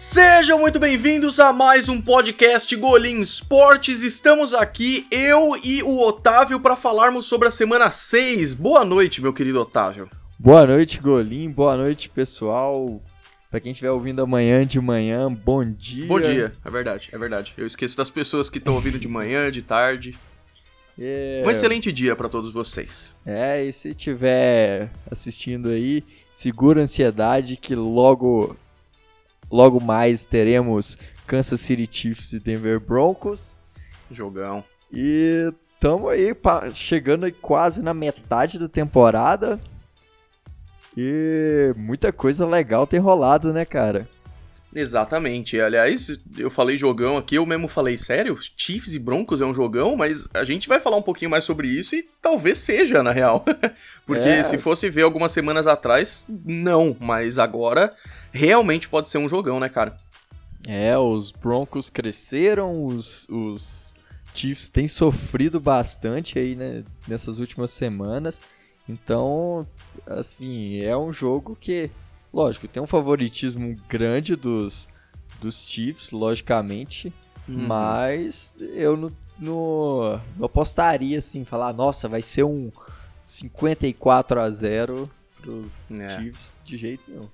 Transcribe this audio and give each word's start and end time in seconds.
Sejam 0.00 0.58
muito 0.58 0.80
bem-vindos 0.80 1.38
a 1.38 1.52
mais 1.52 1.86
um 1.86 2.00
podcast 2.00 2.74
Golim 2.74 3.20
Esportes. 3.20 4.00
Estamos 4.00 4.54
aqui, 4.54 5.06
eu 5.10 5.52
e 5.62 5.82
o 5.82 6.00
Otávio, 6.00 6.58
para 6.58 6.74
falarmos 6.74 7.26
sobre 7.26 7.48
a 7.48 7.50
semana 7.50 7.90
6. 7.90 8.54
Boa 8.54 8.82
noite, 8.82 9.20
meu 9.20 9.30
querido 9.34 9.60
Otávio. 9.60 10.08
Boa 10.38 10.66
noite, 10.66 10.98
Golim. 11.00 11.50
Boa 11.50 11.76
noite, 11.76 12.08
pessoal. 12.08 13.02
Para 13.50 13.60
quem 13.60 13.72
estiver 13.72 13.90
ouvindo 13.90 14.22
amanhã 14.22 14.66
de 14.66 14.80
manhã, 14.80 15.30
bom 15.30 15.62
dia. 15.62 16.06
Bom 16.06 16.18
dia, 16.18 16.54
é 16.64 16.70
verdade, 16.70 17.10
é 17.12 17.18
verdade. 17.18 17.52
Eu 17.58 17.66
esqueço 17.66 17.98
das 17.98 18.08
pessoas 18.08 18.48
que 18.48 18.56
estão 18.56 18.72
ouvindo 18.76 18.98
de 18.98 19.06
manhã, 19.06 19.50
de 19.50 19.60
tarde. 19.60 20.18
É... 20.98 21.42
Um 21.44 21.50
excelente 21.50 21.92
dia 21.92 22.16
para 22.16 22.30
todos 22.30 22.54
vocês. 22.54 23.14
É, 23.26 23.62
e 23.62 23.70
se 23.70 23.90
estiver 23.90 24.90
assistindo 25.10 25.68
aí, 25.68 26.02
segura 26.32 26.80
a 26.80 26.84
ansiedade 26.84 27.58
que 27.58 27.74
logo 27.74 28.56
Logo 29.50 29.80
mais 29.80 30.24
teremos 30.24 30.96
Kansas 31.26 31.60
City 31.60 31.88
Chiefs 31.90 32.32
e 32.32 32.40
Denver 32.40 32.78
Broncos. 32.78 33.58
Jogão. 34.10 34.64
E 34.92 35.52
estamos 35.72 36.10
aí 36.10 36.34
chegando 36.72 37.30
quase 37.40 37.82
na 37.82 37.94
metade 37.94 38.58
da 38.58 38.68
temporada. 38.68 39.60
E 40.96 41.72
muita 41.76 42.12
coisa 42.12 42.46
legal 42.46 42.86
tem 42.86 43.00
rolado, 43.00 43.52
né, 43.52 43.64
cara? 43.64 44.08
Exatamente. 44.74 45.60
Aliás, 45.60 46.20
eu 46.38 46.48
falei 46.48 46.76
jogão 46.76 47.16
aqui, 47.16 47.34
eu 47.34 47.44
mesmo 47.44 47.66
falei 47.66 47.96
sério, 47.96 48.38
Chiefs 48.56 48.94
e 48.94 48.98
Broncos 48.98 49.40
é 49.40 49.44
um 49.44 49.54
jogão, 49.54 49.96
mas 49.96 50.28
a 50.32 50.44
gente 50.44 50.68
vai 50.68 50.80
falar 50.80 50.96
um 50.96 51.02
pouquinho 51.02 51.30
mais 51.30 51.44
sobre 51.44 51.66
isso 51.68 51.94
e 51.94 52.08
talvez 52.22 52.58
seja, 52.58 53.02
na 53.02 53.10
real. 53.10 53.44
Porque 54.06 54.28
é. 54.28 54.44
se 54.44 54.58
fosse 54.58 54.88
ver 54.88 55.02
algumas 55.02 55.32
semanas 55.32 55.66
atrás, 55.66 56.24
não, 56.28 56.96
mas 57.00 57.38
agora 57.38 57.92
realmente 58.32 58.88
pode 58.88 59.08
ser 59.08 59.18
um 59.18 59.28
jogão, 59.28 59.58
né, 59.58 59.68
cara? 59.68 59.98
É, 60.66 60.96
os 60.96 61.32
Broncos 61.32 61.90
cresceram, 61.90 62.86
os, 62.86 63.26
os 63.28 63.94
Chiefs 64.34 64.68
têm 64.68 64.86
sofrido 64.86 65.58
bastante 65.58 66.38
aí, 66.38 66.54
né, 66.54 66.84
nessas 67.08 67.38
últimas 67.38 67.70
semanas. 67.70 68.40
Então, 68.88 69.66
assim, 70.06 70.80
é 70.80 70.96
um 70.96 71.12
jogo 71.12 71.56
que, 71.60 71.90
lógico, 72.32 72.68
tem 72.68 72.82
um 72.82 72.86
favoritismo 72.86 73.76
grande 73.88 74.36
dos, 74.36 74.88
dos 75.40 75.64
Chiefs, 75.66 76.10
logicamente, 76.10 77.12
uhum. 77.48 77.66
mas 77.66 78.56
eu 78.74 78.96
não, 78.96 79.12
não, 79.38 80.20
não 80.36 80.46
apostaria 80.46 81.18
assim, 81.18 81.44
falar, 81.44 81.72
nossa, 81.72 82.08
vai 82.08 82.22
ser 82.22 82.44
um 82.44 82.70
54 83.22 84.40
a 84.40 84.50
0 84.50 85.10
pros 85.40 85.72
é. 85.90 86.18
Chiefs 86.18 86.56
de 86.64 86.76
jeito 86.76 87.02
nenhum. 87.08 87.28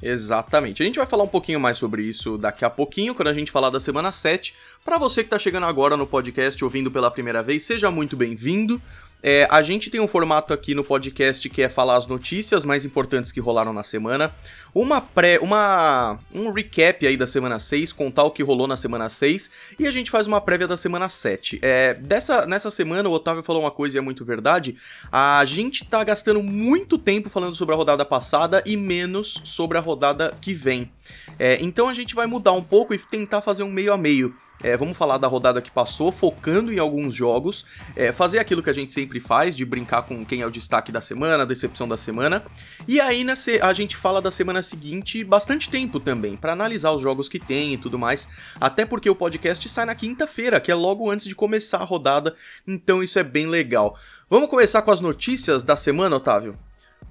Exatamente. 0.00 0.82
A 0.82 0.86
gente 0.86 0.98
vai 0.98 1.06
falar 1.06 1.24
um 1.24 1.28
pouquinho 1.28 1.58
mais 1.58 1.76
sobre 1.76 2.02
isso 2.02 2.38
daqui 2.38 2.64
a 2.64 2.70
pouquinho, 2.70 3.14
quando 3.14 3.28
a 3.28 3.34
gente 3.34 3.50
falar 3.50 3.70
da 3.70 3.80
semana 3.80 4.12
7. 4.12 4.54
Para 4.84 4.96
você 4.96 5.22
que 5.22 5.26
está 5.26 5.38
chegando 5.38 5.66
agora 5.66 5.96
no 5.96 6.06
podcast, 6.06 6.62
ouvindo 6.64 6.90
pela 6.90 7.10
primeira 7.10 7.42
vez, 7.42 7.64
seja 7.64 7.90
muito 7.90 8.16
bem-vindo. 8.16 8.80
É, 9.22 9.46
a 9.50 9.62
gente 9.62 9.90
tem 9.90 10.00
um 10.00 10.06
formato 10.06 10.54
aqui 10.54 10.74
no 10.74 10.84
podcast 10.84 11.48
que 11.48 11.62
é 11.62 11.68
falar 11.68 11.96
as 11.96 12.06
notícias 12.06 12.64
mais 12.64 12.84
importantes 12.84 13.32
que 13.32 13.40
rolaram 13.40 13.72
na 13.72 13.82
semana, 13.82 14.32
uma 14.74 15.00
pré, 15.00 15.38
uma 15.40 16.18
um 16.32 16.52
recap 16.52 17.06
aí 17.06 17.16
da 17.16 17.26
semana 17.26 17.58
6, 17.58 17.92
contar 17.92 18.24
o 18.24 18.30
que 18.30 18.42
rolou 18.42 18.66
na 18.66 18.76
semana 18.76 19.10
6 19.10 19.50
e 19.78 19.86
a 19.86 19.90
gente 19.90 20.10
faz 20.10 20.26
uma 20.26 20.40
prévia 20.40 20.68
da 20.68 20.76
semana 20.76 21.08
7. 21.08 21.58
É, 21.62 21.94
dessa 21.94 22.46
nessa 22.46 22.70
semana 22.70 23.08
o 23.08 23.12
Otávio 23.12 23.42
falou 23.42 23.62
uma 23.62 23.70
coisa 23.70 23.96
e 23.96 23.98
é 23.98 24.02
muito 24.02 24.24
verdade, 24.24 24.76
a 25.10 25.44
gente 25.44 25.84
tá 25.84 26.04
gastando 26.04 26.42
muito 26.42 26.96
tempo 26.96 27.28
falando 27.28 27.56
sobre 27.56 27.74
a 27.74 27.78
rodada 27.78 28.04
passada 28.04 28.62
e 28.64 28.76
menos 28.76 29.40
sobre 29.44 29.78
a 29.78 29.80
rodada 29.80 30.32
que 30.40 30.52
vem. 30.52 30.90
É, 31.38 31.58
então 31.60 31.88
a 31.88 31.94
gente 31.94 32.14
vai 32.14 32.26
mudar 32.26 32.52
um 32.52 32.62
pouco 32.62 32.94
e 32.94 32.98
tentar 32.98 33.40
fazer 33.40 33.62
um 33.62 33.70
meio 33.70 33.92
a 33.92 33.98
meio. 33.98 34.34
É, 34.62 34.76
vamos 34.76 34.96
falar 34.96 35.18
da 35.18 35.28
rodada 35.28 35.62
que 35.62 35.70
passou, 35.70 36.10
focando 36.10 36.72
em 36.72 36.78
alguns 36.78 37.14
jogos, 37.14 37.64
é, 37.94 38.12
fazer 38.12 38.38
aquilo 38.38 38.62
que 38.62 38.70
a 38.70 38.72
gente 38.72 38.92
sempre 38.92 39.20
faz, 39.20 39.54
de 39.54 39.64
brincar 39.64 40.02
com 40.02 40.24
quem 40.24 40.42
é 40.42 40.46
o 40.46 40.50
destaque 40.50 40.90
da 40.90 41.00
semana, 41.00 41.44
a 41.44 41.46
decepção 41.46 41.86
da 41.86 41.96
semana. 41.96 42.42
E 42.86 43.00
aí 43.00 43.24
a 43.62 43.72
gente 43.72 43.96
fala 43.96 44.20
da 44.20 44.30
semana 44.30 44.62
seguinte 44.62 45.22
bastante 45.22 45.70
tempo 45.70 46.00
também, 46.00 46.36
para 46.36 46.52
analisar 46.52 46.90
os 46.90 47.00
jogos 47.00 47.28
que 47.28 47.38
tem 47.38 47.74
e 47.74 47.76
tudo 47.76 47.98
mais. 47.98 48.28
Até 48.60 48.84
porque 48.84 49.08
o 49.08 49.14
podcast 49.14 49.68
sai 49.68 49.84
na 49.84 49.94
quinta-feira, 49.94 50.60
que 50.60 50.72
é 50.72 50.74
logo 50.74 51.08
antes 51.10 51.26
de 51.26 51.34
começar 51.34 51.78
a 51.78 51.84
rodada, 51.84 52.34
então 52.66 53.02
isso 53.02 53.18
é 53.18 53.22
bem 53.22 53.46
legal. 53.46 53.96
Vamos 54.28 54.50
começar 54.50 54.82
com 54.82 54.90
as 54.90 55.00
notícias 55.00 55.62
da 55.62 55.76
semana, 55.76 56.16
Otávio? 56.16 56.58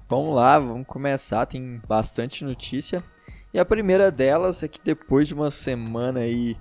Vamos 0.08 0.34
lá, 0.34 0.58
vamos 0.58 0.86
começar, 0.86 1.46
tem 1.46 1.80
bastante 1.86 2.44
notícia. 2.44 3.02
E 3.52 3.58
a 3.58 3.64
primeira 3.64 4.10
delas 4.10 4.62
é 4.62 4.68
que 4.68 4.80
depois 4.82 5.26
de 5.28 5.34
uma 5.34 5.50
semana 5.50 6.20
aí 6.20 6.56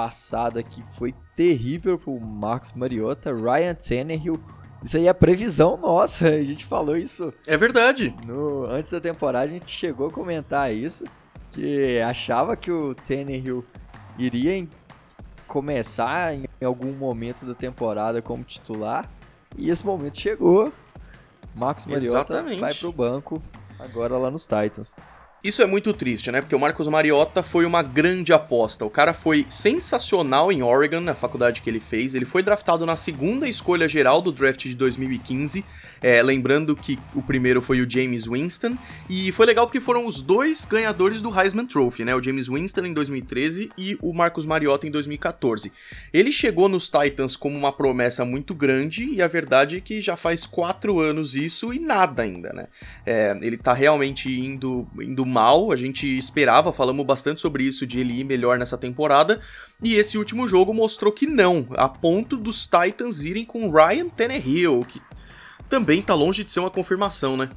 passada 0.00 0.62
que 0.62 0.82
foi 0.96 1.14
terrível 1.36 1.98
pro 1.98 2.18
Marcos 2.18 2.72
Mariota, 2.72 3.34
Ryan 3.34 3.74
Tannehill. 3.74 4.40
Isso 4.82 4.96
aí 4.96 5.06
é 5.06 5.12
previsão 5.12 5.76
nossa, 5.76 6.24
a 6.32 6.42
gente 6.42 6.64
falou 6.64 6.96
isso. 6.96 7.34
É 7.46 7.54
verdade. 7.54 8.16
No, 8.26 8.64
antes 8.64 8.90
da 8.90 8.98
temporada 8.98 9.44
a 9.44 9.48
gente 9.48 9.70
chegou 9.70 10.08
a 10.08 10.10
comentar 10.10 10.74
isso, 10.74 11.04
que 11.52 12.00
achava 12.00 12.56
que 12.56 12.70
o 12.70 12.94
Tannehill 12.94 13.62
iria 14.18 14.56
em, 14.56 14.70
começar 15.46 16.34
em 16.34 16.46
algum 16.64 16.92
momento 16.94 17.44
da 17.44 17.54
temporada 17.54 18.22
como 18.22 18.42
titular, 18.42 19.06
e 19.54 19.68
esse 19.68 19.84
momento 19.84 20.18
chegou. 20.18 20.72
Marcos 21.54 21.84
Mariota 21.84 22.32
Exatamente. 22.32 22.60
vai 22.60 22.72
pro 22.72 22.90
banco 22.90 23.42
agora 23.78 24.16
lá 24.16 24.30
nos 24.30 24.46
Titans. 24.46 24.96
Isso 25.42 25.62
é 25.62 25.66
muito 25.66 25.94
triste, 25.94 26.30
né? 26.30 26.42
Porque 26.42 26.54
o 26.54 26.60
Marcos 26.60 26.86
Mariota 26.86 27.42
foi 27.42 27.64
uma 27.64 27.82
grande 27.82 28.30
aposta. 28.30 28.84
O 28.84 28.90
cara 28.90 29.14
foi 29.14 29.46
sensacional 29.48 30.52
em 30.52 30.62
Oregon, 30.62 31.00
na 31.00 31.14
faculdade 31.14 31.62
que 31.62 31.70
ele 31.70 31.80
fez. 31.80 32.14
Ele 32.14 32.26
foi 32.26 32.42
draftado 32.42 32.84
na 32.84 32.94
segunda 32.94 33.48
escolha 33.48 33.88
geral 33.88 34.20
do 34.20 34.32
draft 34.32 34.66
de 34.66 34.74
2015. 34.74 35.64
É, 36.02 36.22
lembrando 36.22 36.76
que 36.76 36.98
o 37.14 37.22
primeiro 37.22 37.62
foi 37.62 37.80
o 37.80 37.90
James 37.90 38.26
Winston. 38.26 38.76
E 39.08 39.32
foi 39.32 39.46
legal 39.46 39.66
porque 39.66 39.80
foram 39.80 40.04
os 40.04 40.20
dois 40.20 40.66
ganhadores 40.66 41.22
do 41.22 41.30
Heisman 41.34 41.64
Trophy, 41.64 42.04
né? 42.04 42.14
O 42.14 42.22
James 42.22 42.46
Winston 42.46 42.84
em 42.84 42.92
2013 42.92 43.70
e 43.78 43.96
o 44.02 44.12
Marcos 44.12 44.44
Mariota 44.44 44.86
em 44.86 44.90
2014. 44.90 45.72
Ele 46.12 46.32
chegou 46.32 46.68
nos 46.68 46.90
Titans 46.90 47.34
como 47.34 47.56
uma 47.56 47.72
promessa 47.72 48.26
muito 48.26 48.54
grande 48.54 49.08
e 49.10 49.22
a 49.22 49.26
verdade 49.26 49.78
é 49.78 49.80
que 49.80 50.02
já 50.02 50.18
faz 50.18 50.44
quatro 50.44 51.00
anos 51.00 51.34
isso 51.34 51.72
e 51.72 51.78
nada 51.78 52.24
ainda, 52.24 52.52
né? 52.52 52.66
É, 53.06 53.38
ele 53.40 53.56
tá 53.56 53.72
realmente 53.72 54.30
indo, 54.30 54.86
indo 55.00 55.29
mal, 55.30 55.72
a 55.72 55.76
gente 55.76 56.06
esperava, 56.06 56.72
falamos 56.72 57.06
bastante 57.06 57.40
sobre 57.40 57.64
isso, 57.64 57.86
de 57.86 58.00
ele 58.00 58.20
ir 58.20 58.24
melhor 58.24 58.58
nessa 58.58 58.76
temporada, 58.76 59.40
e 59.82 59.94
esse 59.94 60.18
último 60.18 60.46
jogo 60.48 60.74
mostrou 60.74 61.12
que 61.12 61.26
não, 61.26 61.66
a 61.70 61.88
ponto 61.88 62.36
dos 62.36 62.66
Titans 62.66 63.24
irem 63.24 63.44
com 63.44 63.70
Ryan 63.70 64.08
Tannehill, 64.08 64.84
que 64.86 65.00
também 65.68 66.02
tá 66.02 66.14
longe 66.14 66.44
de 66.44 66.50
ser 66.50 66.60
uma 66.60 66.70
confirmação, 66.70 67.36
né? 67.36 67.48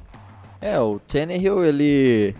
É, 0.60 0.80
o 0.80 0.98
Tannehill, 0.98 1.64
ele 1.64 2.34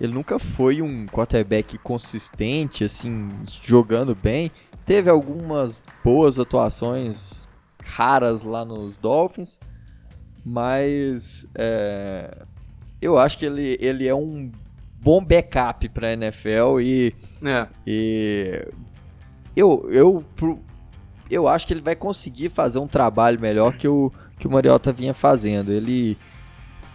ele 0.00 0.12
nunca 0.12 0.38
foi 0.38 0.82
um 0.82 1.06
quarterback 1.06 1.78
consistente, 1.78 2.84
assim, 2.84 3.30
jogando 3.62 4.14
bem. 4.14 4.50
Teve 4.84 5.08
algumas 5.08 5.82
boas 6.02 6.38
atuações 6.38 7.48
raras 7.82 8.42
lá 8.42 8.64
nos 8.64 8.96
Dolphins, 8.96 9.60
mas 10.44 11.46
é, 11.54 12.44
eu 13.00 13.16
acho 13.16 13.38
que 13.38 13.46
ele, 13.46 13.78
ele 13.80 14.06
é 14.06 14.14
um 14.14 14.50
bom 15.04 15.22
backup 15.22 15.86
para 15.90 16.08
a 16.08 16.12
NFL 16.14 16.80
e, 16.80 17.14
é. 17.44 17.68
e 17.86 18.66
eu, 19.54 19.86
eu, 19.90 20.24
eu 21.30 21.46
acho 21.46 21.66
que 21.66 21.74
ele 21.74 21.82
vai 21.82 21.94
conseguir 21.94 22.48
fazer 22.48 22.78
um 22.78 22.86
trabalho 22.86 23.38
melhor 23.38 23.76
que 23.76 23.86
o, 23.86 24.10
que 24.38 24.48
o 24.48 24.50
Mariota 24.50 24.90
vinha 24.92 25.12
fazendo. 25.12 25.70
Ele 25.70 26.16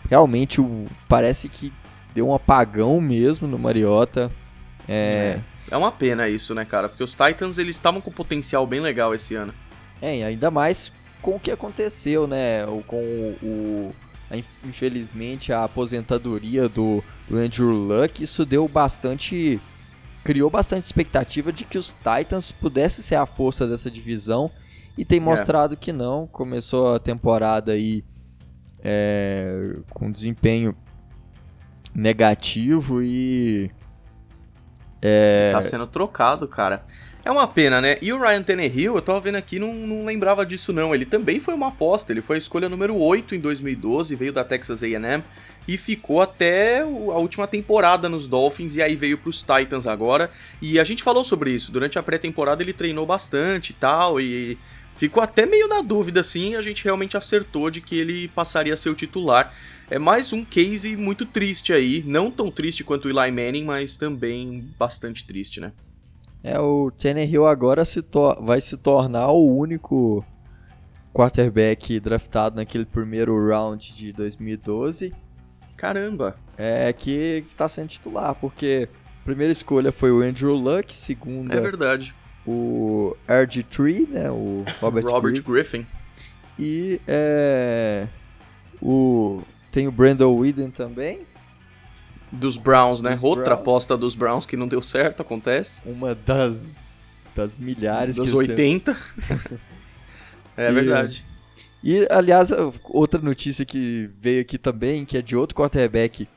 realmente 0.09 0.59
o, 0.59 0.87
parece 1.07 1.47
que 1.47 1.71
deu 2.15 2.27
um 2.27 2.33
apagão 2.33 2.99
mesmo 2.99 3.47
no 3.47 3.59
Mariota. 3.59 4.31
É... 4.87 5.39
é 5.69 5.77
uma 5.77 5.91
pena 5.91 6.27
isso, 6.27 6.55
né, 6.55 6.65
cara? 6.65 6.89
Porque 6.89 7.03
os 7.03 7.11
Titans 7.11 7.59
eles 7.59 7.75
estavam 7.75 8.01
com 8.01 8.11
potencial 8.11 8.65
bem 8.65 8.79
legal 8.79 9.13
esse 9.13 9.35
ano. 9.35 9.53
É, 10.01 10.23
ainda 10.23 10.49
mais 10.49 10.91
com 11.21 11.35
o 11.35 11.39
que 11.39 11.51
aconteceu, 11.51 12.25
né? 12.25 12.65
Com 12.87 13.03
o, 13.03 13.37
o 13.43 13.95
infelizmente 14.63 15.51
a 15.51 15.63
aposentadoria 15.63 16.69
do, 16.69 17.03
do 17.29 17.37
Andrew 17.37 17.69
Luck, 17.69 18.23
isso 18.23 18.45
deu 18.45 18.67
bastante. 18.67 19.61
criou 20.23 20.49
bastante 20.49 20.85
expectativa 20.85 21.53
de 21.53 21.63
que 21.63 21.77
os 21.77 21.93
Titans 21.93 22.51
pudessem 22.51 23.03
ser 23.03 23.15
a 23.15 23.25
força 23.25 23.67
dessa 23.67 23.89
divisão 23.89 24.51
e 24.97 25.05
tem 25.05 25.19
é. 25.19 25.21
mostrado 25.21 25.75
é. 25.75 25.77
que 25.77 25.93
não. 25.93 26.27
Começou 26.27 26.95
a 26.95 26.99
temporada 26.99 27.71
aí 27.71 28.03
é, 28.83 29.73
com 29.93 30.11
desempenho 30.11 30.75
negativo 31.93 33.01
e. 33.03 33.69
É... 35.01 35.51
Tá 35.51 35.61
sendo 35.61 35.87
trocado, 35.87 36.47
cara. 36.47 36.83
É 37.23 37.29
uma 37.29 37.47
pena, 37.47 37.81
né? 37.81 37.97
E 38.01 38.13
o 38.13 38.19
Ryan 38.19 38.41
Tannehill, 38.41 38.95
eu 38.95 39.01
tava 39.01 39.19
vendo 39.19 39.35
aqui, 39.35 39.59
não, 39.59 39.73
não 39.73 40.05
lembrava 40.05 40.45
disso 40.45 40.71
não. 40.71 40.95
Ele 40.95 41.05
também 41.05 41.39
foi 41.39 41.53
uma 41.53 41.67
aposta, 41.67 42.13
ele 42.13 42.21
foi 42.21 42.37
a 42.37 42.39
escolha 42.39 42.69
número 42.69 42.95
8 42.95 43.35
em 43.35 43.39
2012, 43.39 44.15
veio 44.15 44.31
da 44.31 44.43
Texas 44.43 44.81
A&M 44.81 45.23
e 45.67 45.77
ficou 45.77 46.21
até 46.21 46.79
a 46.79 46.85
última 46.85 47.45
temporada 47.45 48.07
nos 48.07 48.27
Dolphins 48.27 48.75
e 48.75 48.81
aí 48.81 48.95
veio 48.95 49.17
pros 49.17 49.43
Titans 49.43 49.85
agora. 49.85 50.31
E 50.61 50.79
a 50.79 50.83
gente 50.83 51.03
falou 51.03 51.23
sobre 51.23 51.51
isso, 51.51 51.71
durante 51.71 51.99
a 51.99 52.03
pré-temporada 52.03 52.63
ele 52.63 52.73
treinou 52.73 53.05
bastante 53.05 53.71
e 53.71 53.73
tal, 53.73 54.19
e 54.19 54.57
ficou 54.95 55.21
até 55.21 55.45
meio 55.45 55.67
na 55.67 55.81
dúvida 55.81 56.21
assim, 56.21 56.55
a 56.55 56.61
gente 56.61 56.83
realmente 56.83 57.17
acertou 57.17 57.69
de 57.69 57.81
que 57.81 57.99
ele 57.99 58.29
passaria 58.29 58.73
a 58.73 58.77
ser 58.77 58.89
o 58.89 58.95
titular. 58.95 59.53
É 59.91 59.99
mais 59.99 60.31
um 60.31 60.43
case 60.45 60.95
muito 60.95 61.25
triste 61.25 61.73
aí, 61.73 62.03
não 62.07 62.31
tão 62.31 62.49
triste 62.49 62.83
quanto 62.83 63.05
o 63.05 63.09
Eli 63.09 63.31
Manning, 63.31 63.65
mas 63.65 63.97
também 63.97 64.67
bastante 64.77 65.25
triste, 65.25 65.59
né? 65.59 65.71
É, 66.43 66.59
o 66.59 66.89
Tannehill 66.91 67.45
agora 67.45 67.83
se 67.83 68.03
vai 68.41 68.61
se 68.61 68.77
tornar 68.77 69.29
o 69.29 69.55
único 69.55 70.25
quarterback 71.13 71.99
draftado 71.99 72.55
naquele 72.55 72.85
primeiro 72.85 73.47
round 73.47 73.93
de 73.93 74.13
2012. 74.13 75.13
Caramba! 75.75 76.35
É, 76.57 76.91
que 76.93 77.45
tá 77.57 77.67
sendo 77.67 77.87
titular, 77.87 78.35
porque 78.35 78.87
a 79.21 79.25
primeira 79.25 79.51
escolha 79.51 79.91
foi 79.91 80.11
o 80.11 80.21
Andrew 80.21 80.53
Luck, 80.53 80.95
segunda... 80.95 81.55
É 81.55 81.59
verdade. 81.59 82.15
O 82.45 83.15
RG3, 83.27 84.09
né, 84.09 84.31
o 84.31 84.63
Robert, 84.79 85.03
Robert 85.07 85.43
Griffin. 85.43 85.85
E 86.57 86.99
é, 87.07 88.07
o, 88.81 89.41
tem 89.71 89.87
o 89.87 89.91
Brandon 89.91 90.35
Whedon 90.35 90.69
também, 90.69 91.21
dos 92.31 92.57
Browns, 92.57 93.01
né? 93.01 93.13
Dos 93.15 93.23
Outra 93.23 93.43
Browns. 93.45 93.59
aposta 93.61 93.97
dos 93.97 94.15
Browns 94.15 94.45
que 94.45 94.55
não 94.57 94.67
deu 94.67 94.81
certo, 94.81 95.21
acontece. 95.21 95.81
Uma 95.85 96.13
das, 96.15 97.23
das 97.35 97.57
milhares 97.57 98.15
dos 98.17 98.31
que 98.31 98.37
eles 98.37 98.55
têm. 98.55 98.73
80. 98.75 98.97
é 100.57 100.69
E- 100.69 100.73
verdade. 100.73 101.25
E, 101.83 102.05
aliás, 102.11 102.49
outra 102.89 103.21
notícia 103.21 103.63
que 103.63 104.09
veio 104.19 104.41
aqui 104.41 104.57
também, 104.57 105.05
que 105.05 105.17
é 105.17 105.21
de 105.21 105.33
outro 105.35 105.55
quarterback 105.55 106.27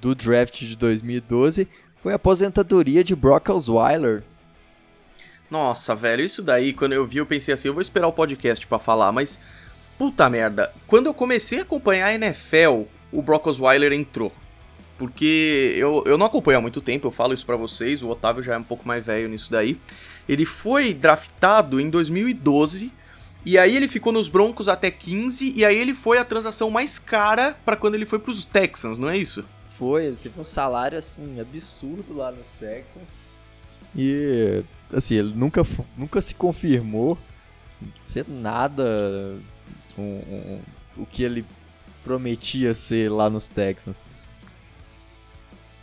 do 0.00 0.14
draft 0.14 0.60
de 0.60 0.74
2012, 0.76 1.68
foi 2.02 2.12
a 2.12 2.16
aposentadoria 2.16 3.04
de 3.04 3.14
Brock 3.14 3.50
Osweiler. 3.50 4.22
Nossa, 5.50 5.94
velho, 5.94 6.22
isso 6.24 6.42
daí, 6.42 6.72
quando 6.72 6.92
eu 6.94 7.06
vi, 7.06 7.18
eu 7.18 7.26
pensei 7.26 7.52
assim, 7.52 7.68
eu 7.68 7.74
vou 7.74 7.80
esperar 7.82 8.06
o 8.08 8.12
podcast 8.12 8.66
pra 8.66 8.78
falar, 8.78 9.12
mas 9.12 9.38
puta 9.98 10.28
merda, 10.30 10.72
quando 10.86 11.06
eu 11.06 11.14
comecei 11.14 11.58
a 11.58 11.62
acompanhar 11.62 12.06
a 12.06 12.14
NFL, 12.14 12.84
o 13.12 13.20
Brock 13.22 13.46
Osweiler 13.46 13.92
entrou. 13.92 14.32
Porque 14.98 15.74
eu, 15.76 16.02
eu 16.06 16.18
não 16.18 16.26
acompanho 16.26 16.58
há 16.58 16.60
muito 16.60 16.80
tempo, 16.80 17.06
eu 17.06 17.10
falo 17.12 17.32
isso 17.32 17.46
pra 17.46 17.56
vocês, 17.56 18.02
o 18.02 18.08
Otávio 18.08 18.42
já 18.42 18.54
é 18.54 18.58
um 18.58 18.62
pouco 18.64 18.86
mais 18.86 19.06
velho 19.06 19.28
nisso 19.28 19.48
daí. 19.50 19.78
Ele 20.28 20.44
foi 20.44 20.92
draftado 20.92 21.80
em 21.80 21.88
2012, 21.88 22.92
e 23.46 23.56
aí 23.56 23.76
ele 23.76 23.86
ficou 23.86 24.12
nos 24.12 24.28
Broncos 24.28 24.66
até 24.68 24.90
15, 24.90 25.52
e 25.56 25.64
aí 25.64 25.76
ele 25.76 25.94
foi 25.94 26.18
a 26.18 26.24
transação 26.24 26.68
mais 26.68 26.98
cara 26.98 27.56
pra 27.64 27.76
quando 27.76 27.94
ele 27.94 28.04
foi 28.06 28.18
pros 28.18 28.44
Texans, 28.44 28.98
não 28.98 29.08
é 29.08 29.16
isso? 29.16 29.44
Foi, 29.78 30.06
ele 30.06 30.16
teve 30.16 30.38
um 30.40 30.44
salário, 30.44 30.98
assim, 30.98 31.38
absurdo 31.40 32.12
lá 32.16 32.32
nos 32.32 32.48
Texans. 32.58 33.20
E, 33.96 34.64
assim, 34.92 35.14
ele 35.14 35.32
nunca, 35.34 35.64
nunca 35.96 36.20
se 36.20 36.34
confirmou 36.34 37.16
ser 38.02 38.26
nada 38.28 39.36
um- 39.96 40.02
um- 40.02 40.60
o 40.96 41.06
que 41.06 41.22
ele 41.22 41.44
prometia 42.02 42.74
ser 42.74 43.08
lá 43.10 43.30
nos 43.30 43.48
Texans. 43.48 44.04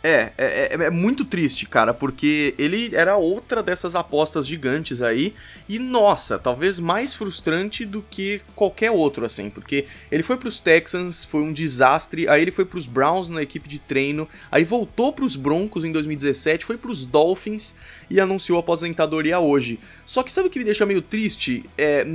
É, 0.08 0.32
é, 0.38 0.68
é- 0.76 0.84
é 0.84 0.90
muito 0.90 1.24
triste, 1.24 1.66
cara, 1.66 1.92
porque 1.92 2.54
ele 2.56 2.94
era 2.94 3.16
outra 3.16 3.60
dessas 3.60 3.96
apostas 3.96 4.46
gigantes 4.46 5.02
aí, 5.02 5.34
e 5.68 5.80
nossa, 5.80 6.38
talvez 6.38 6.78
mais 6.78 7.12
frustrante 7.12 7.84
do 7.84 8.00
que 8.08 8.40
qualquer 8.54 8.92
outro, 8.92 9.26
assim, 9.26 9.50
porque 9.50 9.86
ele 10.12 10.22
foi 10.22 10.36
pros 10.36 10.60
Texans, 10.60 11.24
foi 11.24 11.40
um 11.42 11.52
desastre, 11.52 12.28
aí 12.28 12.40
ele 12.40 12.52
foi 12.52 12.64
pros 12.64 12.86
Browns 12.86 13.28
na 13.28 13.42
equipe 13.42 13.68
de 13.68 13.80
treino, 13.80 14.28
aí 14.48 14.62
voltou 14.62 15.12
pros 15.12 15.34
Broncos 15.34 15.84
em 15.84 15.90
2017, 15.90 16.64
foi 16.64 16.76
pros 16.76 17.04
Dolphins 17.04 17.74
e 18.08 18.20
anunciou 18.20 18.58
a 18.58 18.60
aposentadoria 18.60 19.40
hoje. 19.40 19.80
Só 20.04 20.22
que 20.22 20.30
sabe 20.30 20.46
o 20.46 20.50
que 20.52 20.60
me 20.60 20.64
deixa 20.64 20.86
meio 20.86 21.02
triste? 21.02 21.64
É. 21.76 22.06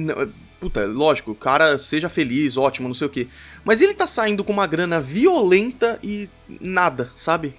Puta, 0.62 0.86
lógico, 0.86 1.34
cara 1.34 1.76
seja 1.80 2.08
feliz, 2.08 2.56
ótimo, 2.56 2.88
não 2.88 2.94
sei 2.94 3.08
o 3.08 3.10
que. 3.10 3.28
Mas 3.66 3.82
ele 3.82 3.96
tá 3.96 4.06
saindo 4.06 4.44
com 4.44 4.54
uma 4.54 4.68
grana 4.68 5.00
violenta 5.02 6.00
e 6.04 6.30
nada, 6.48 7.12
sabe? 7.16 7.56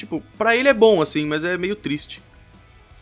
Tipo, 0.00 0.22
pra 0.38 0.56
ele 0.56 0.66
é 0.66 0.72
bom, 0.72 1.02
assim, 1.02 1.26
mas 1.26 1.44
é 1.44 1.58
meio 1.58 1.76
triste. 1.76 2.22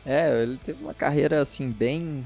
É, 0.04 0.42
ele 0.42 0.58
teve 0.64 0.82
uma 0.82 0.92
carreira 0.92 1.40
assim 1.40 1.70
bem 1.70 2.24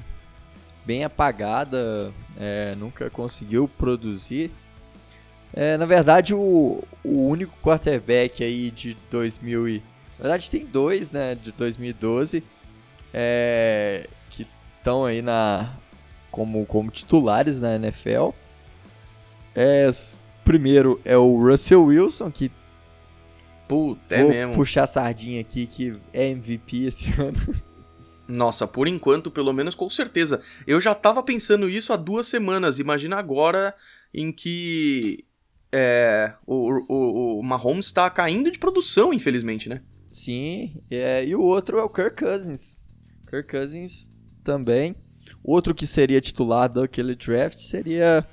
bem 0.83 1.03
apagada, 1.03 2.11
é, 2.39 2.73
nunca 2.75 3.07
conseguiu 3.07 3.67
produzir. 3.67 4.49
É, 5.53 5.77
na 5.77 5.85
verdade, 5.85 6.33
o, 6.33 6.83
o 7.03 7.27
único 7.27 7.55
quarterback 7.61 8.43
aí 8.43 8.71
de 8.71 8.97
2000 9.11 9.69
e... 9.69 9.83
Na 10.17 10.23
verdade, 10.23 10.49
tem 10.49 10.65
dois, 10.65 11.11
né, 11.11 11.35
de 11.35 11.51
2012, 11.51 12.43
é, 13.13 14.07
que 14.31 14.47
estão 14.79 15.05
aí 15.05 15.21
na 15.21 15.71
como, 16.31 16.65
como 16.65 16.89
titulares 16.89 17.59
na 17.59 17.75
NFL. 17.75 18.29
É, 19.53 19.87
primeiro 20.43 20.99
é 21.05 21.15
o 21.15 21.37
Russell 21.37 21.85
Wilson, 21.85 22.31
que 22.31 22.51
Puta, 23.73 24.15
é 24.15 24.21
vou 24.21 24.31
mesmo. 24.31 24.53
puxar 24.53 24.83
a 24.83 24.87
sardinha 24.87 25.41
aqui, 25.41 25.65
que 25.65 25.95
é 26.11 26.27
MVP 26.29 26.85
esse 26.85 27.09
ano. 27.19 27.37
Nossa, 28.27 28.67
por 28.67 28.87
enquanto, 28.87 29.31
pelo 29.31 29.51
menos 29.51 29.73
com 29.75 29.89
certeza. 29.89 30.41
Eu 30.67 30.79
já 30.79 30.93
tava 30.93 31.23
pensando 31.23 31.67
isso 31.67 31.91
há 31.91 31.95
duas 31.95 32.27
semanas. 32.27 32.79
Imagina 32.79 33.17
agora 33.17 33.75
em 34.13 34.31
que 34.31 35.25
é, 35.71 36.33
o, 36.45 36.71
o, 36.87 37.39
o 37.39 37.43
Mahomes 37.43 37.91
tá 37.91 38.09
caindo 38.09 38.51
de 38.51 38.59
produção, 38.59 39.11
infelizmente, 39.11 39.67
né? 39.67 39.81
Sim, 40.07 40.79
é, 40.91 41.25
e 41.25 41.35
o 41.35 41.41
outro 41.41 41.79
é 41.79 41.83
o 41.83 41.89
Kirk 41.89 42.23
Cousins. 42.23 42.79
Kirk 43.29 43.49
Cousins 43.49 44.11
também. 44.43 44.95
Outro 45.43 45.73
que 45.73 45.87
seria 45.87 46.21
titular 46.21 46.69
daquele 46.69 47.15
draft 47.15 47.57
seria 47.57 48.25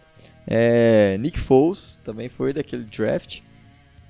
é, 0.47 1.17
Nick 1.19 1.39
Foles, 1.39 1.97
também 2.05 2.29
foi 2.29 2.53
daquele 2.53 2.85
draft. 2.85 3.41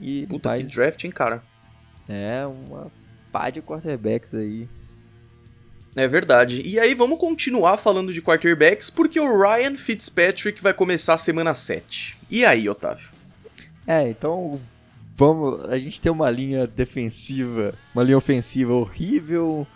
E 0.00 0.26
Puta, 0.26 0.49
mais, 0.49 0.69
que 0.69 0.75
draft, 0.75 1.05
hein, 1.05 1.11
cara? 1.11 1.43
É, 2.08 2.44
uma 2.47 2.91
pá 3.31 3.50
de 3.50 3.61
quarterbacks 3.61 4.35
aí. 4.35 4.69
É 5.94 6.06
verdade. 6.06 6.62
E 6.64 6.79
aí 6.79 6.94
vamos 6.94 7.19
continuar 7.19 7.76
falando 7.76 8.12
de 8.12 8.23
quarterbacks, 8.23 8.88
porque 8.91 9.19
o 9.19 9.41
Ryan 9.41 9.76
Fitzpatrick 9.76 10.62
vai 10.62 10.73
começar 10.73 11.14
a 11.14 11.19
semana 11.19 11.54
7. 11.54 12.16
E 12.30 12.45
aí, 12.45 12.69
Otávio? 12.69 13.09
É, 13.87 14.09
então 14.09 14.61
vamos. 15.16 15.64
A 15.69 15.78
gente 15.78 16.00
tem 16.00 16.11
uma 16.11 16.30
linha 16.30 16.66
defensiva, 16.66 17.75
uma 17.95 18.02
linha 18.04 18.16
ofensiva 18.19 18.73
horrível, 18.73 19.66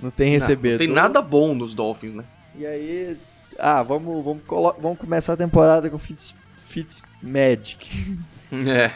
não 0.00 0.10
tem 0.10 0.32
Não, 0.32 0.40
recebedor. 0.40 0.78
Não 0.78 0.86
tem 0.86 0.94
nada 0.94 1.20
bom 1.20 1.54
nos 1.54 1.74
Dolphins, 1.74 2.12
né? 2.12 2.24
E 2.56 2.64
aí, 2.64 3.16
ah, 3.58 3.82
vamos, 3.82 4.24
vamos, 4.24 4.42
vamos 4.80 4.98
começar 4.98 5.32
a 5.32 5.36
temporada 5.36 5.90
com 5.90 5.98
Fitz, 5.98 6.34
Fitz 6.66 7.02
Magic. 7.20 8.16
É. 8.66 8.92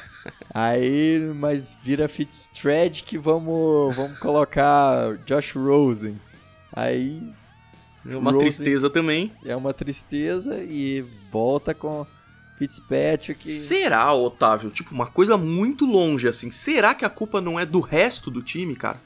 Aí, 0.52 1.20
mas 1.36 1.78
vira 1.82 2.08
Fitztragic, 2.08 3.16
vamos, 3.18 3.96
vamos 3.96 4.18
colocar 4.18 5.16
Josh 5.26 5.52
Rosen. 5.52 6.20
Aí 6.72 7.22
Uma 8.04 8.30
Rosen- 8.32 8.40
tristeza 8.46 8.90
também. 8.90 9.32
é 9.44 9.54
uma 9.56 9.72
tristeza 9.74 10.56
e 10.62 11.04
volta 11.30 11.74
com 11.74 12.06
Fitzpatrick. 12.58 13.48
Será, 13.48 14.12
Otávio? 14.12 14.70
Tipo, 14.70 14.94
uma 14.94 15.06
coisa 15.06 15.36
muito 15.36 15.84
longe, 15.86 16.26
assim. 16.28 16.50
Será 16.50 16.94
que 16.94 17.04
a 17.04 17.10
culpa 17.10 17.40
não 17.40 17.58
é 17.58 17.64
do 17.64 17.80
resto 17.80 18.30
do 18.30 18.42
time, 18.42 18.74
cara? 18.74 19.00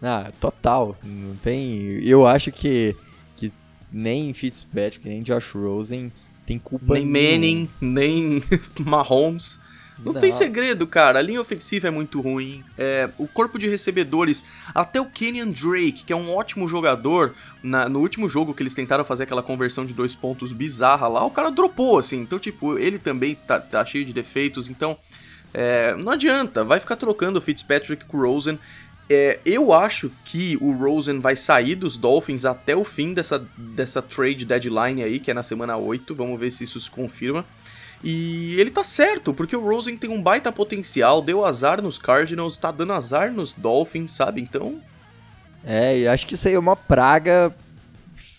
Ah, 0.00 0.30
total. 0.40 0.96
Não 1.02 1.34
tem. 1.36 1.82
Eu 2.04 2.26
acho 2.26 2.50
que, 2.52 2.96
que 3.36 3.52
nem 3.92 4.32
Fitzpatrick, 4.32 5.08
nem 5.08 5.22
Josh 5.22 5.52
Rosen 5.52 6.12
tem 6.46 6.58
culpa 6.58 6.94
nem. 6.94 7.06
Manning, 7.06 7.68
nem 7.80 8.42
Mahomes. 8.84 9.60
Não, 10.04 10.14
tem 10.14 10.32
segredo, 10.32 10.84
cara. 10.84 11.20
A 11.20 11.22
linha 11.22 11.40
ofensiva 11.40 11.86
é 11.86 11.90
muito 11.90 12.20
ruim. 12.20 12.64
É, 12.76 13.08
o 13.18 13.28
corpo 13.28 13.56
de 13.56 13.68
recebedores, 13.68 14.42
até 14.74 15.00
o 15.00 15.04
Kenyan 15.06 15.48
Drake, 15.48 16.04
que 16.04 16.12
é 16.12 16.16
um 16.16 16.34
ótimo 16.34 16.66
jogador, 16.66 17.34
na- 17.62 17.88
no 17.88 18.00
último 18.00 18.28
jogo 18.28 18.52
que 18.52 18.62
eles 18.64 18.74
tentaram 18.74 19.04
fazer 19.04 19.22
aquela 19.24 19.44
conversão 19.44 19.84
de 19.84 19.92
dois 19.92 20.12
pontos 20.12 20.52
bizarra 20.52 21.06
lá, 21.06 21.24
o 21.24 21.30
cara 21.30 21.50
dropou, 21.50 21.98
assim. 21.98 22.18
Então, 22.20 22.38
tipo, 22.38 22.76
ele 22.78 22.98
também 22.98 23.36
tá, 23.46 23.60
tá 23.60 23.84
cheio 23.84 24.04
de 24.04 24.12
defeitos. 24.12 24.68
Então, 24.68 24.96
é, 25.54 25.94
não 25.96 26.10
adianta. 26.12 26.64
Vai 26.64 26.80
ficar 26.80 26.96
trocando 26.96 27.38
o 27.38 27.42
Fitzpatrick 27.42 28.04
com 28.06 28.16
o 28.16 28.22
Rosen. 28.22 28.58
É, 29.12 29.40
eu 29.44 29.72
acho 29.72 30.10
que 30.24 30.56
o 30.60 30.72
Rosen 30.72 31.20
vai 31.20 31.36
sair 31.36 31.74
dos 31.74 31.96
Dolphins 31.96 32.44
até 32.44 32.74
o 32.74 32.84
fim 32.84 33.12
dessa, 33.12 33.38
dessa 33.56 34.00
trade 34.00 34.44
deadline 34.44 35.02
aí, 35.02 35.18
que 35.18 35.30
é 35.30 35.34
na 35.34 35.42
semana 35.42 35.76
8. 35.76 36.14
Vamos 36.14 36.38
ver 36.38 36.50
se 36.50 36.64
isso 36.64 36.80
se 36.80 36.90
confirma. 36.90 37.44
E 38.04 38.54
ele 38.58 38.70
tá 38.70 38.82
certo, 38.82 39.32
porque 39.32 39.54
o 39.54 39.60
Rosen 39.60 39.96
tem 39.96 40.10
um 40.10 40.20
baita 40.20 40.50
potencial, 40.50 41.22
deu 41.22 41.44
azar 41.44 41.80
nos 41.80 41.98
Cardinals, 41.98 42.56
tá 42.56 42.72
dando 42.72 42.92
azar 42.92 43.32
nos 43.32 43.52
Dolphins, 43.52 44.12
sabe? 44.12 44.40
Então, 44.40 44.80
É, 45.64 45.98
e 45.98 46.08
acho 46.08 46.26
que 46.26 46.34
isso 46.34 46.48
aí 46.48 46.54
é 46.54 46.58
uma 46.58 46.74
praga 46.74 47.54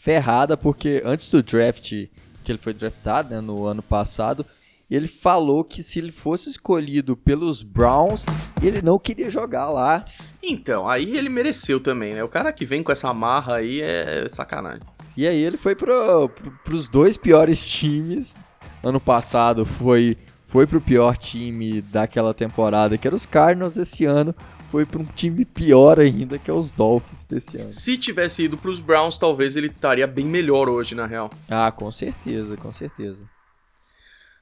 ferrada, 0.01 0.58
porque 0.58 1.01
antes 1.06 1.30
do 1.30 1.42
draft, 1.42 1.89
que 2.44 2.51
ele 2.51 2.58
foi 2.58 2.74
draftado, 2.74 3.34
né, 3.34 3.39
no 3.39 3.65
ano 3.65 3.82
passado, 3.82 4.46
ele 4.92 5.08
falou 5.08 5.63
que 5.63 5.82
se 5.82 6.00
ele 6.00 6.12
fosse 6.12 6.50
escolhido 6.50 7.15
pelos 7.15 7.63
Browns, 7.63 8.25
ele 8.62 8.82
não 8.82 9.00
queria 9.00 9.30
jogar 9.30 9.70
lá. 9.70 10.06
Então, 10.45 10.89
aí 10.89 11.17
ele 11.17 11.29
mereceu 11.29 11.79
também, 11.79 12.13
né? 12.13 12.23
O 12.23 12.27
cara 12.27 12.51
que 12.51 12.65
vem 12.65 12.83
com 12.83 12.91
essa 12.91 13.13
marra 13.13 13.55
aí 13.55 13.81
é 13.81 14.27
sacanagem. 14.29 14.81
E 15.15 15.25
aí 15.25 15.41
ele 15.41 15.55
foi 15.55 15.73
pro, 15.73 16.27
pro, 16.27 16.51
pros 16.65 16.89
dois 16.89 17.15
piores 17.15 17.65
times. 17.65 18.35
Ano 18.83 19.00
passado 19.00 19.65
foi, 19.65 20.17
foi 20.47 20.67
pro 20.67 20.81
pior 20.81 21.15
time 21.15 21.81
daquela 21.81 22.33
temporada, 22.33 22.97
que 22.97 23.07
era 23.07 23.15
os 23.15 23.25
Cardinals. 23.25 23.77
Esse 23.77 24.03
ano 24.03 24.35
foi 24.69 24.85
para 24.85 25.00
um 25.00 25.05
time 25.05 25.45
pior 25.45 25.97
ainda, 25.97 26.38
que 26.38 26.51
é 26.51 26.53
os 26.53 26.71
Dolphins 26.71 27.25
desse 27.25 27.55
ano. 27.55 27.71
Se 27.71 27.95
tivesse 27.95 28.43
ido 28.43 28.57
pros 28.57 28.81
Browns, 28.81 29.17
talvez 29.17 29.55
ele 29.55 29.67
estaria 29.67 30.05
bem 30.05 30.25
melhor 30.25 30.67
hoje, 30.67 30.93
na 30.93 31.05
real. 31.05 31.31
Ah, 31.47 31.71
com 31.71 31.89
certeza, 31.89 32.57
com 32.57 32.71
certeza. 32.71 33.21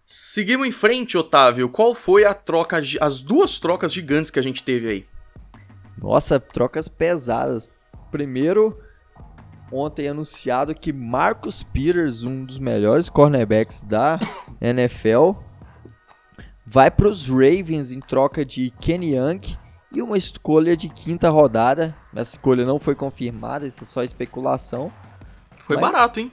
Seguimos 0.03 0.67
em 0.67 0.71
frente, 0.71 1.15
Otávio. 1.15 1.69
Qual 1.69 1.93
foi 1.93 2.25
a 2.25 2.33
troca, 2.33 2.81
as 2.99 3.21
duas 3.21 3.59
trocas 3.59 3.93
gigantes 3.93 4.31
que 4.31 4.39
a 4.39 4.43
gente 4.43 4.63
teve 4.63 4.89
aí? 4.89 5.10
Nossa, 6.01 6.39
trocas 6.39 6.87
pesadas. 6.87 7.69
Primeiro, 8.09 8.77
ontem 9.71 10.07
anunciado 10.07 10.73
que 10.73 10.91
Marcus 10.91 11.61
Peters, 11.61 12.23
um 12.23 12.43
dos 12.43 12.57
melhores 12.57 13.09
cornerbacks 13.09 13.81
da 13.81 14.19
NFL, 14.59 15.33
vai 16.65 16.89
para 16.89 17.07
os 17.07 17.29
Ravens 17.29 17.91
em 17.91 17.99
troca 17.99 18.43
de 18.43 18.71
Kenny 18.81 19.15
Young 19.15 19.41
e 19.91 20.01
uma 20.01 20.17
escolha 20.17 20.75
de 20.75 20.89
quinta 20.89 21.29
rodada. 21.29 21.95
Essa 22.15 22.35
escolha 22.35 22.65
não 22.65 22.79
foi 22.79 22.95
confirmada, 22.95 23.67
isso 23.67 23.83
é 23.83 23.85
só 23.85 24.01
especulação. 24.01 24.91
Foi 25.57 25.75
Mas 25.75 25.91
barato, 25.91 26.19
hein? 26.19 26.31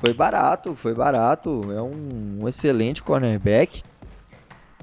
Foi 0.00 0.12
barato, 0.12 0.74
foi 0.74 0.94
barato. 0.94 1.72
É 1.72 1.80
um, 1.80 2.40
um 2.42 2.48
excelente 2.48 3.02
cornerback. 3.02 3.82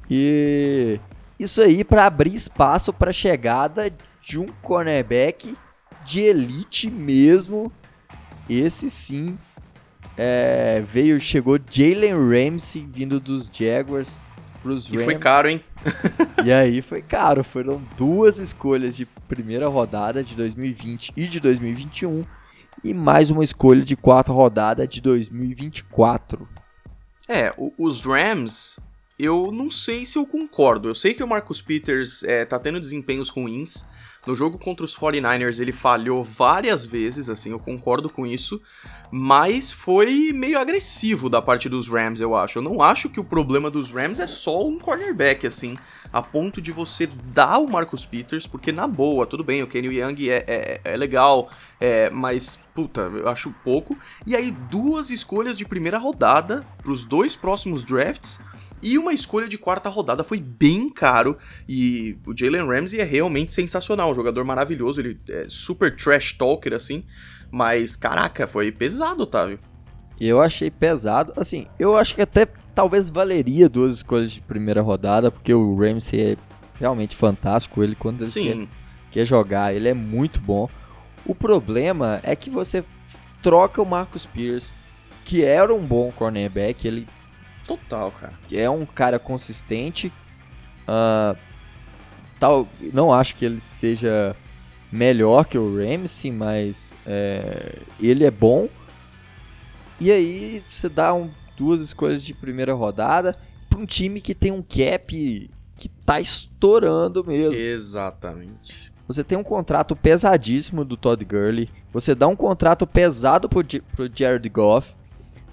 E 0.09 0.99
isso 1.39 1.61
aí 1.61 1.83
para 1.83 2.05
abrir 2.05 2.33
espaço 2.33 2.93
para 2.93 3.09
a 3.09 3.13
chegada 3.13 3.91
de 4.23 4.39
um 4.39 4.47
cornerback 4.61 5.55
de 6.05 6.21
elite 6.21 6.89
mesmo. 6.89 7.71
Esse 8.49 8.89
sim 8.89 9.37
é, 10.17 10.83
veio, 10.87 11.19
chegou 11.19 11.59
Jalen 11.69 12.13
Ramsey 12.13 12.87
vindo 12.89 13.19
dos 13.19 13.49
Jaguars 13.51 14.19
pros 14.61 14.87
Rams. 14.87 15.01
E 15.01 15.05
foi 15.05 15.17
caro, 15.17 15.49
hein? 15.49 15.61
e 16.45 16.51
aí 16.51 16.81
foi 16.81 17.01
caro. 17.01 17.43
Foram 17.43 17.81
duas 17.97 18.37
escolhas 18.37 18.95
de 18.95 19.05
primeira 19.05 19.67
rodada 19.67 20.23
de 20.23 20.35
2020 20.35 21.13
e 21.15 21.27
de 21.27 21.39
2021 21.39 22.23
e 22.83 22.93
mais 22.93 23.29
uma 23.29 23.43
escolha 23.43 23.83
de 23.83 23.95
quarta 23.95 24.31
rodada 24.31 24.87
de 24.87 25.01
2024. 25.01 26.47
É, 27.27 27.53
os 27.77 28.01
Rams, 28.01 28.79
eu 29.17 29.51
não 29.51 29.71
sei 29.71 30.05
se 30.05 30.17
eu 30.17 30.25
concordo. 30.25 30.89
Eu 30.89 30.95
sei 30.95 31.13
que 31.13 31.23
o 31.23 31.27
Marcus 31.27 31.61
Peters 31.61 32.23
é, 32.23 32.43
tá 32.45 32.59
tendo 32.59 32.79
desempenhos 32.79 33.29
ruins. 33.29 33.85
No 34.25 34.35
jogo 34.35 34.57
contra 34.57 34.85
os 34.85 34.95
49ers 34.95 35.59
ele 35.59 35.71
falhou 35.71 36.23
várias 36.23 36.85
vezes, 36.85 37.29
assim, 37.29 37.51
eu 37.51 37.59
concordo 37.59 38.09
com 38.09 38.25
isso, 38.25 38.61
mas 39.11 39.71
foi 39.71 40.31
meio 40.33 40.57
agressivo 40.57 41.29
da 41.29 41.41
parte 41.41 41.67
dos 41.67 41.87
Rams, 41.89 42.21
eu 42.21 42.33
acho. 42.35 42.59
Eu 42.59 42.63
não 42.63 42.81
acho 42.81 43.09
que 43.09 43.19
o 43.19 43.23
problema 43.23 43.69
dos 43.69 43.91
Rams 43.91 44.19
é 44.19 44.27
só 44.27 44.65
um 44.65 44.79
cornerback, 44.79 45.45
assim, 45.45 45.77
a 46.11 46.21
ponto 46.21 46.61
de 46.61 46.71
você 46.71 47.05
dar 47.05 47.57
o 47.57 47.69
Marcus 47.69 48.05
Peters, 48.05 48.47
porque 48.47 48.71
na 48.71 48.87
boa, 48.87 49.25
tudo 49.25 49.43
bem, 49.43 49.61
o 49.61 49.67
Kenny 49.67 49.99
Young 49.99 50.29
é, 50.29 50.43
é, 50.47 50.81
é 50.83 50.97
legal, 50.97 51.49
é, 51.79 52.09
mas, 52.09 52.59
puta, 52.73 53.01
eu 53.01 53.27
acho 53.27 53.53
pouco. 53.63 53.97
E 54.25 54.35
aí, 54.35 54.51
duas 54.51 55.09
escolhas 55.09 55.57
de 55.57 55.65
primeira 55.65 55.97
rodada 55.97 56.65
pros 56.81 57.03
dois 57.03 57.35
próximos 57.35 57.83
drafts 57.83 58.39
e 58.83 58.97
uma 58.97 59.13
escolha 59.13 59.47
de 59.47 59.57
quarta 59.57 59.87
rodada 59.87 60.23
foi 60.23 60.39
bem 60.39 60.89
caro. 60.89 61.37
E 61.67 62.17
o 62.27 62.37
Jalen 62.37 62.67
Ramsey 62.67 62.99
é 62.99 63.03
realmente 63.03 63.53
sensacional. 63.53 64.11
Um 64.11 64.15
jogador 64.15 64.43
maravilhoso. 64.43 64.99
Ele 64.99 65.17
é 65.29 65.45
super 65.47 65.95
trash 65.95 66.33
talker, 66.33 66.73
assim. 66.73 67.05
Mas, 67.49 67.95
caraca, 67.95 68.45
foi 68.45 68.71
pesado, 68.71 69.23
Otávio. 69.23 69.57
Eu 70.19 70.41
achei 70.41 70.69
pesado. 70.69 71.31
Assim, 71.37 71.67
eu 71.79 71.97
acho 71.97 72.13
que 72.13 72.21
até 72.21 72.45
talvez 72.75 73.09
valeria 73.09 73.69
duas 73.69 73.95
escolhas 73.95 74.31
de 74.31 74.41
primeira 74.41 74.81
rodada. 74.81 75.31
Porque 75.31 75.53
o 75.53 75.75
Ramsey 75.77 76.19
é 76.19 76.37
realmente 76.77 77.15
fantástico. 77.15 77.81
Ele, 77.81 77.95
quando 77.95 78.21
ele 78.21 78.29
Sim. 78.29 78.67
Quer, 79.11 79.19
quer 79.19 79.25
jogar, 79.25 79.73
ele 79.73 79.87
é 79.87 79.93
muito 79.93 80.41
bom. 80.41 80.69
O 81.25 81.33
problema 81.33 82.19
é 82.21 82.35
que 82.35 82.49
você 82.49 82.83
troca 83.41 83.81
o 83.81 83.85
Marcus 83.85 84.25
Pierce, 84.25 84.77
que 85.23 85.41
era 85.41 85.73
um 85.73 85.79
bom 85.79 86.11
cornerback. 86.11 86.85
Ele 86.85 87.07
Total, 87.65 88.12
cara. 88.12 88.34
É 88.51 88.70
um 88.70 88.86
cara 88.86 89.17
consistente. 89.17 90.12
Uh, 90.88 91.38
tal, 92.39 92.67
não 92.93 93.13
acho 93.13 93.36
que 93.36 93.46
ele 93.46 93.62
seja 93.62 94.36
melhor 94.91 95.46
que 95.46 95.58
o 95.58 95.77
Ramsey, 95.77 96.32
mas 96.32 96.93
é, 97.05 97.79
ele 98.00 98.24
é 98.24 98.32
bom. 98.32 98.67
E 100.00 100.12
aí 100.12 100.63
você 100.70 100.89
dá 100.89 101.13
um, 101.13 101.32
duas 101.58 101.82
escolhas 101.82 102.24
de 102.24 102.34
primeira 102.34 102.74
rodada 102.74 103.38
para 103.70 103.79
um 103.79 103.86
time 103.86 104.22
que 104.22 104.36
tem 104.36 104.51
um 104.51 104.62
cap 104.62 105.50
que 105.77 105.89
tá 106.05 106.20
estourando 106.20 107.24
mesmo. 107.24 107.60
Exatamente. 107.60 108.91
Você 109.08 109.24
tem 109.24 109.38
um 109.38 109.43
contrato 109.43 109.96
pesadíssimo 109.96 110.86
do 110.86 110.96
Todd 110.96 111.24
Gurley. 111.25 111.70
Você 111.91 112.15
dá 112.15 112.27
um 112.27 112.36
contrato 112.36 112.88
pesado 112.88 113.50
pro, 113.50 113.63
pro 113.96 114.10
Jared 114.13 114.48
Goff. 114.50 114.96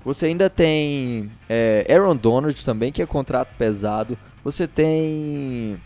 Você 0.04 0.26
ainda 0.26 0.48
tem 0.48 1.30
é, 1.48 1.86
Aaron 1.90 2.16
Donald 2.16 2.64
também, 2.64 2.90
que 2.90 3.02
é 3.02 3.06
contrato 3.06 3.54
pesado. 3.56 4.16
Você 4.42 4.66
tem 4.66 5.78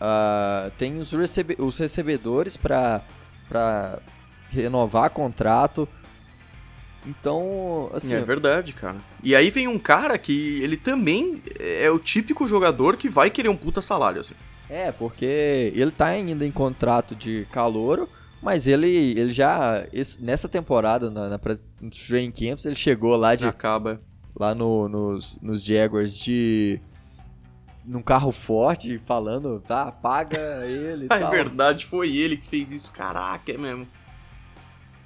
uh, 0.00 0.70
tem 0.78 0.98
os, 0.98 1.10
recebe 1.12 1.56
os 1.58 1.78
recebedores 1.78 2.56
para 2.56 3.02
renovar 4.50 5.10
contrato. 5.10 5.88
Então, 7.06 7.90
assim. 7.94 8.14
É 8.14 8.20
verdade, 8.20 8.72
cara. 8.72 8.96
E 9.22 9.34
aí 9.34 9.50
vem 9.50 9.66
um 9.68 9.78
cara 9.78 10.18
que 10.18 10.60
ele 10.62 10.76
também 10.76 11.42
é 11.58 11.90
o 11.90 11.98
típico 11.98 12.46
jogador 12.46 12.96
que 12.96 13.08
vai 13.08 13.30
querer 13.30 13.48
um 13.48 13.56
puta 13.56 13.80
salário, 13.80 14.20
assim. 14.20 14.34
É, 14.68 14.92
porque 14.92 15.72
ele 15.74 15.90
tá 15.90 16.06
ainda 16.06 16.44
em 16.44 16.52
contrato 16.52 17.14
de 17.14 17.46
calouro, 17.50 18.08
mas 18.42 18.66
ele, 18.66 18.88
ele 18.88 19.32
já, 19.32 19.86
esse, 19.92 20.22
nessa 20.22 20.48
temporada, 20.48 21.10
na, 21.10 21.28
na, 21.28 21.40
nos 21.80 22.06
training 22.06 22.30
camps, 22.32 22.64
ele 22.64 22.76
chegou 22.76 23.16
lá 23.16 23.34
de... 23.34 23.46
Acaba. 23.46 24.00
Lá 24.38 24.54
no, 24.54 24.88
nos, 24.88 25.38
nos 25.42 25.62
Jaguars 25.62 26.16
de... 26.16 26.80
Num 27.84 28.02
carro 28.02 28.30
forte, 28.30 29.00
falando, 29.06 29.60
tá, 29.66 29.90
paga 29.90 30.66
ele 30.66 31.04
e 31.04 31.08
É 31.12 31.18
tal. 31.18 31.30
verdade, 31.30 31.86
foi 31.86 32.14
ele 32.14 32.36
que 32.36 32.46
fez 32.46 32.70
isso, 32.70 32.92
caraca, 32.92 33.50
é 33.50 33.56
mesmo. 33.56 33.88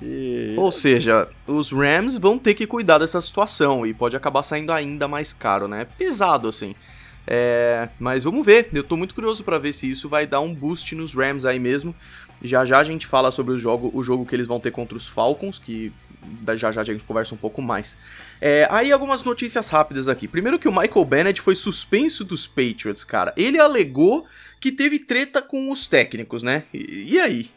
E... 0.02 0.54
Ou 0.58 0.72
seja, 0.72 1.28
os 1.46 1.70
Rams 1.70 2.18
vão 2.18 2.36
ter 2.38 2.54
que 2.54 2.66
cuidar 2.66 2.98
dessa 2.98 3.20
situação 3.20 3.86
e 3.86 3.94
pode 3.94 4.16
acabar 4.16 4.42
saindo 4.42 4.72
ainda 4.72 5.06
mais 5.06 5.32
caro, 5.32 5.68
né? 5.68 5.86
Pesado, 5.96 6.48
assim. 6.48 6.74
É, 7.24 7.88
mas 8.00 8.24
vamos 8.24 8.44
ver, 8.44 8.68
eu 8.72 8.82
tô 8.82 8.96
muito 8.96 9.14
curioso 9.14 9.44
para 9.44 9.58
ver 9.58 9.72
se 9.72 9.88
isso 9.88 10.08
vai 10.08 10.26
dar 10.26 10.40
um 10.40 10.52
boost 10.52 10.94
nos 10.96 11.14
Rams 11.14 11.46
aí 11.46 11.60
mesmo. 11.60 11.94
Já 12.42 12.64
já 12.64 12.78
a 12.78 12.84
gente 12.84 13.06
fala 13.06 13.30
sobre 13.30 13.54
o 13.54 13.58
jogo, 13.58 13.90
o 13.94 14.02
jogo 14.02 14.26
que 14.26 14.34
eles 14.34 14.46
vão 14.46 14.58
ter 14.58 14.70
contra 14.70 14.96
os 14.96 15.06
Falcons, 15.06 15.58
que 15.58 15.92
já 16.56 16.72
já 16.72 16.80
a 16.80 16.84
gente 16.84 17.04
conversa 17.04 17.34
um 17.34 17.38
pouco 17.38 17.60
mais. 17.60 17.96
É, 18.40 18.66
aí 18.70 18.92
algumas 18.92 19.24
notícias 19.24 19.70
rápidas 19.70 20.08
aqui. 20.08 20.26
Primeiro 20.26 20.58
que 20.58 20.68
o 20.68 20.72
Michael 20.72 21.04
Bennett 21.04 21.40
foi 21.40 21.54
suspenso 21.54 22.24
dos 22.24 22.46
Patriots, 22.46 23.04
cara. 23.04 23.32
Ele 23.36 23.58
alegou 23.58 24.26
que 24.60 24.72
teve 24.72 24.98
treta 24.98 25.42
com 25.42 25.70
os 25.70 25.86
técnicos, 25.86 26.42
né? 26.42 26.64
E, 26.72 27.14
e 27.14 27.20
aí? 27.20 27.50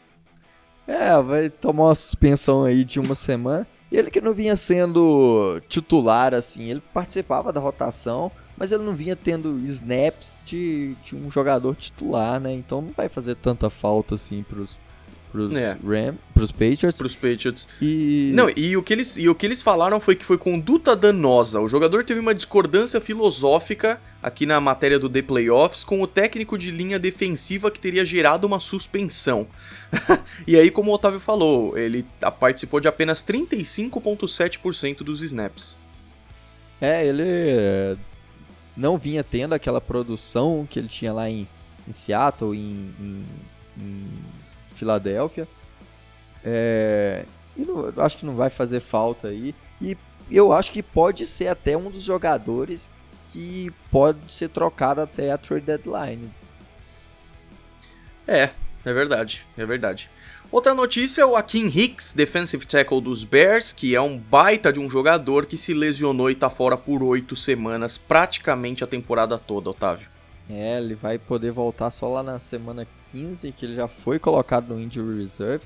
É, 0.86 1.20
vai 1.20 1.50
tomar 1.50 1.84
uma 1.84 1.94
suspensão 1.94 2.64
aí 2.64 2.84
de 2.84 3.00
uma 3.00 3.14
semana. 3.14 3.66
Ele 3.90 4.10
que 4.10 4.20
não 4.20 4.34
vinha 4.34 4.56
sendo 4.56 5.60
titular, 5.68 6.34
assim, 6.34 6.70
ele 6.70 6.82
participava 6.92 7.52
da 7.52 7.60
rotação, 7.60 8.30
mas 8.56 8.72
ele 8.72 8.82
não 8.82 8.94
vinha 8.94 9.14
tendo 9.14 9.58
snaps 9.64 10.42
de, 10.44 10.94
de 11.04 11.14
um 11.14 11.30
jogador 11.30 11.74
titular, 11.76 12.40
né? 12.40 12.52
Então 12.52 12.80
não 12.80 12.92
vai 12.96 13.08
fazer 13.08 13.34
tanta 13.34 13.68
falta 13.68 14.14
assim 14.14 14.42
pros, 14.42 14.80
pros 15.30 15.56
é. 15.56 15.76
Ram, 15.84 16.14
pros 16.32 16.50
Patriots. 16.50 16.96
Pros 16.96 17.14
Patriots. 17.14 17.68
E 17.80 18.32
Não, 18.34 18.48
e 18.56 18.76
o 18.76 18.82
que 18.82 18.94
eles 18.94 19.16
e 19.18 19.28
o 19.28 19.34
que 19.34 19.44
eles 19.44 19.60
falaram 19.60 20.00
foi 20.00 20.16
que 20.16 20.24
foi 20.24 20.38
conduta 20.38 20.96
danosa. 20.96 21.60
O 21.60 21.68
jogador 21.68 22.02
teve 22.02 22.18
uma 22.18 22.34
discordância 22.34 23.00
filosófica 23.00 24.00
aqui 24.22 24.46
na 24.46 24.58
matéria 24.58 24.98
do 24.98 25.08
The 25.08 25.22
Playoffs 25.22 25.84
com 25.84 26.00
o 26.00 26.06
técnico 26.06 26.56
de 26.56 26.70
linha 26.70 26.98
defensiva 26.98 27.70
que 27.70 27.78
teria 27.78 28.04
gerado 28.04 28.46
uma 28.46 28.58
suspensão. 28.58 29.46
e 30.46 30.56
aí, 30.56 30.70
como 30.70 30.90
o 30.90 30.94
Otávio 30.94 31.20
falou, 31.20 31.76
ele 31.76 32.06
participou 32.40 32.80
de 32.80 32.88
apenas 32.88 33.22
35.7% 33.22 35.02
dos 35.02 35.22
snaps. 35.22 35.76
É, 36.80 37.06
ele 37.06 37.96
não 38.76 38.98
vinha 38.98 39.24
tendo 39.24 39.54
aquela 39.54 39.80
produção 39.80 40.66
que 40.68 40.78
ele 40.78 40.88
tinha 40.88 41.12
lá 41.12 41.30
em, 41.30 41.48
em 41.88 41.92
Seattle, 41.92 42.54
em, 42.54 42.94
em, 43.00 43.24
em 43.80 44.08
Filadélfia. 44.74 45.48
É, 46.44 47.24
e 47.56 47.64
não, 47.64 47.92
acho 47.96 48.18
que 48.18 48.26
não 48.26 48.36
vai 48.36 48.50
fazer 48.50 48.80
falta 48.80 49.28
aí. 49.28 49.54
E 49.80 49.96
eu 50.30 50.52
acho 50.52 50.70
que 50.70 50.82
pode 50.82 51.26
ser 51.26 51.48
até 51.48 51.76
um 51.76 51.90
dos 51.90 52.02
jogadores 52.02 52.90
que 53.32 53.72
pode 53.90 54.30
ser 54.30 54.48
trocado 54.48 55.00
até 55.00 55.32
a 55.32 55.38
trade 55.38 55.66
deadline. 55.66 56.30
É, 58.26 58.50
é 58.86 58.92
verdade, 58.92 59.44
é 59.58 59.66
verdade. 59.66 60.08
Outra 60.50 60.72
notícia 60.72 61.22
é 61.22 61.26
o 61.26 61.34
Akin 61.34 61.66
Hicks, 61.66 62.12
defensive 62.12 62.64
tackle 62.64 63.00
dos 63.00 63.24
Bears, 63.24 63.72
que 63.72 63.96
é 63.96 64.00
um 64.00 64.16
baita 64.16 64.72
de 64.72 64.78
um 64.78 64.88
jogador 64.88 65.44
que 65.44 65.56
se 65.56 65.74
lesionou 65.74 66.30
e 66.30 66.36
tá 66.36 66.48
fora 66.48 66.76
por 66.76 67.02
oito 67.02 67.34
semanas, 67.34 67.98
praticamente 67.98 68.84
a 68.84 68.86
temporada 68.86 69.36
toda, 69.38 69.70
Otávio. 69.70 70.06
É, 70.48 70.78
ele 70.78 70.94
vai 70.94 71.18
poder 71.18 71.50
voltar 71.50 71.90
só 71.90 72.08
lá 72.08 72.22
na 72.22 72.38
semana 72.38 72.86
15, 73.10 73.50
que 73.50 73.66
ele 73.66 73.74
já 73.74 73.88
foi 73.88 74.20
colocado 74.20 74.68
no 74.68 74.80
Injury 74.80 75.18
Reserve, 75.18 75.64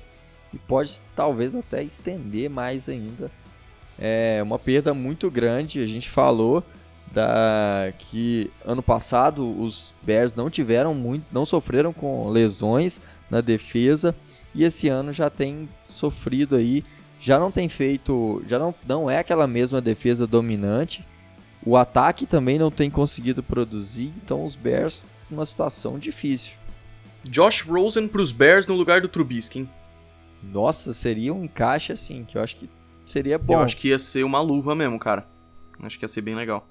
e 0.51 0.57
pode 0.57 0.99
talvez 1.15 1.53
até 1.53 1.83
estender 1.83 2.49
mais 2.49 2.89
ainda. 2.89 3.29
É 3.99 4.41
uma 4.41 4.57
perda 4.57 4.95
muito 4.95 5.29
grande, 5.29 5.83
a 5.83 5.85
gente 5.85 6.09
falou 6.09 6.63
da 7.13 7.93
que 7.97 8.49
ano 8.65 8.81
passado 8.81 9.61
os 9.61 9.93
Bears 10.01 10.35
não 10.35 10.49
tiveram 10.49 10.93
muito, 10.93 11.25
não 11.31 11.45
sofreram 11.45 11.91
com 11.91 12.29
lesões 12.29 13.01
na 13.29 13.41
defesa 13.41 14.15
e 14.53 14.63
esse 14.63 14.87
ano 14.87 15.11
já 15.13 15.29
tem 15.29 15.69
sofrido 15.85 16.55
aí, 16.55 16.83
já 17.19 17.37
não 17.39 17.51
tem 17.51 17.69
feito, 17.69 18.41
já 18.47 18.57
não, 18.57 18.73
não 18.87 19.09
é 19.09 19.19
aquela 19.19 19.47
mesma 19.47 19.81
defesa 19.81 20.25
dominante. 20.25 21.05
O 21.63 21.77
ataque 21.77 22.25
também 22.25 22.57
não 22.57 22.71
tem 22.71 22.89
conseguido 22.89 23.43
produzir, 23.43 24.11
então 24.23 24.43
os 24.43 24.55
Bears 24.55 25.05
numa 25.29 25.45
situação 25.45 25.99
difícil. 25.99 26.53
Josh 27.23 27.61
Rosen 27.61 28.07
para 28.07 28.21
os 28.21 28.31
Bears 28.31 28.65
no 28.65 28.75
lugar 28.75 28.99
do 29.01 29.07
Trubisky. 29.07 29.59
Hein? 29.59 29.69
Nossa, 30.41 30.91
seria 30.91 31.33
um 31.33 31.43
encaixe 31.43 31.93
assim, 31.93 32.25
que 32.25 32.37
eu 32.37 32.41
acho 32.41 32.55
que 32.55 32.67
seria 33.05 33.37
bom. 33.37 33.53
Eu 33.53 33.59
acho 33.59 33.77
que 33.77 33.89
ia 33.89 33.99
ser 33.99 34.23
uma 34.23 34.41
luva 34.41 34.73
mesmo, 34.73 34.97
cara. 34.97 35.27
Acho 35.83 35.99
que 35.99 36.05
ia 36.05 36.09
ser 36.09 36.21
bem 36.21 36.35
legal. 36.35 36.67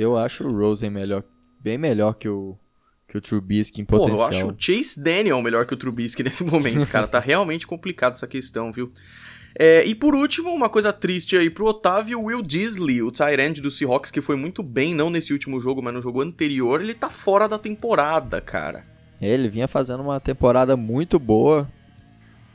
Eu 0.00 0.16
acho 0.16 0.44
o 0.44 0.56
Rosen 0.56 0.88
melhor, 0.88 1.22
bem 1.62 1.76
melhor 1.76 2.14
que 2.14 2.26
o 2.26 2.56
que 3.06 3.18
o 3.18 3.20
Trubisky 3.20 3.82
em 3.82 3.84
potencial. 3.84 4.16
Pô, 4.16 4.22
eu 4.22 4.28
acho 4.28 4.46
o 4.46 4.54
Chase 4.56 5.02
Daniel 5.02 5.42
melhor 5.42 5.66
que 5.66 5.74
o 5.74 5.76
Trubisky 5.76 6.22
nesse 6.22 6.42
momento, 6.46 6.88
cara. 6.88 7.06
tá 7.06 7.18
realmente 7.18 7.66
complicado 7.66 8.12
essa 8.12 8.26
questão, 8.26 8.72
viu? 8.72 8.92
É, 9.58 9.84
e 9.84 9.94
por 9.94 10.14
último, 10.14 10.48
uma 10.50 10.70
coisa 10.70 10.90
triste 10.90 11.36
aí 11.36 11.50
pro 11.50 11.66
Otávio, 11.66 12.22
Will 12.22 12.40
Disley, 12.40 13.02
o 13.02 13.10
Tyrande 13.10 13.60
do 13.60 13.70
Seahawks, 13.70 14.10
que 14.10 14.22
foi 14.22 14.36
muito 14.36 14.62
bem, 14.62 14.94
não 14.94 15.10
nesse 15.10 15.34
último 15.34 15.60
jogo, 15.60 15.82
mas 15.82 15.92
no 15.92 16.00
jogo 16.00 16.22
anterior, 16.22 16.80
ele 16.80 16.94
tá 16.94 17.10
fora 17.10 17.46
da 17.46 17.58
temporada, 17.58 18.40
cara. 18.40 18.86
Ele 19.20 19.50
vinha 19.50 19.68
fazendo 19.68 20.02
uma 20.02 20.18
temporada 20.18 20.78
muito 20.78 21.18
boa, 21.18 21.68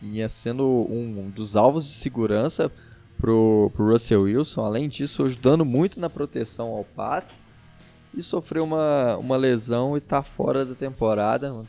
ia 0.02 0.28
sendo 0.30 0.66
um 0.90 1.30
dos 1.30 1.56
alvos 1.56 1.86
de 1.86 1.94
segurança 1.94 2.72
pro, 3.26 3.72
pro 3.76 3.92
Russell 3.92 4.22
Wilson, 4.22 4.64
além 4.64 4.88
disso, 4.88 5.26
ajudando 5.26 5.66
muito 5.66 6.00
na 6.00 6.12
proteção 6.12 6.68
ao 6.68 6.84
passe 6.84 7.38
e 8.16 8.22
sofreu 8.22 8.64
uma, 8.64 9.18
uma 9.18 9.36
lesão 9.36 9.98
e 9.98 10.00
tá 10.00 10.22
fora 10.22 10.64
da 10.64 10.76
temporada. 10.76 11.66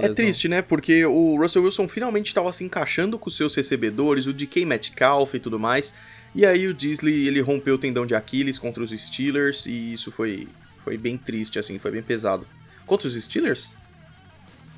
é 0.00 0.08
triste, 0.08 0.48
né? 0.48 0.60
Porque 0.60 1.06
o 1.06 1.40
Russell 1.40 1.62
Wilson 1.62 1.86
finalmente 1.86 2.26
estava 2.26 2.52
se 2.52 2.64
encaixando 2.64 3.16
com 3.20 3.28
os 3.28 3.36
seus 3.36 3.54
recebedores, 3.54 4.26
o 4.26 4.32
DK 4.32 4.66
Metcalf 4.66 5.34
e 5.34 5.38
tudo 5.38 5.60
mais. 5.60 5.94
E 6.34 6.44
aí 6.44 6.66
o 6.66 6.74
Disley, 6.74 7.28
ele 7.28 7.40
rompeu 7.40 7.76
o 7.76 7.78
tendão 7.78 8.04
de 8.04 8.16
Aquiles 8.16 8.58
contra 8.58 8.82
os 8.82 8.90
Steelers 8.90 9.66
e 9.66 9.92
isso 9.92 10.10
foi, 10.10 10.48
foi 10.82 10.98
bem 10.98 11.16
triste, 11.16 11.56
assim, 11.56 11.78
foi 11.78 11.92
bem 11.92 12.02
pesado. 12.02 12.48
Contra 12.84 13.06
os 13.06 13.14
Steelers? 13.14 13.76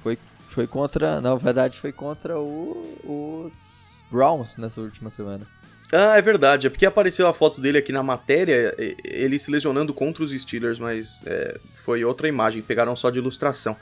Foi, 0.02 0.18
foi 0.50 0.66
contra, 0.66 1.22
na 1.22 1.34
verdade 1.36 1.78
foi 1.78 1.90
contra 1.90 2.38
o, 2.38 3.40
os 3.48 4.04
Browns 4.10 4.58
nessa 4.58 4.82
última 4.82 5.10
semana. 5.10 5.46
Ah, 5.92 6.16
é 6.18 6.22
verdade. 6.22 6.66
É 6.66 6.70
porque 6.70 6.86
apareceu 6.86 7.26
a 7.26 7.32
foto 7.32 7.60
dele 7.60 7.78
aqui 7.78 7.92
na 7.92 8.02
matéria, 8.02 8.74
ele 9.04 9.38
se 9.38 9.50
lesionando 9.50 9.94
contra 9.94 10.24
os 10.24 10.32
Steelers, 10.32 10.78
mas 10.78 11.22
é, 11.26 11.58
foi 11.76 12.04
outra 12.04 12.28
imagem, 12.28 12.62
pegaram 12.62 12.96
só 12.96 13.10
de 13.10 13.18
ilustração. 13.18 13.76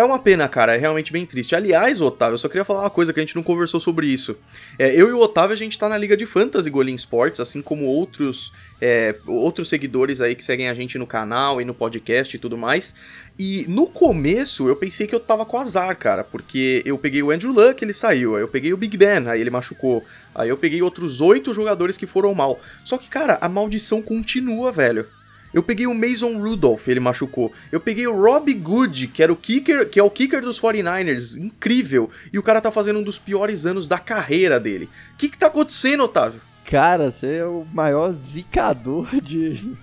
É 0.00 0.04
uma 0.04 0.18
pena, 0.18 0.48
cara, 0.48 0.74
é 0.74 0.78
realmente 0.78 1.12
bem 1.12 1.26
triste. 1.26 1.54
Aliás, 1.54 2.00
Otávio, 2.00 2.32
eu 2.32 2.38
só 2.38 2.48
queria 2.48 2.64
falar 2.64 2.80
uma 2.80 2.90
coisa 2.90 3.12
que 3.12 3.20
a 3.20 3.22
gente 3.22 3.36
não 3.36 3.42
conversou 3.42 3.78
sobre 3.78 4.06
isso. 4.06 4.34
É, 4.78 4.98
eu 4.98 5.10
e 5.10 5.12
o 5.12 5.18
Otávio, 5.18 5.52
a 5.52 5.56
gente 5.58 5.78
tá 5.78 5.90
na 5.90 5.98
Liga 5.98 6.16
de 6.16 6.24
Fantasy 6.24 6.70
Golim 6.70 6.94
Sports, 6.94 7.38
assim 7.38 7.60
como 7.60 7.84
outros, 7.84 8.50
é, 8.80 9.14
outros 9.26 9.68
seguidores 9.68 10.22
aí 10.22 10.34
que 10.34 10.42
seguem 10.42 10.70
a 10.70 10.74
gente 10.74 10.96
no 10.96 11.06
canal 11.06 11.60
e 11.60 11.66
no 11.66 11.74
podcast 11.74 12.34
e 12.34 12.38
tudo 12.38 12.56
mais. 12.56 12.94
E 13.38 13.66
no 13.68 13.86
começo 13.86 14.66
eu 14.68 14.74
pensei 14.74 15.06
que 15.06 15.14
eu 15.14 15.20
tava 15.20 15.44
com 15.44 15.58
azar, 15.58 15.94
cara, 15.98 16.24
porque 16.24 16.82
eu 16.86 16.96
peguei 16.96 17.22
o 17.22 17.30
Andrew 17.30 17.52
Luck, 17.52 17.84
ele 17.84 17.92
saiu, 17.92 18.36
aí 18.36 18.42
eu 18.42 18.48
peguei 18.48 18.72
o 18.72 18.78
Big 18.78 18.96
Ben, 18.96 19.28
aí 19.28 19.38
ele 19.38 19.50
machucou, 19.50 20.02
aí 20.34 20.48
eu 20.48 20.56
peguei 20.56 20.80
outros 20.80 21.20
oito 21.20 21.52
jogadores 21.52 21.98
que 21.98 22.06
foram 22.06 22.34
mal. 22.34 22.58
Só 22.86 22.96
que, 22.96 23.10
cara, 23.10 23.36
a 23.38 23.50
maldição 23.50 24.00
continua, 24.00 24.72
velho. 24.72 25.06
Eu 25.52 25.62
peguei 25.62 25.86
o 25.86 25.94
Mason 25.94 26.38
Rudolph, 26.38 26.88
ele 26.88 27.00
machucou. 27.00 27.52
Eu 27.72 27.80
peguei 27.80 28.06
o 28.06 28.14
Rob 28.14 28.52
Good, 28.52 29.08
que 29.08 29.22
era 29.22 29.32
o 29.32 29.36
kicker, 29.36 29.88
que 29.88 29.98
é 29.98 30.02
o 30.02 30.10
kicker 30.10 30.40
dos 30.40 30.60
49ers, 30.60 31.36
incrível. 31.36 32.10
E 32.32 32.38
o 32.38 32.42
cara 32.42 32.60
tá 32.60 32.70
fazendo 32.70 33.00
um 33.00 33.02
dos 33.02 33.18
piores 33.18 33.66
anos 33.66 33.88
da 33.88 33.98
carreira 33.98 34.60
dele. 34.60 34.88
O 35.14 35.16
que 35.16 35.28
que 35.28 35.38
tá 35.38 35.46
acontecendo, 35.46 36.04
Otávio? 36.04 36.40
Cara, 36.64 37.10
você 37.10 37.36
é 37.36 37.44
o 37.44 37.66
maior 37.72 38.12
zicador 38.12 39.08
de 39.20 39.76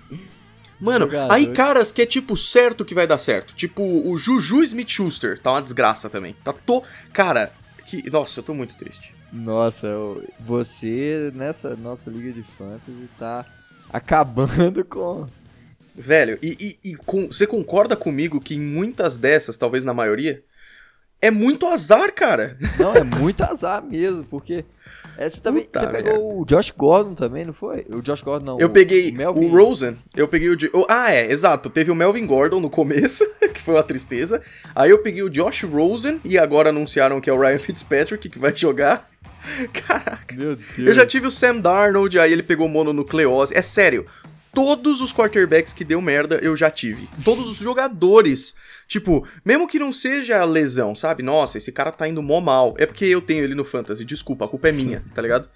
Mano, 0.79 1.05
Jogador. 1.05 1.33
aí 1.33 1.47
caras 1.47 1.91
que 1.91 2.01
é 2.01 2.05
tipo 2.05 2.37
certo 2.37 2.85
que 2.85 2.93
vai 2.93 3.07
dar 3.07 3.17
certo. 3.17 3.53
Tipo 3.55 3.81
o 3.81 4.17
Juju 4.17 4.63
Smith-Schuster, 4.63 5.39
tá 5.39 5.51
uma 5.51 5.61
desgraça 5.61 6.09
também. 6.09 6.35
Tá 6.43 6.53
to, 6.53 6.83
cara, 7.11 7.51
que 7.85 8.07
nossa, 8.09 8.39
eu 8.39 8.43
tô 8.43 8.53
muito 8.53 8.77
triste. 8.77 9.13
Nossa, 9.33 9.87
você 10.39 11.31
nessa 11.33 11.75
nossa 11.75 12.09
liga 12.09 12.31
de 12.31 12.43
fantasy 12.43 13.09
tá 13.17 13.45
acabando 13.91 14.83
com 14.85 15.25
Velho, 15.97 16.37
e, 16.43 16.77
e, 16.83 16.91
e 16.91 16.95
com, 16.95 17.25
você 17.27 17.47
concorda 17.47 17.95
comigo 17.95 18.39
que 18.39 18.55
em 18.55 18.59
muitas 18.59 19.17
dessas, 19.17 19.57
talvez 19.57 19.83
na 19.83 19.95
maioria, 19.95 20.43
é 21.19 21.31
muito 21.31 21.65
azar, 21.65 22.13
cara. 22.13 22.55
Não, 22.77 22.95
é 22.95 23.03
muito 23.03 23.43
azar 23.43 23.83
mesmo, 23.83 24.23
porque 24.25 24.63
é, 25.17 25.27
você 25.27 25.41
também 25.41 25.63
Puta 25.63 25.79
você 25.79 25.87
pegou 25.87 26.13
merda. 26.13 26.35
o 26.35 26.45
Josh 26.45 26.71
Gordon 26.71 27.15
também, 27.15 27.43
não 27.43 27.53
foi? 27.53 27.87
O 27.89 28.01
Josh 28.01 28.21
Gordon 28.21 28.45
não. 28.45 28.59
Eu 28.59 28.67
o, 28.67 28.71
peguei 28.71 29.11
o, 29.11 29.31
o 29.31 29.49
Rosen. 29.49 29.97
Eu 30.15 30.27
peguei 30.27 30.49
o, 30.49 30.53
o, 30.73 30.85
Ah, 30.87 31.11
é, 31.11 31.31
exato. 31.31 31.71
Teve 31.71 31.89
o 31.89 31.95
Melvin 31.95 32.27
Gordon 32.27 32.59
no 32.59 32.69
começo, 32.69 33.25
que 33.51 33.59
foi 33.59 33.73
uma 33.73 33.83
tristeza. 33.83 34.39
Aí 34.75 34.91
eu 34.91 34.99
peguei 34.99 35.23
o 35.23 35.29
Josh 35.29 35.63
Rosen 35.63 36.21
e 36.23 36.37
agora 36.37 36.69
anunciaram 36.69 37.19
que 37.19 37.29
é 37.29 37.33
o 37.33 37.39
Ryan 37.39 37.57
Fitzpatrick 37.57 38.29
que 38.29 38.37
vai 38.37 38.55
jogar. 38.55 39.09
Caraca. 39.73 40.35
Meu 40.35 40.55
Deus. 40.55 40.77
Eu 40.77 40.93
já 40.93 41.05
tive 41.05 41.25
o 41.25 41.31
Sam 41.31 41.57
Darnold, 41.57 42.19
aí 42.19 42.31
ele 42.31 42.43
pegou 42.43 42.67
mononucleose. 42.67 43.57
É 43.57 43.61
sério, 43.63 44.05
todos 44.57 45.01
os 45.01 45.13
quarterbacks 45.13 45.71
que 45.71 45.85
deu 45.85 46.01
merda 46.01 46.39
eu 46.41 46.55
já 46.55 46.71
tive. 46.71 47.07
Todos 47.23 47.45
os 47.45 47.57
jogadores. 47.57 48.55
Tipo, 48.87 49.23
mesmo 49.45 49.67
que 49.67 49.77
não 49.77 49.93
seja 49.93 50.43
lesão, 50.43 50.95
sabe? 50.95 51.21
Nossa, 51.21 51.59
esse 51.59 51.71
cara 51.71 51.91
tá 51.91 52.07
indo 52.07 52.23
mó 52.23 52.41
mal. 52.41 52.73
É 52.79 52.87
porque 52.87 53.05
eu 53.05 53.21
tenho 53.21 53.43
ele 53.43 53.53
no 53.53 53.63
Fantasy. 53.63 54.03
Desculpa, 54.03 54.45
a 54.45 54.47
culpa 54.47 54.69
é 54.69 54.71
minha, 54.71 55.03
tá 55.13 55.21
ligado? 55.21 55.47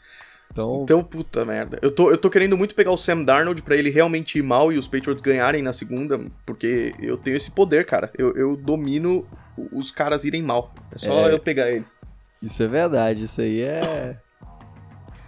Então... 0.52 0.82
então, 0.84 1.04
puta 1.04 1.44
merda. 1.44 1.80
Eu 1.82 1.90
tô, 1.90 2.12
eu 2.12 2.18
tô 2.18 2.30
querendo 2.30 2.56
muito 2.56 2.76
pegar 2.76 2.92
o 2.92 2.98
Sam 2.98 3.22
Darnold 3.22 3.64
para 3.64 3.76
ele 3.76 3.90
realmente 3.90 4.38
ir 4.38 4.44
mal 4.44 4.72
e 4.72 4.78
os 4.78 4.88
Patriots 4.88 5.24
ganharem 5.24 5.64
na 5.64 5.74
segunda, 5.74 6.20
porque 6.46 6.94
eu 7.00 7.18
tenho 7.18 7.36
esse 7.36 7.50
poder, 7.50 7.86
cara. 7.86 8.12
Eu, 8.16 8.36
eu 8.36 8.56
domino 8.56 9.28
os 9.72 9.90
caras 9.90 10.26
irem 10.26 10.44
mal. 10.44 10.76
É 10.94 11.00
só 11.00 11.28
é... 11.28 11.34
eu 11.34 11.40
pegar 11.40 11.72
eles. 11.72 11.98
Isso 12.40 12.62
é 12.62 12.68
verdade, 12.68 13.24
isso 13.24 13.42
aí 13.42 13.62
é. 13.62 14.16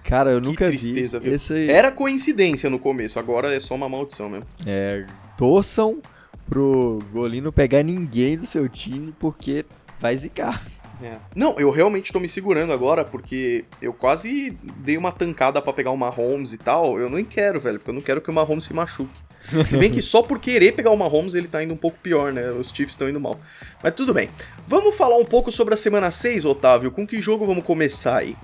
Cara, 0.03 0.31
eu 0.31 0.41
que 0.41 0.47
nunca 0.47 0.67
tristeza, 0.67 1.19
vi. 1.19 1.25
Viu? 1.27 1.35
Esse... 1.35 1.69
Era 1.69 1.91
coincidência 1.91 2.69
no 2.69 2.79
começo, 2.79 3.19
agora 3.19 3.53
é 3.53 3.59
só 3.59 3.75
uma 3.75 3.87
maldição 3.87 4.29
mesmo. 4.29 4.45
É, 4.65 5.05
torçam 5.37 6.01
pro 6.49 6.99
Golino 7.11 7.51
pegar 7.51 7.83
ninguém 7.83 8.37
do 8.37 8.45
seu 8.45 8.67
time, 8.67 9.13
porque 9.19 9.65
vai 9.99 10.15
zicar. 10.15 10.65
É. 11.01 11.17
Não, 11.35 11.59
eu 11.59 11.69
realmente 11.69 12.13
tô 12.13 12.19
me 12.19 12.29
segurando 12.29 12.71
agora, 12.71 13.03
porque 13.03 13.65
eu 13.81 13.93
quase 13.93 14.57
dei 14.77 14.97
uma 14.97 15.11
tancada 15.11 15.61
para 15.61 15.73
pegar 15.73 15.91
o 15.91 15.97
Mahomes 15.97 16.53
e 16.53 16.57
tal. 16.57 16.99
Eu 16.99 17.09
nem 17.09 17.25
quero, 17.25 17.59
velho, 17.59 17.77
porque 17.79 17.89
eu 17.89 17.95
não 17.95 18.01
quero 18.01 18.21
que 18.21 18.29
o 18.29 18.33
Mahomes 18.33 18.65
se 18.65 18.73
machuque. 18.73 19.19
Se 19.67 19.77
bem 19.77 19.91
que 19.91 20.01
só 20.01 20.21
por 20.21 20.39
querer 20.39 20.71
pegar 20.71 20.91
o 20.91 20.95
Mahomes 20.95 21.33
ele 21.33 21.49
tá 21.49 21.61
indo 21.61 21.73
um 21.73 21.77
pouco 21.77 21.97
pior, 22.01 22.31
né? 22.31 22.49
Os 22.51 22.69
Chiefs 22.69 22.93
estão 22.93 23.09
indo 23.09 23.19
mal. 23.19 23.37
Mas 23.83 23.93
tudo 23.93 24.13
bem. 24.13 24.29
Vamos 24.65 24.95
falar 24.95 25.17
um 25.17 25.25
pouco 25.25 25.51
sobre 25.51 25.73
a 25.73 25.77
semana 25.77 26.09
6, 26.09 26.45
Otávio. 26.45 26.91
Com 26.91 27.05
que 27.05 27.21
jogo 27.21 27.45
vamos 27.45 27.65
começar 27.65 28.19
aí? 28.19 28.37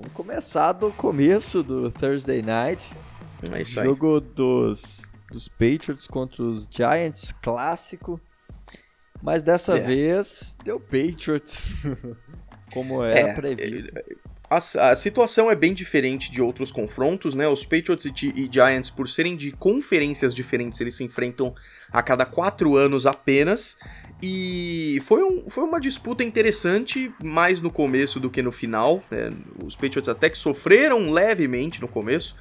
Vamos 0.00 0.12
começar 0.12 0.70
do 0.74 0.92
começo 0.92 1.60
do 1.60 1.90
Thursday 1.90 2.40
Night. 2.40 2.88
É 3.52 3.62
isso 3.62 3.80
aí. 3.80 3.86
Jogo 3.86 4.20
dos, 4.20 5.10
dos 5.28 5.48
Patriots 5.48 6.06
contra 6.06 6.40
os 6.40 6.68
Giants, 6.70 7.34
clássico. 7.42 8.20
Mas 9.20 9.42
dessa 9.42 9.76
é. 9.76 9.80
vez 9.80 10.56
deu 10.64 10.78
Patriots, 10.78 11.74
como 12.72 13.02
era 13.02 13.30
é, 13.30 13.34
previsto. 13.34 13.92
a, 14.48 14.56
a, 14.90 14.94
situação 14.94 15.50
é 15.50 15.56
bem 15.56 15.74
diferente 15.74 16.30
de 16.30 16.40
outros 16.40 16.70
confrontos, 16.70 17.34
né? 17.34 17.48
Os 17.48 17.64
Patriots 17.64 18.04
e, 18.04 18.12
e, 18.36 18.48
Giants, 18.52 18.90
por 18.90 19.08
serem 19.08 19.36
de 19.36 19.50
conferências 19.50 20.32
diferentes, 20.32 20.80
eles 20.80 20.94
se 20.94 21.02
enfrentam 21.02 21.52
a 21.90 22.00
cada 22.04 22.24
quatro 22.24 22.76
anos 22.76 23.04
apenas. 23.04 23.76
E 24.22 25.00
foi, 25.04 25.22
um, 25.22 25.48
foi 25.48 25.62
uma 25.62 25.80
disputa 25.80 26.24
interessante, 26.24 27.12
mais 27.22 27.60
no 27.60 27.70
começo 27.70 28.18
do 28.18 28.28
que 28.28 28.42
no 28.42 28.50
final. 28.50 29.00
Né? 29.10 29.30
Os 29.64 29.76
Patriots 29.76 30.08
até 30.08 30.28
que 30.28 30.36
sofreram 30.36 31.10
levemente 31.10 31.80
no 31.80 31.86
começo, 31.86 32.34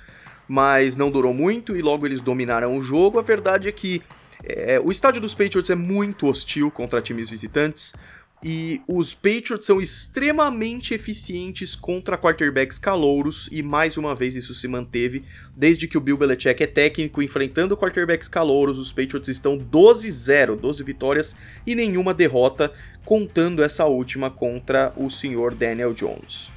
mas 0.48 0.96
não 0.96 1.12
durou 1.12 1.34
muito 1.34 1.76
e 1.76 1.82
logo 1.82 2.06
eles 2.06 2.20
dominaram 2.20 2.78
o 2.78 2.82
jogo. 2.82 3.20
A 3.20 3.22
verdade 3.22 3.68
é 3.68 3.72
que 3.72 4.02
é, 4.44 4.80
o 4.84 4.92
estádio 4.92 5.22
dos 5.22 5.36
Patriots 5.36 5.70
é 5.70 5.76
muito 5.76 6.28
hostil 6.28 6.72
contra 6.72 7.02
times 7.02 7.30
visitantes. 7.30 7.94
E 8.43 8.82
os 8.88 9.15
Patriots 9.15 9.65
são 9.65 9.82
extremamente 9.82 10.93
eficientes 10.93 11.76
contra 11.76 12.17
quarterbacks 12.17 12.78
calouros, 12.78 13.50
e 13.52 13.63
mais 13.63 13.97
uma 13.97 14.13
vez 14.13 14.36
isso 14.36 14.54
se 14.54 14.67
manteve 14.67 15.23
desde 15.56 15.88
que 15.88 15.97
o 15.97 16.02
Bill 16.02 16.17
Belichick 16.17 16.62
é 16.62 16.67
técnico, 16.67 17.21
enfrentando 17.21 17.76
quarterbacks 17.76 18.28
calouros. 18.28 18.78
Os 18.78 18.91
Patriots 18.91 19.28
estão 19.28 19.58
12-0, 19.58 20.56
12 20.56 20.84
vitórias 20.84 21.36
e 21.65 21.73
nenhuma 21.73 22.13
derrota, 22.13 22.71
contando 23.04 23.63
essa 23.63 23.86
última 23.86 24.30
contra 24.30 24.93
o 24.95 25.10
senhor 25.10 25.56
Daniel 25.56 25.93
Jones. 25.93 26.52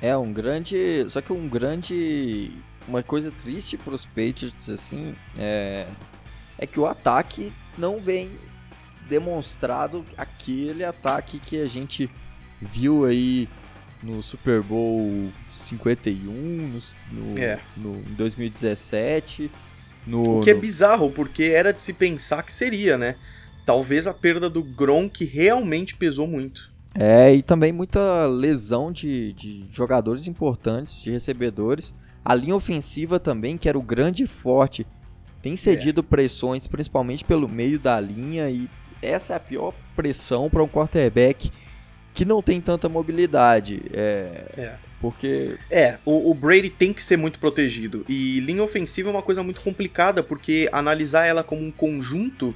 É 0.00 0.16
um 0.16 0.32
grande. 0.32 1.04
Só 1.08 1.20
que 1.20 1.32
um 1.32 1.48
grande. 1.48 2.52
Uma 2.86 3.02
coisa 3.02 3.32
triste 3.42 3.76
para 3.76 3.94
os 3.94 4.06
Patriots, 4.06 4.70
assim, 4.70 5.16
é, 5.36 5.88
é 6.56 6.66
que 6.68 6.78
o 6.78 6.86
ataque 6.86 7.52
não 7.76 8.00
vem 8.00 8.30
demonstrado 9.08 10.04
aquele 10.16 10.84
ataque 10.84 11.38
que 11.38 11.60
a 11.60 11.66
gente 11.66 12.10
viu 12.60 13.04
aí 13.04 13.48
no 14.02 14.22
Super 14.22 14.62
Bowl 14.62 15.30
51, 15.56 16.32
no, 16.32 16.78
no, 17.12 17.38
é. 17.38 17.58
no 17.76 17.96
em 17.96 18.14
2017. 18.14 19.50
No, 20.06 20.38
o 20.38 20.40
que 20.40 20.50
é 20.50 20.54
bizarro, 20.54 21.10
porque 21.10 21.44
era 21.44 21.72
de 21.72 21.82
se 21.82 21.92
pensar 21.92 22.42
que 22.42 22.52
seria, 22.52 22.96
né? 22.96 23.16
Talvez 23.64 24.06
a 24.06 24.14
perda 24.14 24.48
do 24.48 24.62
Gronk 24.62 25.24
realmente 25.24 25.96
pesou 25.96 26.28
muito. 26.28 26.72
É, 26.94 27.34
e 27.34 27.42
também 27.42 27.72
muita 27.72 28.26
lesão 28.26 28.92
de, 28.92 29.32
de 29.32 29.64
jogadores 29.72 30.28
importantes, 30.28 31.02
de 31.02 31.10
recebedores. 31.10 31.94
A 32.24 32.34
linha 32.34 32.56
ofensiva 32.56 33.18
também, 33.18 33.58
que 33.58 33.68
era 33.68 33.78
o 33.78 33.82
grande 33.82 34.26
forte, 34.26 34.86
tem 35.42 35.56
cedido 35.56 36.00
é. 36.00 36.04
pressões, 36.04 36.66
principalmente 36.66 37.24
pelo 37.24 37.48
meio 37.48 37.78
da 37.78 38.00
linha, 38.00 38.48
e 38.48 38.68
essa 39.06 39.34
é 39.34 39.36
a 39.36 39.40
pior 39.40 39.74
pressão 39.94 40.50
para 40.50 40.62
um 40.62 40.68
quarterback 40.68 41.50
que 42.14 42.24
não 42.24 42.42
tem 42.42 42.60
tanta 42.60 42.88
mobilidade. 42.88 43.82
É. 43.92 44.44
é. 44.56 44.74
Porque. 45.00 45.56
É, 45.70 45.98
o, 46.04 46.30
o, 46.30 46.34
Brady 46.34 46.70
tem 46.70 46.92
que 46.92 47.02
ser 47.02 47.16
muito 47.16 47.38
protegido. 47.38 48.04
E 48.08 48.40
linha 48.40 48.62
ofensiva 48.62 49.10
é 49.10 49.12
uma 49.12 49.22
coisa 49.22 49.42
muito 49.42 49.60
complicada, 49.60 50.22
porque 50.22 50.68
analisar 50.72 51.26
ela 51.26 51.44
como 51.44 51.62
um 51.62 51.70
conjunto 51.70 52.54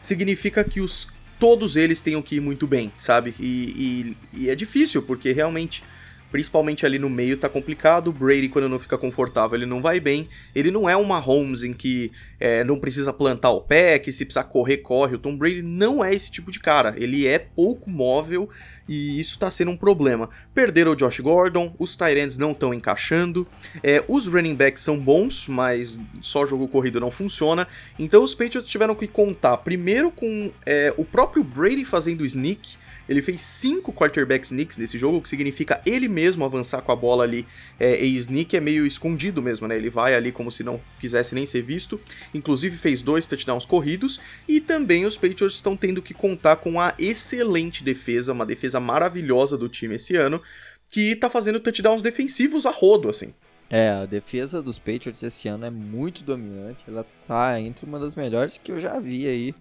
significa 0.00 0.62
que 0.62 0.80
os 0.80 1.08
todos 1.38 1.74
eles 1.74 2.00
tenham 2.00 2.20
que 2.20 2.36
ir 2.36 2.40
muito 2.40 2.66
bem, 2.66 2.92
sabe? 2.98 3.34
E, 3.40 4.14
e, 4.34 4.42
e 4.42 4.50
é 4.50 4.54
difícil, 4.54 5.02
porque 5.02 5.32
realmente 5.32 5.82
principalmente 6.30 6.86
ali 6.86 6.98
no 6.98 7.10
meio 7.10 7.36
tá 7.36 7.48
complicado. 7.48 8.08
O 8.08 8.12
Brady, 8.12 8.48
quando 8.48 8.68
não 8.68 8.78
fica 8.78 8.96
confortável, 8.96 9.56
ele 9.56 9.66
não 9.66 9.82
vai 9.82 10.00
bem. 10.00 10.28
Ele 10.54 10.70
não 10.70 10.88
é 10.88 10.96
uma 10.96 11.18
Holmes 11.18 11.62
em 11.62 11.72
que 11.72 12.12
é, 12.38 12.64
não 12.64 12.78
precisa 12.78 13.12
plantar 13.12 13.50
o 13.50 13.60
pé, 13.60 13.98
que 13.98 14.12
se 14.12 14.24
precisar 14.24 14.44
correr, 14.44 14.78
corre. 14.78 15.16
O 15.16 15.18
Tom 15.18 15.36
Brady 15.36 15.62
não 15.62 16.04
é 16.04 16.14
esse 16.14 16.30
tipo 16.30 16.50
de 16.50 16.60
cara. 16.60 16.94
Ele 16.96 17.26
é 17.26 17.38
pouco 17.38 17.90
móvel 17.90 18.48
e 18.88 19.20
isso 19.20 19.38
tá 19.38 19.50
sendo 19.50 19.70
um 19.70 19.76
problema. 19.76 20.28
Perderam 20.52 20.92
o 20.92 20.96
Josh 20.96 21.20
Gordon, 21.20 21.74
os 21.78 21.94
Tyrants 21.94 22.36
não 22.36 22.50
estão 22.50 22.74
encaixando, 22.74 23.46
é, 23.82 24.02
os 24.08 24.26
running 24.26 24.56
backs 24.56 24.82
são 24.82 24.98
bons, 24.98 25.46
mas 25.46 25.98
só 26.20 26.44
jogo 26.44 26.66
corrido 26.66 26.98
não 26.98 27.10
funciona. 27.10 27.68
Então 27.98 28.22
os 28.22 28.34
Patriots 28.34 28.68
tiveram 28.68 28.96
que 28.96 29.06
contar 29.06 29.58
primeiro 29.58 30.10
com 30.10 30.50
é, 30.66 30.92
o 30.96 31.04
próprio 31.04 31.44
Brady 31.44 31.84
fazendo 31.84 32.24
sneak 32.24 32.76
ele 33.10 33.22
fez 33.22 33.42
cinco 33.42 33.92
quarterback 33.92 34.46
sneaks 34.46 34.76
nesse 34.76 34.96
jogo, 34.96 35.16
o 35.16 35.20
que 35.20 35.28
significa 35.28 35.82
ele 35.84 36.06
mesmo 36.06 36.44
avançar 36.44 36.80
com 36.80 36.92
a 36.92 36.96
bola 36.96 37.24
ali. 37.24 37.44
É, 37.78 38.00
e 38.04 38.14
sneak 38.14 38.56
é 38.56 38.60
meio 38.60 38.86
escondido 38.86 39.42
mesmo, 39.42 39.66
né? 39.66 39.76
Ele 39.76 39.90
vai 39.90 40.14
ali 40.14 40.30
como 40.30 40.48
se 40.48 40.62
não 40.62 40.80
quisesse 41.00 41.34
nem 41.34 41.44
ser 41.44 41.60
visto. 41.60 42.00
Inclusive 42.32 42.76
fez 42.76 43.02
dois 43.02 43.26
touchdowns 43.26 43.66
corridos. 43.66 44.20
E 44.46 44.60
também 44.60 45.06
os 45.06 45.16
Patriots 45.16 45.56
estão 45.56 45.76
tendo 45.76 46.00
que 46.00 46.14
contar 46.14 46.54
com 46.54 46.80
a 46.80 46.94
excelente 47.00 47.82
defesa, 47.82 48.32
uma 48.32 48.46
defesa 48.46 48.78
maravilhosa 48.78 49.58
do 49.58 49.68
time 49.68 49.96
esse 49.96 50.14
ano, 50.14 50.40
que 50.88 51.16
tá 51.16 51.28
fazendo 51.28 51.58
touchdowns 51.58 52.02
defensivos 52.02 52.64
a 52.64 52.70
rodo, 52.70 53.08
assim. 53.08 53.34
É, 53.68 53.90
a 53.90 54.06
defesa 54.06 54.62
dos 54.62 54.78
Patriots 54.78 55.24
esse 55.24 55.48
ano 55.48 55.64
é 55.64 55.70
muito 55.70 56.22
dominante. 56.22 56.78
Ela 56.86 57.04
tá 57.26 57.60
entre 57.60 57.84
uma 57.86 57.98
das 57.98 58.14
melhores 58.14 58.56
que 58.56 58.70
eu 58.70 58.78
já 58.78 59.00
vi 59.00 59.26
aí 59.26 59.52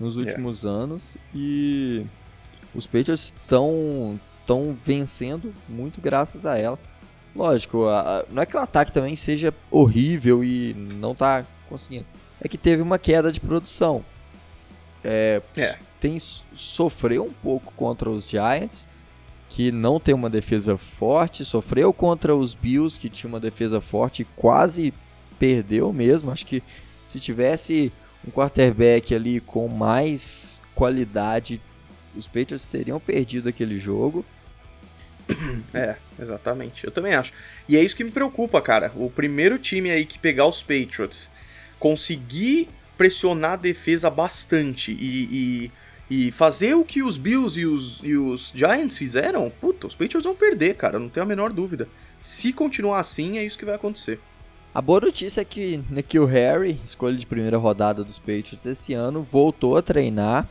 nos 0.00 0.16
é. 0.16 0.20
últimos 0.20 0.64
é. 0.64 0.68
anos. 0.68 1.18
E 1.34 2.06
os 2.76 2.86
Patriots 2.86 3.34
estão 3.34 4.20
estão 4.40 4.76
vencendo 4.86 5.52
muito 5.68 6.00
graças 6.00 6.46
a 6.46 6.56
ela. 6.56 6.78
Lógico, 7.34 7.86
a, 7.86 8.20
a, 8.20 8.24
não 8.30 8.42
é 8.42 8.46
que 8.46 8.56
o 8.56 8.60
ataque 8.60 8.92
também 8.92 9.16
seja 9.16 9.52
horrível 9.70 10.44
e 10.44 10.72
não 10.94 11.14
tá 11.14 11.44
conseguindo. 11.68 12.06
É 12.40 12.48
que 12.48 12.56
teve 12.56 12.80
uma 12.80 12.98
queda 12.98 13.32
de 13.32 13.40
produção. 13.40 14.04
É, 15.02 15.42
é. 15.56 15.76
Tem, 16.00 16.16
sofreu 16.54 17.24
um 17.24 17.32
pouco 17.32 17.72
contra 17.76 18.08
os 18.08 18.28
Giants, 18.28 18.86
que 19.48 19.72
não 19.72 19.98
tem 19.98 20.14
uma 20.14 20.30
defesa 20.30 20.78
forte. 20.78 21.44
Sofreu 21.44 21.92
contra 21.92 22.34
os 22.34 22.54
Bills, 22.54 22.98
que 22.98 23.10
tinha 23.10 23.28
uma 23.28 23.40
defesa 23.40 23.80
forte 23.80 24.22
e 24.22 24.26
quase 24.36 24.94
perdeu 25.38 25.92
mesmo. 25.92 26.30
Acho 26.30 26.46
que 26.46 26.62
se 27.04 27.18
tivesse 27.18 27.92
um 28.26 28.30
quarterback 28.30 29.14
ali 29.14 29.40
com 29.40 29.68
mais 29.68 30.62
qualidade, 30.74 31.60
os 32.16 32.26
Patriots 32.26 32.66
teriam 32.66 32.98
perdido 32.98 33.48
aquele 33.48 33.78
jogo. 33.78 34.24
É, 35.74 35.96
exatamente. 36.20 36.84
Eu 36.84 36.90
também 36.90 37.14
acho. 37.14 37.32
E 37.68 37.76
é 37.76 37.82
isso 37.82 37.96
que 37.96 38.04
me 38.04 38.10
preocupa, 38.10 38.60
cara. 38.60 38.92
O 38.94 39.10
primeiro 39.10 39.58
time 39.58 39.90
aí 39.90 40.04
que 40.04 40.18
pegar 40.18 40.46
os 40.46 40.62
Patriots, 40.62 41.30
conseguir 41.78 42.68
pressionar 42.96 43.52
a 43.52 43.56
defesa 43.56 44.08
bastante 44.08 44.92
e, 44.92 45.70
e, 46.10 46.26
e 46.28 46.30
fazer 46.30 46.74
o 46.74 46.84
que 46.84 47.02
os 47.02 47.18
Bills 47.18 47.60
e 47.60 47.66
os, 47.66 48.00
e 48.02 48.16
os 48.16 48.52
Giants 48.54 48.96
fizeram, 48.96 49.50
puta, 49.50 49.86
os 49.86 49.94
Patriots 49.94 50.24
vão 50.24 50.34
perder, 50.34 50.76
cara. 50.76 50.98
Não 50.98 51.08
tenho 51.08 51.24
a 51.24 51.28
menor 51.28 51.52
dúvida. 51.52 51.88
Se 52.22 52.52
continuar 52.52 53.00
assim, 53.00 53.38
é 53.38 53.44
isso 53.44 53.58
que 53.58 53.64
vai 53.64 53.74
acontecer. 53.74 54.18
A 54.74 54.82
boa 54.82 55.00
notícia 55.00 55.40
é 55.40 55.44
que 55.44 55.82
Nikhil 55.88 56.26
Harry, 56.26 56.78
escolha 56.84 57.16
de 57.16 57.24
primeira 57.24 57.56
rodada 57.56 58.04
dos 58.04 58.18
Patriots 58.18 58.66
esse 58.66 58.92
ano, 58.92 59.26
voltou 59.30 59.76
a 59.76 59.82
treinar 59.82 60.46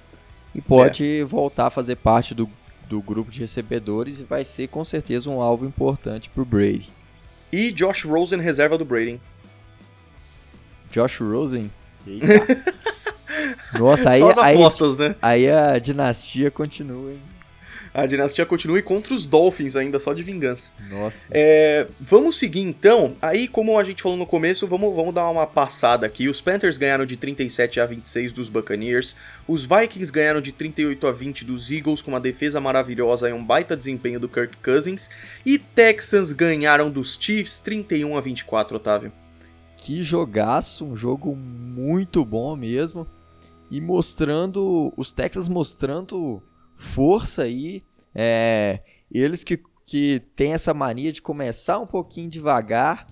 e 0.56 0.62
pode 0.62 1.20
é. 1.20 1.24
voltar 1.24 1.68
a 1.68 1.70
fazer 1.70 1.98
parte 1.98 2.34
do, 2.34 2.50
do 2.88 3.02
grupo 3.02 3.30
de 3.30 3.42
recebedores 3.42 4.22
e 4.22 4.24
vai 4.24 4.44
ser 4.46 4.70
com 4.70 4.86
certeza 4.86 5.30
um 5.30 5.42
alvo 5.42 5.66
importante 5.66 6.30
pro 6.30 6.46
Brady. 6.46 6.90
E 7.52 7.72
Josh 7.72 8.06
Rosen, 8.06 8.40
reserva 8.40 8.78
do 8.78 8.86
Brady. 8.86 9.20
Josh 10.90 11.20
Rosen? 11.20 11.70
Nossa, 13.78 14.12
aí, 14.12 14.20
Só 14.20 14.30
as 14.30 14.38
apostas, 14.38 15.00
aí, 15.00 15.10
né? 15.10 15.16
aí 15.22 15.50
a 15.52 15.78
dinastia 15.78 16.50
continua, 16.50 17.12
hein? 17.12 17.20
A 17.96 18.06
dinastia 18.06 18.46
continue 18.46 18.82
contra 18.82 19.14
os 19.14 19.26
Dolphins 19.26 19.78
ainda, 19.78 20.02
só 20.02 20.14
de 20.14 20.22
vingança. 20.22 20.70
Nossa. 20.90 21.28
É, 21.32 21.88
vamos 21.98 22.38
seguir 22.38 22.60
então. 22.60 23.16
Aí, 23.22 23.48
como 23.48 23.80
a 23.80 23.84
gente 23.86 24.04
falou 24.04 24.18
no 24.18 24.26
começo, 24.26 24.68
vamos, 24.68 24.94
vamos 24.94 25.14
dar 25.14 25.30
uma 25.30 25.48
passada 25.48 26.06
aqui. 26.06 26.28
Os 26.28 26.42
Panthers 26.42 26.78
ganharam 26.78 27.06
de 27.06 27.16
37 27.16 27.80
a 27.80 27.86
26 27.86 28.34
dos 28.34 28.50
Buccaneers. 28.50 29.16
Os 29.48 29.66
Vikings 29.66 30.12
ganharam 30.12 30.42
de 30.42 30.52
38 30.52 31.08
a 31.08 31.12
20 31.14 31.46
dos 31.46 31.72
Eagles, 31.72 32.02
com 32.02 32.12
uma 32.12 32.20
defesa 32.20 32.60
maravilhosa 32.60 33.30
e 33.30 33.34
um 33.34 33.44
baita 33.44 33.78
desempenho 33.78 34.20
do 34.20 34.28
Kirk 34.28 34.58
Cousins. 34.58 35.10
E 35.46 35.58
Texans 35.58 36.34
ganharam 36.34 36.90
dos 36.90 37.18
Chiefs 37.18 37.60
31 37.60 38.18
a 38.18 38.20
24, 38.20 38.76
Otávio. 38.76 39.14
Que 39.78 40.04
jogaço, 40.04 40.86
um 40.86 40.98
jogo 40.98 41.34
muito 41.34 42.26
bom 42.26 42.58
mesmo. 42.58 43.08
E 43.72 43.80
mostrando, 43.80 44.94
os 44.98 45.14
Texans 45.14 45.48
mostrando 45.48 46.44
força 46.76 47.44
aí. 47.44 47.82
É, 48.14 48.80
eles 49.12 49.44
que, 49.44 49.60
que 49.86 50.22
têm 50.36 50.54
essa 50.54 50.74
mania 50.74 51.12
de 51.12 51.22
começar 51.22 51.80
um 51.80 51.88
pouquinho 51.88 52.30
devagar 52.30 53.08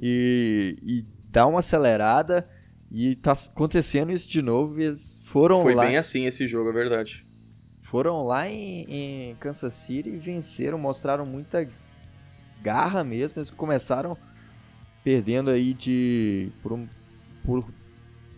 e, 0.00 0.76
e 0.82 1.04
dar 1.30 1.46
uma 1.46 1.60
acelerada. 1.60 2.48
E 2.90 3.16
tá 3.16 3.32
acontecendo 3.32 4.12
isso 4.12 4.28
de 4.28 4.40
novo. 4.40 4.80
Eles 4.80 5.22
foram 5.26 5.62
Foi 5.62 5.74
lá. 5.74 5.86
Bem 5.86 5.96
assim 5.96 6.26
esse 6.26 6.46
jogo, 6.46 6.70
é 6.70 6.72
verdade. 6.72 7.26
Foram 7.82 8.24
lá 8.24 8.48
em, 8.48 8.84
em 8.88 9.34
Kansas 9.36 9.74
City 9.74 10.10
e 10.10 10.16
venceram, 10.16 10.78
mostraram 10.78 11.26
muita 11.26 11.68
garra 12.62 13.02
mesmo. 13.02 13.38
Eles 13.38 13.50
começaram 13.50 14.16
perdendo 15.02 15.50
aí 15.50 15.74
de. 15.74 16.50
Por 16.62 16.72
um. 16.72 16.88
Por, 17.44 17.64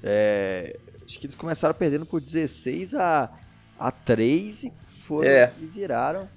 é, 0.03 0.79
acho 1.05 1.19
que 1.19 1.27
eles 1.27 1.37
começaram 1.37 1.75
perdendo 1.75 2.05
por 2.05 2.21
16 2.21 2.95
a 2.95 3.31
a 3.79 3.91
3 3.91 4.65
e 4.65 4.73
foram 5.07 5.29
é. 5.29 5.53
e 5.61 5.67
viraram. 5.67 6.29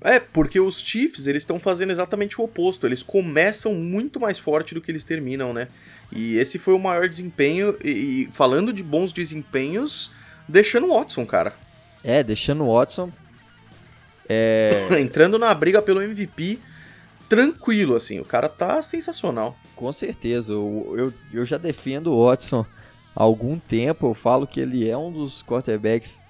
É, 0.00 0.20
porque 0.20 0.60
os 0.60 0.80
Chiefs, 0.80 1.26
eles 1.26 1.42
estão 1.42 1.58
fazendo 1.58 1.90
exatamente 1.90 2.40
o 2.40 2.44
oposto. 2.44 2.86
Eles 2.86 3.02
começam 3.02 3.74
muito 3.74 4.20
mais 4.20 4.38
forte 4.38 4.74
do 4.74 4.80
que 4.80 4.90
eles 4.90 5.04
terminam, 5.04 5.52
né? 5.52 5.68
E 6.12 6.36
esse 6.36 6.58
foi 6.58 6.74
o 6.74 6.78
maior 6.78 7.08
desempenho. 7.08 7.76
E, 7.82 7.90
e 7.90 8.28
falando 8.32 8.72
de 8.72 8.82
bons 8.82 9.12
desempenhos, 9.12 10.12
deixando 10.46 10.86
o 10.86 10.94
Watson, 10.94 11.24
cara. 11.24 11.54
É, 12.04 12.22
deixando 12.22 12.64
o 12.64 12.74
Watson. 12.74 13.10
É... 14.28 14.86
Entrando 15.00 15.38
na 15.38 15.52
briga 15.54 15.80
pelo 15.80 16.02
MVP 16.02 16.58
tranquilo, 17.28 17.96
assim. 17.96 18.20
O 18.20 18.24
cara 18.24 18.48
tá 18.48 18.80
sensacional. 18.82 19.56
Com 19.74 19.90
certeza. 19.92 20.52
Eu, 20.52 20.94
eu, 20.96 21.14
eu 21.32 21.44
já 21.44 21.56
defendo 21.56 22.12
o 22.12 22.26
Watson 22.26 22.64
há 23.14 23.22
algum 23.22 23.58
tempo. 23.58 24.06
Eu 24.08 24.14
falo 24.14 24.46
que 24.46 24.60
ele 24.60 24.88
é 24.88 24.96
um 24.96 25.10
dos 25.10 25.42
quarterbacks 25.42 26.20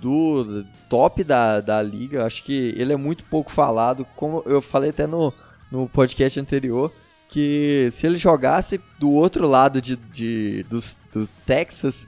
do 0.00 0.64
top 0.88 1.24
da, 1.24 1.60
da 1.60 1.82
liga. 1.82 2.24
Acho 2.24 2.42
que 2.42 2.74
ele 2.76 2.92
é 2.92 2.96
muito 2.96 3.24
pouco 3.24 3.50
falado. 3.50 4.04
Como 4.16 4.42
eu 4.46 4.60
falei 4.60 4.90
até 4.90 5.06
no, 5.06 5.32
no 5.70 5.88
podcast 5.88 6.38
anterior, 6.38 6.92
que 7.28 7.88
se 7.90 8.06
ele 8.06 8.18
jogasse 8.18 8.80
do 8.98 9.10
outro 9.10 9.46
lado 9.46 9.80
de, 9.82 9.96
de, 9.96 10.64
do, 10.64 10.78
do 11.12 11.28
Texas, 11.44 12.06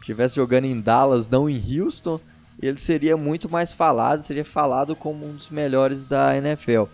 estivesse 0.00 0.36
jogando 0.36 0.66
em 0.66 0.80
Dallas, 0.80 1.28
não 1.28 1.48
em 1.48 1.80
Houston, 1.80 2.20
ele 2.60 2.76
seria 2.76 3.16
muito 3.16 3.48
mais 3.48 3.72
falado, 3.72 4.22
seria 4.22 4.44
falado 4.44 4.96
como 4.96 5.26
um 5.26 5.34
dos 5.34 5.48
melhores 5.48 6.04
da 6.04 6.36
NFL. 6.36 6.84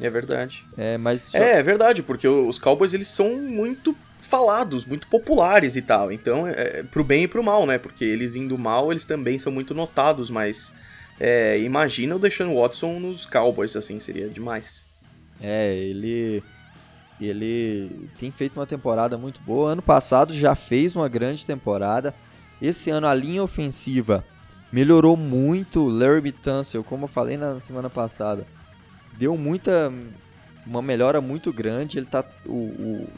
É 0.00 0.10
verdade. 0.10 0.64
É, 0.76 0.98
mas... 0.98 1.34
É, 1.34 1.58
é 1.58 1.62
verdade, 1.62 2.02
porque 2.02 2.26
os 2.26 2.58
Cowboys 2.58 2.92
eles 2.94 3.08
são 3.08 3.36
muito 3.36 3.96
falados, 4.26 4.86
muito 4.86 5.06
populares 5.08 5.76
e 5.76 5.82
tal. 5.82 6.10
Então, 6.10 6.46
é, 6.46 6.52
é 6.52 6.82
pro 6.82 7.04
bem 7.04 7.24
e 7.24 7.28
pro 7.28 7.42
mal, 7.42 7.66
né? 7.66 7.78
Porque 7.78 8.04
eles 8.04 8.36
indo 8.36 8.56
mal, 8.56 8.90
eles 8.90 9.04
também 9.04 9.38
são 9.38 9.52
muito 9.52 9.74
notados, 9.74 10.30
mas 10.30 10.72
é, 11.20 11.58
imagina 11.60 12.16
o 12.16 12.18
Deshaun 12.18 12.54
Watson 12.54 12.98
nos 12.98 13.26
Cowboys, 13.26 13.76
assim, 13.76 14.00
seria 14.00 14.28
demais. 14.28 14.86
É, 15.40 15.74
ele 15.76 16.42
ele 17.20 18.08
tem 18.18 18.32
feito 18.32 18.58
uma 18.58 18.66
temporada 18.66 19.16
muito 19.16 19.40
boa. 19.42 19.72
Ano 19.72 19.82
passado 19.82 20.34
já 20.34 20.54
fez 20.54 20.96
uma 20.96 21.08
grande 21.08 21.46
temporada. 21.46 22.14
Esse 22.60 22.90
ano 22.90 23.06
a 23.06 23.14
linha 23.14 23.42
ofensiva 23.42 24.24
melhorou 24.72 25.16
muito. 25.16 25.88
Larry 25.88 26.32
Tunsil, 26.32 26.82
como 26.82 27.04
eu 27.04 27.08
falei 27.08 27.36
na 27.36 27.60
semana 27.60 27.88
passada, 27.88 28.46
deu 29.16 29.36
muita 29.36 29.92
uma 30.66 30.82
melhora 30.82 31.20
muito 31.20 31.52
grande. 31.52 31.98
Ele 31.98 32.06
tá 32.06 32.24
o, 32.46 32.52
o 32.52 33.08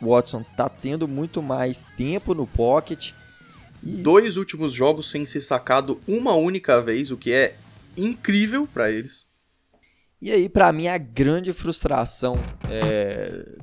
Watson 0.00 0.44
tá 0.56 0.68
tendo 0.68 1.06
muito 1.08 1.42
mais 1.42 1.86
tempo 1.96 2.34
no 2.34 2.46
pocket. 2.46 3.12
E... 3.82 3.92
Dois 3.92 4.36
últimos 4.36 4.72
jogos 4.72 5.10
sem 5.10 5.24
ser 5.26 5.40
sacado 5.40 6.00
uma 6.06 6.34
única 6.34 6.80
vez, 6.80 7.10
o 7.10 7.16
que 7.16 7.32
é 7.32 7.56
incrível 7.96 8.66
para 8.66 8.90
eles. 8.90 9.26
E 10.20 10.30
aí, 10.32 10.48
para 10.48 10.72
mim, 10.72 10.88
a 10.88 10.96
grande 10.96 11.52
frustração 11.52 12.34
é, 12.70 13.56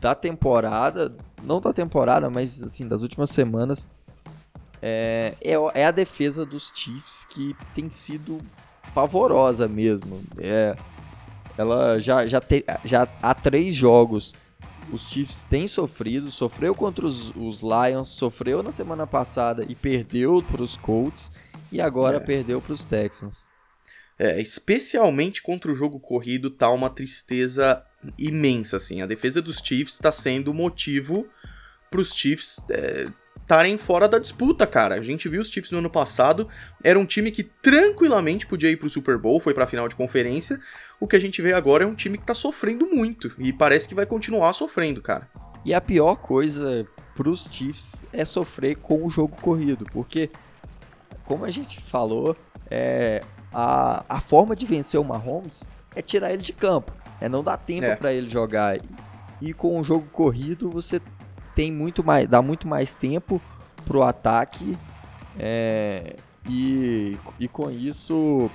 da 0.00 0.14
temporada, 0.14 1.14
não 1.42 1.60
da 1.60 1.72
temporada, 1.72 2.30
mas 2.30 2.62
assim, 2.62 2.88
das 2.88 3.02
últimas 3.02 3.30
semanas, 3.30 3.86
é, 4.80 5.34
é, 5.40 5.52
é 5.74 5.86
a 5.86 5.90
defesa 5.90 6.44
dos 6.44 6.72
Chiefs 6.74 7.26
que 7.26 7.54
tem 7.74 7.90
sido 7.90 8.38
pavorosa 8.94 9.68
mesmo. 9.68 10.22
É, 10.38 10.76
ela 11.56 11.98
já, 11.98 12.26
já, 12.26 12.40
te, 12.40 12.64
já 12.84 13.06
há 13.22 13.34
três 13.34 13.74
jogos 13.74 14.34
os 14.92 15.10
Chiefs 15.10 15.44
têm 15.44 15.66
sofrido, 15.66 16.30
sofreu 16.30 16.74
contra 16.74 17.06
os, 17.06 17.30
os, 17.36 17.62
Lions, 17.62 18.08
sofreu 18.08 18.62
na 18.62 18.70
semana 18.70 19.06
passada 19.06 19.64
e 19.68 19.74
perdeu 19.74 20.42
para 20.42 20.62
os 20.62 20.76
Colts 20.76 21.32
e 21.70 21.80
agora 21.80 22.18
é. 22.18 22.20
perdeu 22.20 22.60
para 22.60 22.72
os 22.72 22.84
Texans. 22.84 23.46
É, 24.18 24.40
especialmente 24.40 25.42
contra 25.42 25.72
o 25.72 25.74
jogo 25.74 25.98
corrido 25.98 26.48
tá 26.48 26.70
uma 26.70 26.88
tristeza 26.88 27.84
imensa 28.16 28.76
assim. 28.76 29.02
A 29.02 29.06
defesa 29.06 29.42
dos 29.42 29.58
Chiefs 29.58 29.94
está 29.94 30.12
sendo 30.12 30.52
o 30.52 30.54
motivo 30.54 31.26
para 31.90 32.00
os 32.00 32.14
Chiefs 32.14 32.60
é, 32.70 33.06
estarem 33.44 33.76
fora 33.76 34.08
da 34.08 34.18
disputa, 34.18 34.66
cara. 34.66 34.96
A 34.96 35.02
gente 35.02 35.28
viu 35.28 35.40
os 35.40 35.48
Chiefs 35.48 35.70
no 35.70 35.78
ano 35.78 35.90
passado, 35.90 36.48
era 36.82 36.98
um 36.98 37.04
time 37.04 37.30
que 37.30 37.44
tranquilamente 37.44 38.46
podia 38.46 38.70
ir 38.70 38.76
pro 38.76 38.88
Super 38.88 39.18
Bowl, 39.18 39.38
foi 39.38 39.54
pra 39.54 39.66
final 39.66 39.86
de 39.86 39.94
conferência. 39.94 40.58
O 40.98 41.06
que 41.06 41.14
a 41.14 41.20
gente 41.20 41.40
vê 41.40 41.52
agora 41.52 41.84
é 41.84 41.86
um 41.86 41.94
time 41.94 42.18
que 42.18 42.24
tá 42.24 42.34
sofrendo 42.34 42.86
muito 42.86 43.32
e 43.38 43.52
parece 43.52 43.88
que 43.88 43.94
vai 43.94 44.06
continuar 44.06 44.52
sofrendo, 44.54 45.00
cara. 45.00 45.28
E 45.64 45.72
a 45.72 45.80
pior 45.80 46.16
coisa 46.16 46.86
pros 47.14 47.46
Chiefs 47.50 48.06
é 48.12 48.24
sofrer 48.24 48.76
com 48.76 49.04
o 49.04 49.10
jogo 49.10 49.36
corrido, 49.40 49.84
porque 49.92 50.30
como 51.24 51.44
a 51.44 51.50
gente 51.50 51.80
falou, 51.82 52.36
é, 52.70 53.22
a, 53.52 54.04
a 54.08 54.20
forma 54.20 54.56
de 54.56 54.66
vencer 54.66 54.98
o 54.98 55.04
Mahomes 55.04 55.68
é 55.94 56.02
tirar 56.02 56.32
ele 56.32 56.42
de 56.42 56.52
campo, 56.52 56.92
é 57.20 57.28
não 57.28 57.42
dar 57.42 57.56
tempo 57.56 57.84
é. 57.84 57.94
para 57.94 58.12
ele 58.12 58.28
jogar. 58.28 58.78
E 59.40 59.52
com 59.52 59.78
o 59.78 59.84
jogo 59.84 60.06
corrido 60.12 60.70
você 60.70 61.00
tem 61.54 61.70
muito 61.72 62.02
mais, 62.02 62.28
dá 62.28 62.42
muito 62.42 62.66
mais 62.66 62.92
tempo 62.92 63.40
pro 63.84 64.02
ataque 64.02 64.76
é, 65.38 66.16
e, 66.48 67.16
e 67.38 67.48
com 67.48 67.70
isso 67.70 68.50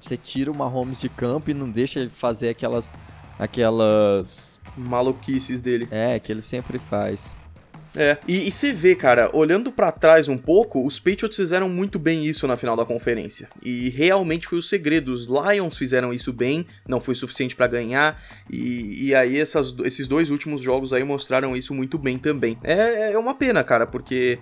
você 0.00 0.16
tira 0.16 0.50
o 0.50 0.56
Mahomes 0.56 1.00
de 1.00 1.08
campo 1.08 1.50
e 1.50 1.54
não 1.54 1.70
deixa 1.70 2.00
ele 2.00 2.10
fazer 2.10 2.50
aquelas 2.50 2.92
aquelas 3.38 4.60
maluquices 4.76 5.60
dele. 5.60 5.88
É, 5.90 6.18
que 6.18 6.32
ele 6.32 6.42
sempre 6.42 6.78
faz. 6.78 7.34
É, 7.96 8.18
e, 8.28 8.46
e 8.46 8.50
você 8.50 8.74
vê, 8.74 8.94
cara, 8.94 9.30
olhando 9.32 9.72
para 9.72 9.90
trás 9.90 10.28
um 10.28 10.36
pouco, 10.36 10.86
os 10.86 11.00
Patriots 11.00 11.34
fizeram 11.34 11.66
muito 11.68 11.98
bem 11.98 12.26
isso 12.26 12.46
na 12.46 12.56
final 12.56 12.76
da 12.76 12.84
conferência. 12.84 13.48
E 13.62 13.88
realmente 13.88 14.46
foi 14.46 14.58
o 14.58 14.62
segredo. 14.62 15.12
Os 15.12 15.26
Lions 15.26 15.78
fizeram 15.78 16.12
isso 16.12 16.30
bem, 16.32 16.66
não 16.86 17.00
foi 17.00 17.14
suficiente 17.14 17.56
para 17.56 17.66
ganhar. 17.66 18.22
E, 18.50 19.06
e 19.06 19.14
aí 19.14 19.38
essas, 19.38 19.74
esses 19.84 20.06
dois 20.06 20.28
últimos 20.28 20.60
jogos 20.60 20.92
aí 20.92 21.02
mostraram 21.02 21.56
isso 21.56 21.72
muito 21.72 21.96
bem 21.96 22.18
também. 22.18 22.58
É, 22.62 23.12
é 23.12 23.18
uma 23.18 23.34
pena, 23.34 23.64
cara, 23.64 23.86
porque 23.86 24.38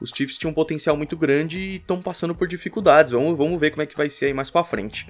os 0.00 0.10
Chiefs 0.10 0.36
tinham 0.36 0.50
um 0.50 0.54
potencial 0.54 0.96
muito 0.96 1.16
grande 1.16 1.58
e 1.58 1.76
estão 1.76 2.02
passando 2.02 2.34
por 2.34 2.48
dificuldades. 2.48 3.12
Vamos, 3.12 3.36
vamos 3.36 3.58
ver 3.58 3.70
como 3.70 3.82
é 3.82 3.86
que 3.86 3.96
vai 3.96 4.10
ser 4.10 4.26
aí 4.26 4.34
mais 4.34 4.50
pra 4.50 4.64
frente. 4.64 5.08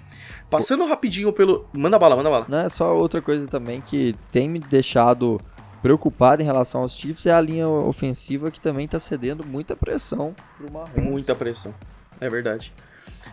Passando 0.51 0.87
rapidinho 0.87 1.33
pelo. 1.33 1.67
Manda 1.73 1.99
bala, 1.99 2.15
manda 2.15 2.31
bala. 2.31 2.47
Não, 2.49 2.59
é 2.59 2.69
só 2.69 2.95
outra 2.95 3.23
coisa 3.23 3.47
também 3.47 3.81
que 3.81 4.15
tem 4.31 4.49
me 4.49 4.59
deixado 4.59 5.41
preocupado 5.87 6.43
em 6.43 6.45
relação 6.45 6.81
aos 6.81 6.97
Chiefs 6.97 7.27
é 7.27 7.33
a 7.33 7.41
linha 7.41 7.69
ofensiva 7.69 8.51
que 8.51 8.59
também 8.59 8.87
está 8.87 8.99
cedendo 8.99 9.47
muita 9.47 9.77
pressão 9.77 10.35
pro 10.57 10.73
Mahomes. 10.73 10.97
Muita 10.97 11.33
pressão, 11.33 11.73
é 12.21 12.29
verdade. 12.29 12.75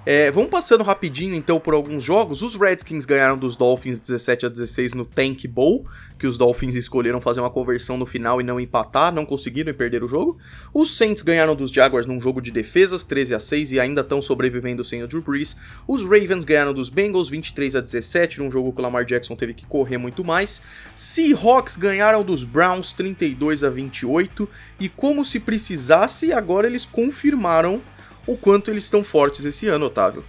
É, 0.05 0.29
vamos 0.31 0.49
passando 0.49 0.83
rapidinho 0.83 1.33
então 1.33 1.59
por 1.59 1.73
alguns 1.73 2.03
jogos. 2.03 2.41
Os 2.41 2.55
Redskins 2.55 3.05
ganharam 3.05 3.37
dos 3.37 3.55
Dolphins 3.55 3.99
17 3.99 4.45
a 4.45 4.49
16 4.49 4.93
no 4.93 5.05
Tank 5.05 5.47
Bowl, 5.47 5.85
que 6.19 6.27
os 6.27 6.37
Dolphins 6.37 6.75
escolheram 6.75 7.21
fazer 7.21 7.39
uma 7.39 7.49
conversão 7.49 7.97
no 7.97 8.05
final 8.05 8.41
e 8.41 8.43
não 8.43 8.59
empatar, 8.59 9.13
não 9.13 9.25
conseguiram 9.25 9.71
e 9.71 9.73
perder 9.73 10.03
o 10.03 10.07
jogo. 10.07 10.37
Os 10.73 10.97
Saints 10.97 11.23
ganharam 11.23 11.55
dos 11.55 11.71
Jaguars 11.71 12.05
num 12.05 12.19
jogo 12.19 12.41
de 12.41 12.51
defesas 12.51 13.05
13 13.05 13.35
a 13.35 13.39
6 13.39 13.71
e 13.73 13.79
ainda 13.79 14.01
estão 14.01 14.21
sobrevivendo 14.21 14.83
sem 14.83 15.01
o 15.03 15.07
Drew 15.07 15.21
Brees. 15.21 15.55
Os 15.87 16.03
Ravens 16.03 16.43
ganharam 16.43 16.73
dos 16.73 16.89
Bengals 16.89 17.29
23 17.29 17.77
a 17.77 17.81
17 17.81 18.39
num 18.39 18.51
jogo 18.51 18.73
que 18.73 18.79
o 18.79 18.83
Lamar 18.83 19.05
Jackson 19.05 19.35
teve 19.35 19.53
que 19.53 19.65
correr 19.65 19.97
muito 19.97 20.23
mais. 20.23 20.61
Seahawks 20.95 21.77
ganharam 21.77 22.23
dos 22.23 22.43
Browns 22.43 22.91
32 22.93 23.63
a 23.63 23.69
28 23.69 24.49
e 24.79 24.89
como 24.89 25.23
se 25.23 25.39
precisasse, 25.39 26.33
agora 26.33 26.67
eles 26.67 26.85
confirmaram 26.85 27.81
o 28.25 28.37
quanto 28.37 28.71
eles 28.71 28.85
estão 28.85 29.03
fortes 29.03 29.45
esse 29.45 29.67
ano, 29.67 29.85
Otávio. 29.85 30.23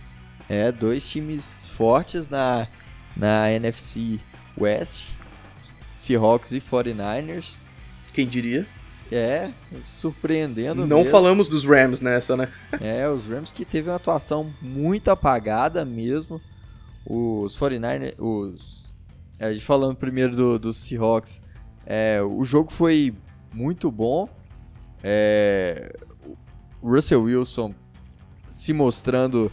É, 0.49 0.71
dois 0.71 1.09
times 1.09 1.67
fortes 1.77 2.29
na, 2.29 2.69
na 3.17 3.51
NFC 3.51 4.21
West, 4.59 5.07
Seahawks 5.93 6.53
e 6.53 6.61
49ers. 6.61 7.59
Quem 8.13 8.27
diria? 8.27 8.67
É, 9.11 9.51
surpreendendo. 9.83 10.87
Não 10.87 10.99
mesmo. 10.99 11.11
falamos 11.11 11.49
dos 11.49 11.65
Rams 11.65 12.01
nessa, 12.01 12.37
né? 12.37 12.49
É, 12.81 13.09
os 13.09 13.29
Rams 13.29 13.53
que 13.53 13.65
teve 13.65 13.89
uma 13.89 13.97
atuação 13.97 14.53
muito 14.61 15.11
apagada 15.11 15.85
mesmo. 15.85 16.41
Os 17.07 17.57
49ers, 17.59 18.15
os. 18.19 18.95
É, 19.39 19.47
a 19.47 19.53
gente 19.53 19.65
falando 19.65 19.97
primeiro 19.97 20.35
do, 20.35 20.59
dos 20.59 20.77
Seahawks, 20.77 21.43
é, 21.85 22.23
o 22.23 22.45
jogo 22.45 22.73
foi 22.73 23.15
muito 23.53 23.91
bom. 23.91 24.29
É, 25.03 25.95
Russell 26.83 27.23
Wilson 27.23 27.75
se 28.55 28.73
mostrando 28.73 29.51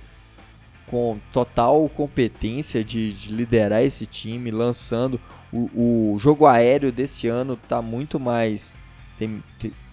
com 0.85 1.17
total 1.33 1.89
competência 1.89 2.83
de, 2.83 3.13
de 3.13 3.33
liderar 3.33 3.81
esse 3.81 4.05
time, 4.05 4.51
lançando. 4.51 5.19
O, 5.51 6.13
o, 6.13 6.19
jogo 6.19 6.45
aéreo 6.45 6.91
desse 6.91 7.27
ano 7.27 7.57
tá 7.67 7.81
muito 7.81 8.19
mais. 8.19 8.77
Tem, 9.17 9.43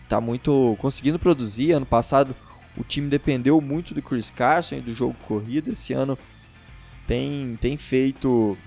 tá 0.08 0.20
muito. 0.20 0.76
conseguindo 0.78 1.18
produzir. 1.18 1.72
Ano 1.72 1.86
passado 1.86 2.36
o 2.76 2.84
time 2.84 3.08
dependeu 3.08 3.60
muito 3.62 3.94
do 3.94 4.02
Chris 4.02 4.30
Carson 4.30 4.76
e 4.76 4.80
do 4.82 4.92
jogo 4.92 5.16
corrido. 5.26 5.72
Esse 5.72 5.94
ano 5.94 6.18
tem, 7.06 7.56
tem 7.62 7.78
feito. 7.78 8.58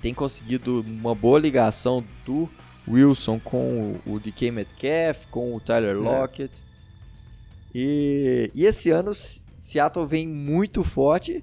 tem 0.00 0.14
conseguido 0.14 0.82
uma 0.86 1.16
boa 1.16 1.38
ligação 1.40 2.04
do 2.24 2.48
Wilson 2.86 3.40
com 3.40 3.98
o, 4.06 4.14
o 4.14 4.20
DK 4.20 4.52
Metcalf, 4.52 5.26
com 5.32 5.52
o 5.52 5.58
Tyler 5.58 5.96
é. 5.96 6.08
Lockett. 6.08 6.54
É. 6.54 6.68
E, 7.74 8.50
e 8.54 8.64
esse 8.64 8.90
ano 8.90 9.10
Seattle 9.58 10.06
vem 10.06 10.26
muito 10.26 10.84
forte 10.84 11.42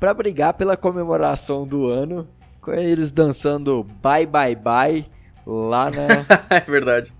para 0.00 0.14
brigar 0.14 0.54
pela 0.54 0.76
comemoração 0.78 1.66
do 1.66 1.86
ano, 1.86 2.26
com 2.60 2.72
eles 2.72 3.12
dançando 3.12 3.84
Bye 4.02 4.26
Bye 4.26 4.56
Bye 4.56 5.06
lá 5.46 5.90
na. 5.90 6.24
é 6.56 6.60
verdade. 6.60 7.12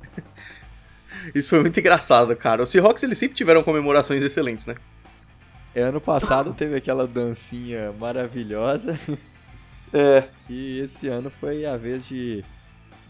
Isso 1.34 1.50
foi 1.50 1.60
muito 1.60 1.78
engraçado, 1.78 2.34
cara. 2.34 2.62
Os 2.62 2.70
Seahawks 2.70 3.02
eles 3.02 3.18
sempre 3.18 3.36
tiveram 3.36 3.62
comemorações 3.62 4.22
excelentes, 4.22 4.64
né? 4.64 4.74
É, 5.74 5.82
ano 5.82 6.00
passado 6.00 6.54
teve 6.54 6.74
aquela 6.74 7.06
dancinha 7.06 7.92
maravilhosa. 7.92 8.98
É. 9.92 10.24
E 10.48 10.78
esse 10.80 11.08
ano 11.08 11.30
foi 11.30 11.66
a 11.66 11.76
vez 11.76 12.06
de 12.06 12.44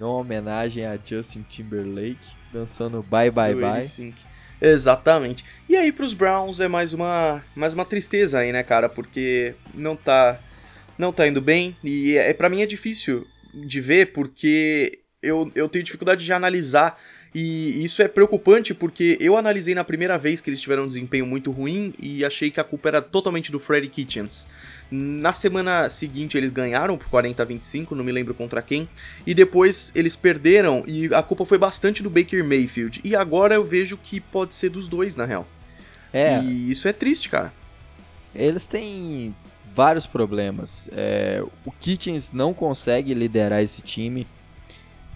uma 0.01 0.17
homenagem 0.17 0.85
a 0.85 0.99
Justin 1.03 1.43
Timberlake 1.43 2.19
dançando 2.53 3.03
Bye 3.03 3.31
Bye 3.31 3.55
Do 3.55 3.61
Bye. 3.61 3.77
N-Sync. 3.77 4.30
Exatamente. 4.61 5.45
E 5.69 5.77
aí 5.77 5.91
pros 5.91 6.13
Browns 6.13 6.61
é 6.61 6.69
mais 6.69 6.93
uma 6.93 7.43
mais 7.55 7.73
uma 7.73 7.85
tristeza 7.85 8.41
aí, 8.41 8.53
né, 8.53 8.63
cara? 8.63 8.89
Porque 8.89 9.55
não 9.75 9.97
tá 9.97 10.39
não 10.99 11.13
tá 11.13 11.27
indo 11.27 11.41
bem 11.41 11.77
e 11.83 12.17
é 12.17 12.33
para 12.35 12.49
mim 12.51 12.61
é 12.61 12.67
difícil 12.67 13.27
de 13.55 13.81
ver 13.81 14.13
porque 14.13 15.01
eu, 15.23 15.51
eu 15.55 15.69
tenho 15.69 15.85
dificuldade 15.85 16.25
de 16.25 16.33
analisar 16.33 16.99
e 17.35 17.85
isso 17.85 18.03
é 18.03 18.09
preocupante 18.09 18.75
porque 18.75 19.17
eu 19.21 19.37
analisei 19.37 19.75
na 19.75 19.85
primeira 19.85 20.19
vez 20.19 20.41
que 20.41 20.51
eles 20.51 20.61
tiveram 20.61 20.85
um 20.85 20.89
desempenho 20.89 21.25
muito 21.25 21.51
ruim 21.51 21.95
e 21.99 22.25
achei 22.25 22.51
que 22.51 22.59
a 22.59 22.65
culpa 22.65 22.89
era 22.89 23.01
totalmente 23.01 23.53
do 23.53 23.61
Freddy 23.61 23.89
Kitchens. 23.89 24.47
Na 24.91 25.33
semana 25.33 25.89
seguinte 25.89 26.37
eles 26.37 26.51
ganharam 26.51 26.99
por 26.99 27.09
40 27.09 27.41
a 27.41 27.47
25, 27.47 27.95
não 27.95 28.03
me 28.03 28.11
lembro 28.11 28.35
contra 28.35 28.61
quem, 28.61 28.89
e 29.25 29.33
depois 29.33 29.93
eles 29.95 30.17
perderam 30.17 30.83
e 30.87 31.15
a 31.15 31.23
culpa 31.23 31.45
foi 31.45 31.59
bastante 31.59 32.03
do 32.03 32.11
Baker 32.11 32.45
Mayfield. 32.45 33.01
E 33.05 33.15
agora 33.15 33.55
eu 33.55 33.65
vejo 33.65 33.97
que 33.97 34.21
pode 34.21 34.57
ser 34.57 34.71
dos 34.71 34.89
dois, 34.89 35.15
na 35.15 35.25
real. 35.25 35.47
É, 36.13 36.43
E 36.43 36.71
isso 36.73 36.89
é 36.89 36.93
triste, 36.93 37.29
cara. 37.29 37.53
eles 38.35 38.67
têm 38.67 39.33
vários 39.73 40.07
problemas. 40.07 40.91
É, 40.93 41.41
o 41.65 41.71
Kitchens 41.71 42.33
não 42.33 42.53
consegue 42.53 43.15
liderar 43.15 43.63
esse 43.63 43.83
time. 43.83 44.27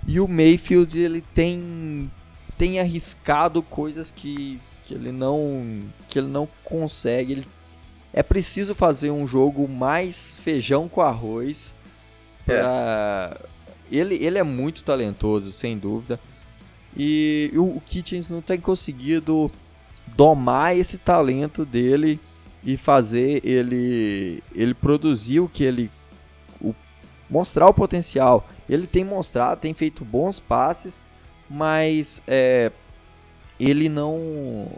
E 0.07 0.21
o 0.21 0.29
Mayfield 0.29 0.99
ele 0.99 1.21
tem, 1.35 2.11
tem 2.59 2.79
arriscado 2.79 3.63
coisas 3.63 4.11
que, 4.11 4.61
que, 4.85 4.95
ele 4.95 5.11
não, 5.11 5.83
que 6.09 6.19
ele 6.19 6.29
não 6.29 6.49
consegue. 6.63 7.33
Ele, 7.33 7.47
é 8.13 8.23
preciso 8.23 8.75
fazer 8.75 9.11
um 9.11 9.27
jogo 9.27 9.67
mais 9.69 10.37
feijão 10.43 10.89
com 10.89 11.01
arroz. 11.01 11.75
Pra, 12.45 13.37
ele, 13.91 14.15
ele 14.17 14.39
é 14.39 14.43
muito 14.43 14.85
talentoso, 14.85 15.51
sem 15.51 15.79
dúvida. 15.79 16.21
E 16.97 17.51
o, 17.55 17.77
o 17.77 17.83
Kitchens 17.85 18.31
não 18.31 18.41
tem 18.41 18.61
conseguido 18.61 19.51
domar 20.09 20.77
esse 20.77 20.99
talento 20.99 21.65
dele 21.65 22.21
e 22.63 22.77
fazer 22.77 23.45
ele 23.45 24.43
ele 24.55 24.75
produzir 24.75 25.41
o 25.41 25.49
que 25.49 25.65
ele 25.65 25.91
o- 26.61 26.75
mostrar 27.29 27.67
o 27.67 27.75
potencial. 27.75 28.47
Ele 28.69 28.87
tem 28.87 29.05
mostrado, 29.05 29.61
tem 29.61 29.75
feito 29.75 30.05
bons 30.05 30.41
passes, 30.41 31.03
mas 31.49 32.23
é, 32.27 32.73
ele 33.61 33.89
não 33.89 34.69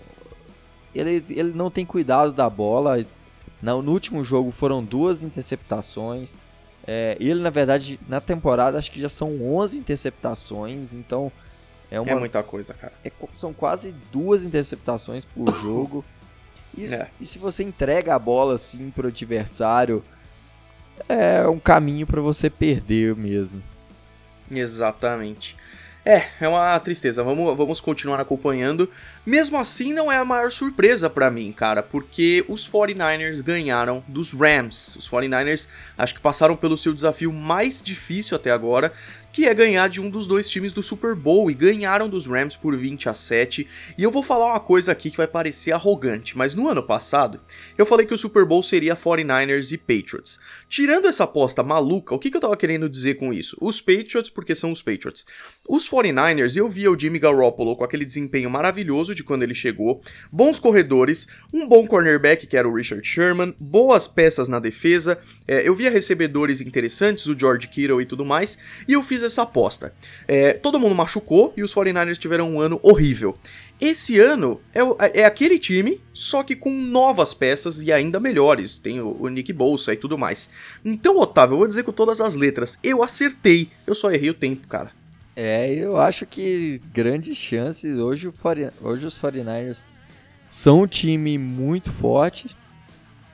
ele, 0.94 1.24
ele 1.28 1.52
não 1.52 1.70
tem 1.70 1.84
cuidado 1.84 2.32
da 2.32 2.48
bola. 2.48 3.04
No 3.62 3.92
último 3.92 4.24
jogo 4.24 4.50
foram 4.50 4.82
duas 4.82 5.22
interceptações. 5.22 6.38
É, 6.86 7.16
ele, 7.20 7.40
na 7.40 7.50
verdade, 7.50 7.98
na 8.08 8.20
temporada 8.20 8.78
acho 8.78 8.92
que 8.92 9.00
já 9.00 9.08
são 9.08 9.42
11 9.42 9.78
interceptações, 9.78 10.92
então 10.92 11.32
é 11.90 12.00
uma 12.00 12.10
É 12.10 12.14
muita 12.14 12.42
coisa, 12.42 12.74
cara. 12.74 12.92
é 13.04 13.10
são 13.34 13.52
quase 13.52 13.92
duas 14.12 14.44
interceptações 14.44 15.24
por 15.24 15.52
jogo. 15.60 16.04
E, 16.76 16.84
É. 16.84 17.10
e 17.20 17.26
se 17.26 17.38
você 17.38 17.64
entrega 17.64 18.14
a 18.14 18.18
bola 18.18 18.54
assim 18.54 18.90
pro 18.90 19.08
adversário, 19.08 20.04
é 21.08 21.46
um 21.48 21.58
caminho 21.58 22.06
para 22.06 22.20
você 22.20 22.48
perder 22.48 23.16
mesmo. 23.16 23.62
Exatamente. 24.50 25.56
É, 26.08 26.24
é 26.40 26.46
uma 26.46 26.78
tristeza. 26.78 27.24
Vamos, 27.24 27.56
vamos 27.56 27.80
continuar 27.80 28.20
acompanhando. 28.20 28.88
Mesmo 29.26 29.58
assim, 29.58 29.92
não 29.92 30.10
é 30.10 30.16
a 30.16 30.24
maior 30.24 30.52
surpresa 30.52 31.10
pra 31.10 31.32
mim, 31.32 31.52
cara, 31.52 31.82
porque 31.82 32.44
os 32.46 32.70
49ers 32.70 33.42
ganharam 33.42 34.04
dos 34.06 34.32
Rams. 34.32 34.94
Os 34.94 35.10
49ers 35.10 35.68
acho 35.98 36.14
que 36.14 36.20
passaram 36.20 36.54
pelo 36.54 36.78
seu 36.78 36.94
desafio 36.94 37.32
mais 37.32 37.82
difícil 37.82 38.36
até 38.36 38.52
agora, 38.52 38.92
que 39.36 39.44
é 39.44 39.52
ganhar 39.52 39.90
de 39.90 40.00
um 40.00 40.08
dos 40.08 40.26
dois 40.26 40.48
times 40.48 40.72
do 40.72 40.82
Super 40.82 41.14
Bowl 41.14 41.50
e 41.50 41.54
ganharam 41.54 42.08
dos 42.08 42.26
Rams 42.26 42.56
por 42.56 42.74
20 42.74 43.10
a 43.10 43.14
7. 43.14 43.68
E 43.98 44.02
eu 44.02 44.10
vou 44.10 44.22
falar 44.22 44.46
uma 44.46 44.60
coisa 44.60 44.92
aqui 44.92 45.10
que 45.10 45.18
vai 45.18 45.26
parecer 45.26 45.72
arrogante, 45.72 46.38
mas 46.38 46.54
no 46.54 46.66
ano 46.66 46.82
passado 46.82 47.38
eu 47.76 47.84
falei 47.84 48.06
que 48.06 48.14
o 48.14 48.16
Super 48.16 48.46
Bowl 48.46 48.62
seria 48.62 48.96
49ers 48.96 49.72
e 49.72 49.76
Patriots. 49.76 50.40
Tirando 50.70 51.06
essa 51.06 51.24
aposta 51.24 51.62
maluca, 51.62 52.14
o 52.14 52.18
que, 52.18 52.30
que 52.30 52.36
eu 52.38 52.40
tava 52.40 52.56
querendo 52.56 52.88
dizer 52.88 53.16
com 53.16 53.30
isso? 53.30 53.58
Os 53.60 53.78
Patriots, 53.78 54.30
porque 54.30 54.54
são 54.54 54.72
os 54.72 54.80
Patriots. 54.80 55.26
Os 55.68 55.86
49ers, 55.86 56.56
eu 56.56 56.66
via 56.70 56.90
o 56.90 56.98
Jimmy 56.98 57.18
Garoppolo 57.18 57.76
com 57.76 57.84
aquele 57.84 58.06
desempenho 58.06 58.48
maravilhoso 58.48 59.14
de 59.14 59.22
quando 59.22 59.42
ele 59.42 59.54
chegou, 59.54 60.00
bons 60.32 60.58
corredores, 60.58 61.26
um 61.52 61.66
bom 61.66 61.86
cornerback 61.86 62.46
que 62.46 62.56
era 62.56 62.66
o 62.66 62.74
Richard 62.74 63.06
Sherman, 63.06 63.54
boas 63.60 64.06
peças 64.06 64.48
na 64.48 64.58
defesa, 64.58 65.18
é, 65.46 65.68
eu 65.68 65.74
via 65.74 65.90
recebedores 65.90 66.62
interessantes, 66.62 67.26
o 67.26 67.38
George 67.38 67.68
Kittle 67.68 68.00
e 68.00 68.06
tudo 68.06 68.24
mais, 68.24 68.56
e 68.88 68.94
eu 68.94 69.04
fiz 69.04 69.25
essa 69.26 69.42
aposta. 69.42 69.92
É, 70.26 70.52
todo 70.54 70.78
mundo 70.80 70.94
machucou 70.94 71.52
e 71.56 71.62
os 71.62 71.74
49ers 71.74 72.18
tiveram 72.18 72.50
um 72.50 72.60
ano 72.60 72.78
horrível. 72.82 73.36
Esse 73.80 74.18
ano 74.18 74.60
é, 74.72 74.82
o- 74.82 74.96
é 74.98 75.24
aquele 75.24 75.58
time, 75.58 76.00
só 76.12 76.42
que 76.42 76.56
com 76.56 76.70
novas 76.72 77.34
peças 77.34 77.82
e 77.82 77.92
ainda 77.92 78.18
melhores. 78.18 78.78
Tem 78.78 79.00
o, 79.00 79.16
o 79.20 79.28
Nick 79.28 79.52
Bolsa 79.52 79.92
e 79.92 79.96
tudo 79.96 80.16
mais. 80.16 80.48
Então, 80.84 81.18
Otávio, 81.18 81.54
eu 81.54 81.58
vou 81.58 81.66
dizer 81.66 81.82
com 81.82 81.92
todas 81.92 82.20
as 82.20 82.36
letras, 82.36 82.78
eu 82.82 83.02
acertei. 83.02 83.68
Eu 83.86 83.94
só 83.94 84.10
errei 84.10 84.30
o 84.30 84.34
tempo, 84.34 84.66
cara. 84.66 84.90
É, 85.34 85.70
eu 85.74 85.98
acho 86.00 86.24
que 86.24 86.80
grandes 86.94 87.36
chances. 87.36 87.98
Hoje, 87.98 88.28
o 88.28 88.32
40 88.32 88.72
hoje 88.80 89.04
os 89.06 89.18
49ers 89.18 89.84
são 90.48 90.82
um 90.82 90.86
time 90.86 91.36
muito 91.36 91.92
forte. 91.92 92.56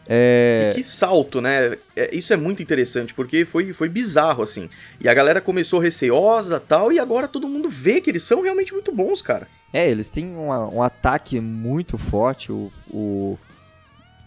É, 0.07 0.71
E 0.73 0.75
que 0.75 0.85
salto, 0.85 1.41
né? 1.41 1.77
É, 1.97 2.15
Isso 2.17 2.33
é 2.33 2.37
muito 2.37 2.63
interessante, 2.63 3.15
porque 3.15 3.45
foi, 3.45 3.73
foi 3.73 3.89
bizarro, 3.89 4.43
assim. 4.43 4.69
E 5.01 5.09
a 5.09 5.15
galera 5.15 5.41
começou 5.41 5.79
receosa 5.81 6.59
tal, 6.61 6.93
e 6.93 6.99
agora 6.99 7.29
todo 7.29 7.49
mundo 7.49 7.69
vê 7.69 8.01
que 8.01 8.11
eles 8.11 8.23
são 8.23 8.43
realmente 8.43 8.73
muito 8.73 8.91
bons, 8.93 9.23
cara. 9.23 9.47
É, 9.73 9.91
eles 9.91 10.11
têm 10.11 10.35
uma- 10.35 10.69
um 10.69 10.83
ataque 10.83 11.41
muito 11.41 11.97
forte. 11.97 12.51
O, 12.53 12.71
o, 12.91 13.39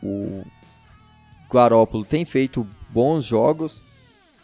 o 0.02 0.44
Garópolo 1.52 2.04
tem 2.06 2.26
feito 2.26 2.66
bons 2.90 3.26
jogos. 3.26 3.84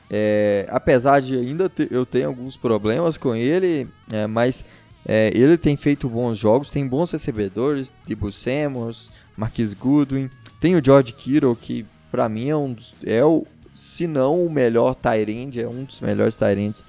É, 0.09 0.67
apesar 0.69 1.21
de 1.21 1.37
ainda 1.37 1.69
ter, 1.69 1.89
eu 1.91 2.05
tenho 2.05 2.27
alguns 2.27 2.57
problemas 2.57 3.17
com 3.17 3.33
ele, 3.33 3.87
é, 4.11 4.27
mas 4.27 4.65
é, 5.05 5.31
ele 5.33 5.57
tem 5.57 5.77
feito 5.77 6.09
bons 6.09 6.37
jogos, 6.37 6.69
tem 6.69 6.85
bons 6.85 7.11
recebedores, 7.11 7.91
tipo 8.05 8.29
Samuels, 8.29 9.09
Marquis 9.37 9.73
Goodwin, 9.73 10.29
tem 10.61 10.75
o 10.75 10.85
George 10.85 11.11
Kittle, 11.11 11.55
que 11.55 11.85
pra 12.11 12.29
mim 12.29 12.49
é 12.49 12.55
um 12.55 12.71
dos, 12.71 12.93
é 13.03 13.25
o, 13.25 13.45
se 13.73 14.05
não 14.05 14.45
o 14.45 14.49
melhor 14.49 14.95
Tyrande, 14.95 15.59
é 15.59 15.67
um 15.67 15.83
dos 15.83 15.99
melhores 15.99 16.35
Tyrands 16.35 16.85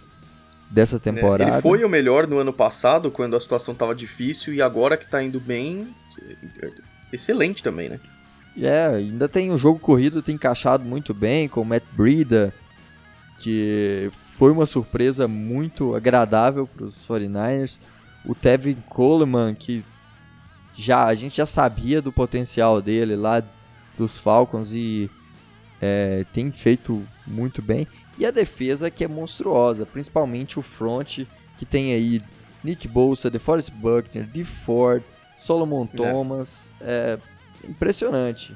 dessa 0.70 1.00
temporada. 1.00 1.50
Ele 1.50 1.62
foi 1.62 1.82
o 1.82 1.88
melhor 1.88 2.26
no 2.26 2.38
ano 2.38 2.52
passado, 2.52 3.10
quando 3.10 3.34
a 3.34 3.40
situação 3.40 3.74
tava 3.74 3.94
difícil, 3.94 4.52
e 4.52 4.60
agora 4.60 4.96
que 4.96 5.10
tá 5.10 5.22
indo 5.22 5.40
bem, 5.40 5.88
é, 6.20 6.66
é 6.66 6.70
excelente 7.12 7.62
também, 7.62 7.88
né? 7.88 7.98
É, 8.60 8.86
ainda 8.88 9.26
tem 9.26 9.50
o 9.50 9.56
jogo 9.56 9.78
corrido, 9.78 10.22
tem 10.22 10.34
encaixado 10.34 10.84
muito 10.84 11.14
bem 11.14 11.48
com 11.48 11.62
o 11.62 11.64
Matt 11.64 11.84
Breida, 11.92 12.52
que 13.38 14.10
foi 14.36 14.52
uma 14.52 14.66
surpresa 14.66 15.26
muito 15.26 15.96
agradável 15.96 16.66
para 16.66 16.84
os 16.84 17.06
49ers. 17.08 17.80
O 18.26 18.34
Tevin 18.34 18.76
Coleman, 18.90 19.54
que 19.54 19.82
já 20.74 21.04
a 21.04 21.14
gente 21.14 21.38
já 21.38 21.46
sabia 21.46 22.02
do 22.02 22.12
potencial 22.12 22.82
dele 22.82 23.16
lá 23.16 23.42
dos 23.98 24.18
Falcons 24.18 24.72
e 24.72 25.10
é, 25.80 26.24
tem 26.32 26.50
feito 26.52 27.04
muito 27.26 27.60
bem. 27.60 27.86
E 28.18 28.26
a 28.26 28.30
defesa 28.30 28.90
que 28.90 29.04
é 29.04 29.08
monstruosa, 29.08 29.86
principalmente 29.86 30.58
o 30.58 30.62
front 30.62 31.20
que 31.58 31.66
tem 31.66 31.92
aí 31.92 32.22
Nick 32.62 32.86
Bolsa, 32.86 33.30
DeForest 33.30 33.70
Buckner, 33.72 34.26
Dee 34.26 34.44
Ford, 34.44 35.02
Solomon 35.34 35.84
É. 35.92 35.96
Thomas, 35.96 36.70
é 36.80 37.18
impressionante. 37.68 38.54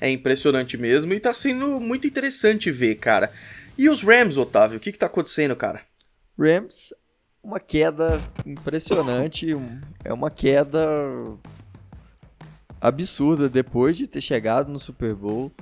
É 0.00 0.10
impressionante 0.10 0.78
mesmo, 0.78 1.12
e 1.12 1.20
tá 1.20 1.32
sendo 1.32 1.78
muito 1.78 2.06
interessante 2.06 2.70
ver, 2.70 2.96
cara. 2.96 3.30
E 3.76 3.88
os 3.88 4.02
Rams, 4.02 4.36
Otávio, 4.36 4.78
o 4.78 4.80
que 4.80 4.92
que 4.92 4.98
tá 4.98 5.06
acontecendo, 5.06 5.54
cara? 5.54 5.82
Rams, 6.38 6.94
uma 7.42 7.60
queda 7.60 8.20
impressionante, 8.46 9.48
é 10.04 10.12
uma 10.12 10.30
queda 10.30 10.80
absurda 12.80 13.48
depois 13.48 13.96
de 13.96 14.06
ter 14.06 14.20
chegado 14.20 14.70
no 14.70 14.78
Super 14.78 15.14
Bowl. 15.14 15.52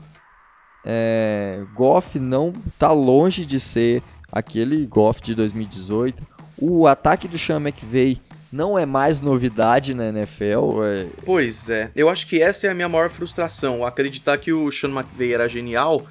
É, 0.84 1.62
Goff 1.74 2.18
não 2.18 2.52
tá 2.78 2.92
longe 2.92 3.44
de 3.44 3.58
ser 3.58 4.02
aquele 4.30 4.86
Goff 4.86 5.20
de 5.20 5.34
2018. 5.34 6.26
O 6.56 6.86
ataque 6.86 7.28
do 7.28 7.36
Sean 7.38 7.60
McVay 7.60 8.20
não 8.50 8.78
é 8.78 8.86
mais 8.86 9.20
novidade 9.20 9.94
na 9.94 10.08
NFL. 10.08 10.82
É... 10.84 11.06
Pois 11.24 11.68
é, 11.68 11.90
eu 11.94 12.08
acho 12.08 12.26
que 12.26 12.40
essa 12.40 12.66
é 12.66 12.70
a 12.70 12.74
minha 12.74 12.88
maior 12.88 13.10
frustração, 13.10 13.84
acreditar 13.84 14.38
que 14.38 14.52
o 14.52 14.70
Sean 14.70 14.90
McVay 14.90 15.34
era 15.34 15.48
genial 15.48 16.04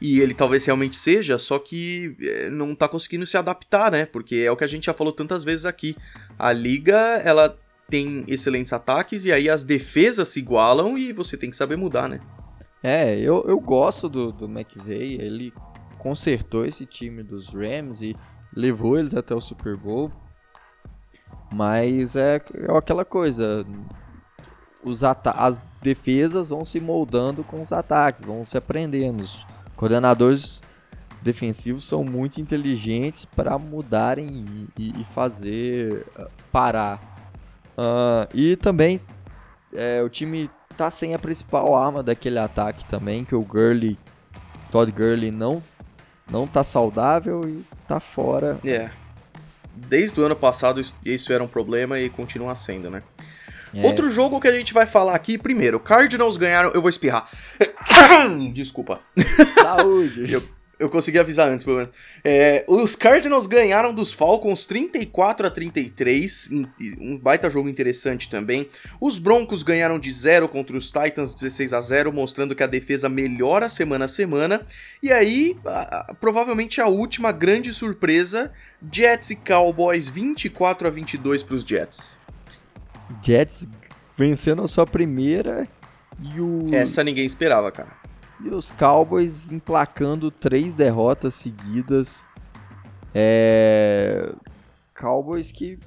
e 0.00 0.20
ele 0.20 0.34
talvez 0.34 0.64
realmente 0.64 0.96
seja, 0.96 1.38
só 1.38 1.58
que 1.58 2.16
é, 2.20 2.50
não 2.50 2.74
tá 2.74 2.88
conseguindo 2.88 3.24
se 3.24 3.36
adaptar, 3.36 3.92
né? 3.92 4.04
Porque 4.04 4.36
é 4.36 4.50
o 4.50 4.56
que 4.56 4.64
a 4.64 4.68
gente 4.68 4.86
já 4.86 4.94
falou 4.94 5.12
tantas 5.12 5.44
vezes 5.44 5.64
aqui. 5.64 5.96
A 6.36 6.52
liga, 6.52 6.96
ela 7.24 7.56
tem 7.88 8.24
excelentes 8.26 8.72
ataques 8.72 9.24
e 9.24 9.32
aí 9.32 9.48
as 9.48 9.64
defesas 9.64 10.28
se 10.28 10.40
igualam 10.40 10.96
e 10.96 11.12
você 11.12 11.36
tem 11.36 11.50
que 11.50 11.56
saber 11.56 11.76
mudar, 11.76 12.08
né? 12.08 12.20
É, 12.82 13.16
eu, 13.18 13.44
eu 13.46 13.60
gosto 13.60 14.08
do, 14.08 14.32
do 14.32 14.46
McVay, 14.46 15.14
ele 15.20 15.52
consertou 15.98 16.66
esse 16.66 16.84
time 16.84 17.22
dos 17.22 17.48
Rams 17.48 18.02
e 18.02 18.16
levou 18.54 18.98
eles 18.98 19.14
até 19.14 19.34
o 19.34 19.40
Super 19.40 19.76
Bowl. 19.76 20.10
Mas 21.52 22.16
é, 22.16 22.36
é 22.54 22.76
aquela 22.76 23.04
coisa, 23.04 23.64
os 24.82 25.02
as 25.04 25.60
defesas 25.80 26.48
vão 26.48 26.64
se 26.64 26.80
moldando 26.80 27.44
com 27.44 27.60
os 27.60 27.72
ataques, 27.72 28.24
vão 28.24 28.44
se 28.44 28.56
aprendendo. 28.56 29.22
Os 29.22 29.46
coordenadores 29.76 30.62
defensivos 31.22 31.86
são 31.86 32.02
muito 32.02 32.40
inteligentes 32.40 33.24
para 33.24 33.56
mudarem 33.58 34.44
e, 34.76 35.00
e, 35.00 35.04
fazer 35.14 36.04
uh, 36.18 36.26
parar. 36.50 37.11
Uh, 37.76 38.28
e 38.34 38.56
também 38.56 38.98
é, 39.74 40.02
o 40.02 40.08
time 40.08 40.50
tá 40.76 40.90
sem 40.90 41.14
a 41.14 41.18
principal 41.18 41.76
arma 41.76 42.02
daquele 42.02 42.38
ataque 42.38 42.84
também, 42.86 43.24
que 43.24 43.34
o 43.34 43.42
Gurley, 43.42 43.98
Todd 44.70 44.90
Gurley 44.90 45.30
não 45.30 45.62
não 46.30 46.46
tá 46.46 46.64
saudável 46.64 47.42
e 47.46 47.64
tá 47.86 48.00
fora. 48.00 48.58
É. 48.64 48.90
Desde 49.74 50.20
o 50.20 50.24
ano 50.24 50.36
passado 50.36 50.80
isso 51.04 51.32
era 51.32 51.42
um 51.42 51.48
problema 51.48 51.98
e 51.98 52.08
continua 52.08 52.54
sendo, 52.54 52.90
né? 52.90 53.02
É. 53.74 53.86
Outro 53.86 54.10
jogo 54.10 54.40
que 54.40 54.48
a 54.48 54.52
gente 54.52 54.72
vai 54.74 54.86
falar 54.86 55.14
aqui, 55.14 55.38
primeiro, 55.38 55.80
Cardinals 55.80 56.36
ganharam. 56.36 56.70
Eu 56.74 56.80
vou 56.80 56.90
espirrar. 56.90 57.28
Desculpa. 58.52 59.00
Saúde. 59.54 60.28
eu, 60.32 60.42
eu 60.82 60.90
consegui 60.90 61.18
avisar 61.18 61.48
antes, 61.48 61.64
pelo 61.64 61.76
menos. 61.76 61.92
É, 62.24 62.64
os 62.68 62.96
Cardinals 62.96 63.46
ganharam 63.46 63.94
dos 63.94 64.12
Falcons 64.12 64.66
34 64.66 65.46
a 65.46 65.50
33, 65.50 66.50
um 67.00 67.16
baita 67.16 67.48
jogo 67.48 67.68
interessante 67.68 68.28
também. 68.28 68.68
Os 69.00 69.18
Broncos 69.18 69.62
ganharam 69.62 69.98
de 69.98 70.12
0 70.12 70.48
contra 70.48 70.76
os 70.76 70.90
Titans 70.90 71.32
16 71.34 71.72
a 71.72 71.80
0, 71.80 72.12
mostrando 72.12 72.54
que 72.54 72.62
a 72.62 72.66
defesa 72.66 73.08
melhora 73.08 73.70
semana 73.70 74.06
a 74.06 74.08
semana. 74.08 74.62
E 75.00 75.12
aí, 75.12 75.56
a, 75.64 76.10
a, 76.10 76.14
provavelmente 76.14 76.80
a 76.80 76.88
última 76.88 77.30
grande 77.30 77.72
surpresa, 77.72 78.52
Jets 78.90 79.30
e 79.30 79.36
Cowboys 79.36 80.08
24 80.08 80.88
a 80.88 80.90
22 80.90 81.44
para 81.44 81.54
os 81.54 81.62
Jets. 81.62 82.18
Jets 83.22 83.68
vencendo 84.16 84.62
a 84.62 84.68
sua 84.68 84.86
primeira 84.86 85.68
e 86.20 86.40
o 86.40 86.66
Essa 86.72 87.04
ninguém 87.04 87.24
esperava, 87.24 87.70
cara. 87.70 88.01
E 88.44 88.48
os 88.48 88.70
Cowboys 88.72 89.52
emplacando 89.52 90.30
três 90.30 90.74
derrotas 90.74 91.34
seguidas. 91.34 92.26
É... 93.14 94.32
Cowboys 94.94 95.52
que 95.52 95.78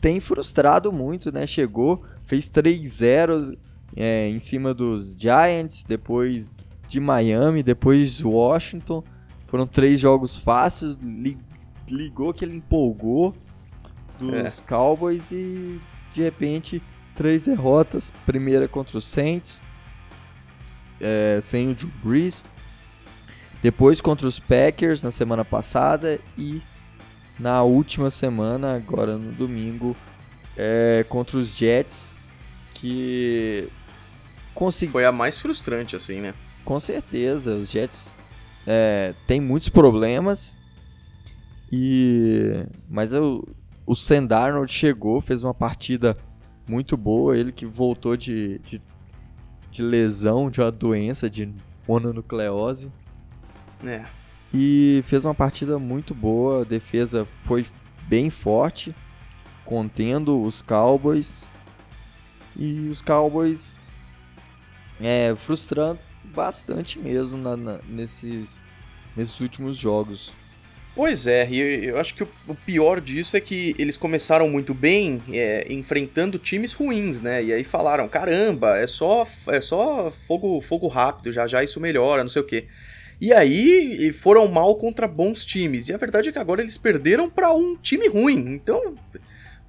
tem 0.00 0.20
frustrado 0.20 0.92
muito, 0.92 1.32
né? 1.32 1.46
Chegou, 1.46 2.04
fez 2.26 2.48
3-0 2.48 3.56
é, 3.96 4.28
em 4.28 4.38
cima 4.38 4.72
dos 4.74 5.16
Giants, 5.18 5.84
depois 5.84 6.52
de 6.88 7.00
Miami, 7.00 7.62
depois 7.62 8.22
Washington. 8.22 9.02
Foram 9.46 9.66
três 9.66 10.00
jogos 10.00 10.38
fáceis, 10.38 10.96
ligou 11.88 12.32
que 12.34 12.44
ele 12.44 12.56
empolgou 12.56 13.34
dos 14.18 14.58
é. 14.58 14.62
Cowboys 14.66 15.30
e 15.30 15.80
de 16.12 16.22
repente 16.22 16.82
três 17.14 17.42
derrotas. 17.42 18.10
Primeira 18.24 18.68
contra 18.68 18.98
os 18.98 19.04
Saints, 19.04 19.60
é, 21.00 21.38
sem 21.40 21.70
o 21.70 21.74
Drew 21.74 21.90
Brees. 22.02 22.44
Depois 23.62 24.00
contra 24.00 24.26
os 24.26 24.38
Packers 24.38 25.02
na 25.02 25.10
semana 25.10 25.44
passada 25.44 26.20
e 26.38 26.62
na 27.38 27.62
última 27.62 28.10
semana, 28.10 28.76
agora 28.76 29.18
no 29.18 29.32
domingo, 29.32 29.96
é, 30.56 31.04
contra 31.08 31.36
os 31.36 31.54
Jets, 31.54 32.16
que 32.74 33.68
consegui... 34.54 34.92
foi 34.92 35.04
a 35.04 35.12
mais 35.12 35.38
frustrante 35.38 35.96
assim, 35.96 36.20
né? 36.20 36.34
Com 36.64 36.80
certeza, 36.80 37.54
os 37.54 37.70
Jets 37.70 38.20
é, 38.66 39.14
têm 39.26 39.40
muitos 39.40 39.68
problemas 39.68 40.56
e 41.70 42.64
mas 42.88 43.12
o, 43.12 43.46
o 43.86 43.94
Sam 43.94 44.24
Darnold 44.26 44.72
chegou, 44.72 45.20
fez 45.20 45.42
uma 45.42 45.54
partida 45.54 46.16
muito 46.68 46.96
boa, 46.96 47.36
ele 47.36 47.52
que 47.52 47.64
voltou 47.64 48.16
de, 48.16 48.58
de 48.60 48.80
de 49.76 49.82
lesão, 49.82 50.50
de 50.50 50.60
uma 50.60 50.72
doença 50.72 51.28
de 51.28 51.52
mononucleose. 51.86 52.90
É. 53.84 54.04
E 54.52 55.04
fez 55.06 55.24
uma 55.24 55.34
partida 55.34 55.78
muito 55.78 56.14
boa, 56.14 56.62
a 56.62 56.64
defesa 56.64 57.26
foi 57.44 57.66
bem 58.08 58.30
forte, 58.30 58.94
contendo 59.64 60.40
os 60.40 60.62
Cowboys. 60.62 61.50
E 62.56 62.88
os 62.88 63.02
Cowboys 63.02 63.78
é, 64.98 65.34
frustrando 65.34 66.00
bastante 66.34 66.98
mesmo 66.98 67.36
na, 67.36 67.56
na, 67.56 67.78
nesses, 67.86 68.64
nesses 69.14 69.38
últimos 69.40 69.76
jogos. 69.76 70.32
Pois 70.96 71.26
é, 71.26 71.46
e 71.50 71.88
eu 71.88 71.98
acho 71.98 72.14
que 72.14 72.22
o 72.22 72.54
pior 72.64 73.02
disso 73.02 73.36
é 73.36 73.40
que 73.40 73.74
eles 73.78 73.98
começaram 73.98 74.48
muito 74.48 74.72
bem 74.72 75.22
é, 75.30 75.66
enfrentando 75.68 76.38
times 76.38 76.72
ruins, 76.72 77.20
né? 77.20 77.44
E 77.44 77.52
aí 77.52 77.64
falaram, 77.64 78.08
caramba, 78.08 78.78
é 78.78 78.86
só, 78.86 79.28
é 79.48 79.60
só 79.60 80.10
fogo, 80.10 80.58
fogo 80.62 80.88
rápido, 80.88 81.30
já 81.30 81.46
já 81.46 81.62
isso 81.62 81.78
melhora, 81.78 82.22
não 82.22 82.30
sei 82.30 82.40
o 82.40 82.46
quê. 82.46 82.64
E 83.20 83.30
aí 83.30 84.10
foram 84.14 84.48
mal 84.48 84.74
contra 84.76 85.06
bons 85.06 85.44
times. 85.44 85.90
E 85.90 85.92
a 85.92 85.98
verdade 85.98 86.30
é 86.30 86.32
que 86.32 86.38
agora 86.38 86.62
eles 86.62 86.78
perderam 86.78 87.28
para 87.28 87.52
um 87.52 87.76
time 87.76 88.08
ruim. 88.08 88.46
Então, 88.48 88.94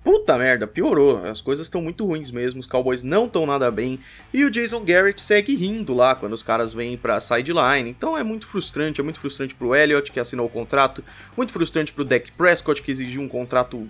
Puta 0.08 0.38
merda, 0.38 0.66
piorou. 0.66 1.18
As 1.26 1.41
coisas 1.41 1.66
estão 1.66 1.82
muito 1.82 2.05
ruins 2.05 2.32
mesmo. 2.32 2.62
Os 2.62 2.66
Cowboys 2.66 3.03
não 3.03 3.26
estão 3.26 3.45
nada 3.45 3.70
bem. 3.70 3.99
E 4.34 4.45
o 4.45 4.49
Jason 4.49 4.82
Garrett 4.86 5.22
segue 5.22 5.53
rindo 5.53 5.93
lá 5.93 6.16
quando 6.16 6.32
os 6.32 6.41
caras 6.41 6.74
vêm 6.74 6.95
pra 6.95 7.20
sideline. 7.20 7.89
Então 7.89 8.18
é 8.18 8.24
muito 8.24 8.47
frustrante. 8.47 9.01
É 9.01 9.03
muito 9.03 9.20
frustrante 9.20 9.53
pro 9.53 9.76
Elliott, 9.76 10.10
que 10.10 10.18
assinou 10.18 10.45
o 10.45 10.49
contrato. 10.49 11.03
Muito 11.36 11.51
frustrante 11.51 11.91
pro 11.91 12.05
Dak 12.05 12.32
Prescott, 12.32 12.82
que 12.82 12.89
exigiu 12.89 13.22
um 13.22 13.28
contrato 13.28 13.86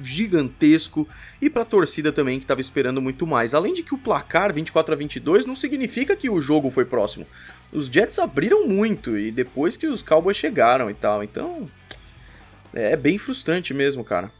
gigantesco. 0.00 1.08
E 1.42 1.50
pra 1.50 1.64
torcida 1.64 2.12
também, 2.12 2.38
que 2.38 2.46
tava 2.46 2.60
esperando 2.60 3.02
muito 3.02 3.26
mais. 3.26 3.52
Além 3.52 3.74
de 3.74 3.82
que 3.82 3.92
o 3.92 3.98
placar 3.98 4.54
24 4.54 4.94
a 4.94 4.96
22 4.96 5.46
não 5.46 5.56
significa 5.56 6.14
que 6.14 6.30
o 6.30 6.40
jogo 6.40 6.70
foi 6.70 6.84
próximo. 6.84 7.26
Os 7.72 7.86
Jets 7.86 8.20
abriram 8.20 8.68
muito. 8.68 9.18
E 9.18 9.32
depois 9.32 9.76
que 9.76 9.88
os 9.88 10.00
Cowboys 10.00 10.36
chegaram 10.36 10.88
e 10.88 10.94
tal. 10.94 11.24
Então. 11.24 11.68
É 12.72 12.94
bem 12.94 13.18
frustrante 13.18 13.74
mesmo, 13.74 14.04
cara. 14.04 14.30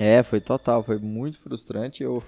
É, 0.00 0.22
foi 0.22 0.40
total, 0.40 0.82
foi 0.82 0.98
muito 0.98 1.38
frustrante. 1.40 2.02
Eu, 2.02 2.24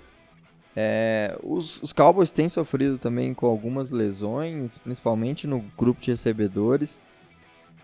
é, 0.77 1.39
os, 1.43 1.83
os 1.83 1.91
Cowboys 1.91 2.31
têm 2.31 2.47
sofrido 2.47 2.99
também 2.99 3.33
com 3.33 3.47
algumas 3.47 3.91
lesões, 3.91 4.77
principalmente 4.77 5.47
no 5.47 5.65
grupo 5.75 5.99
de 5.99 6.11
recebedores. 6.11 7.01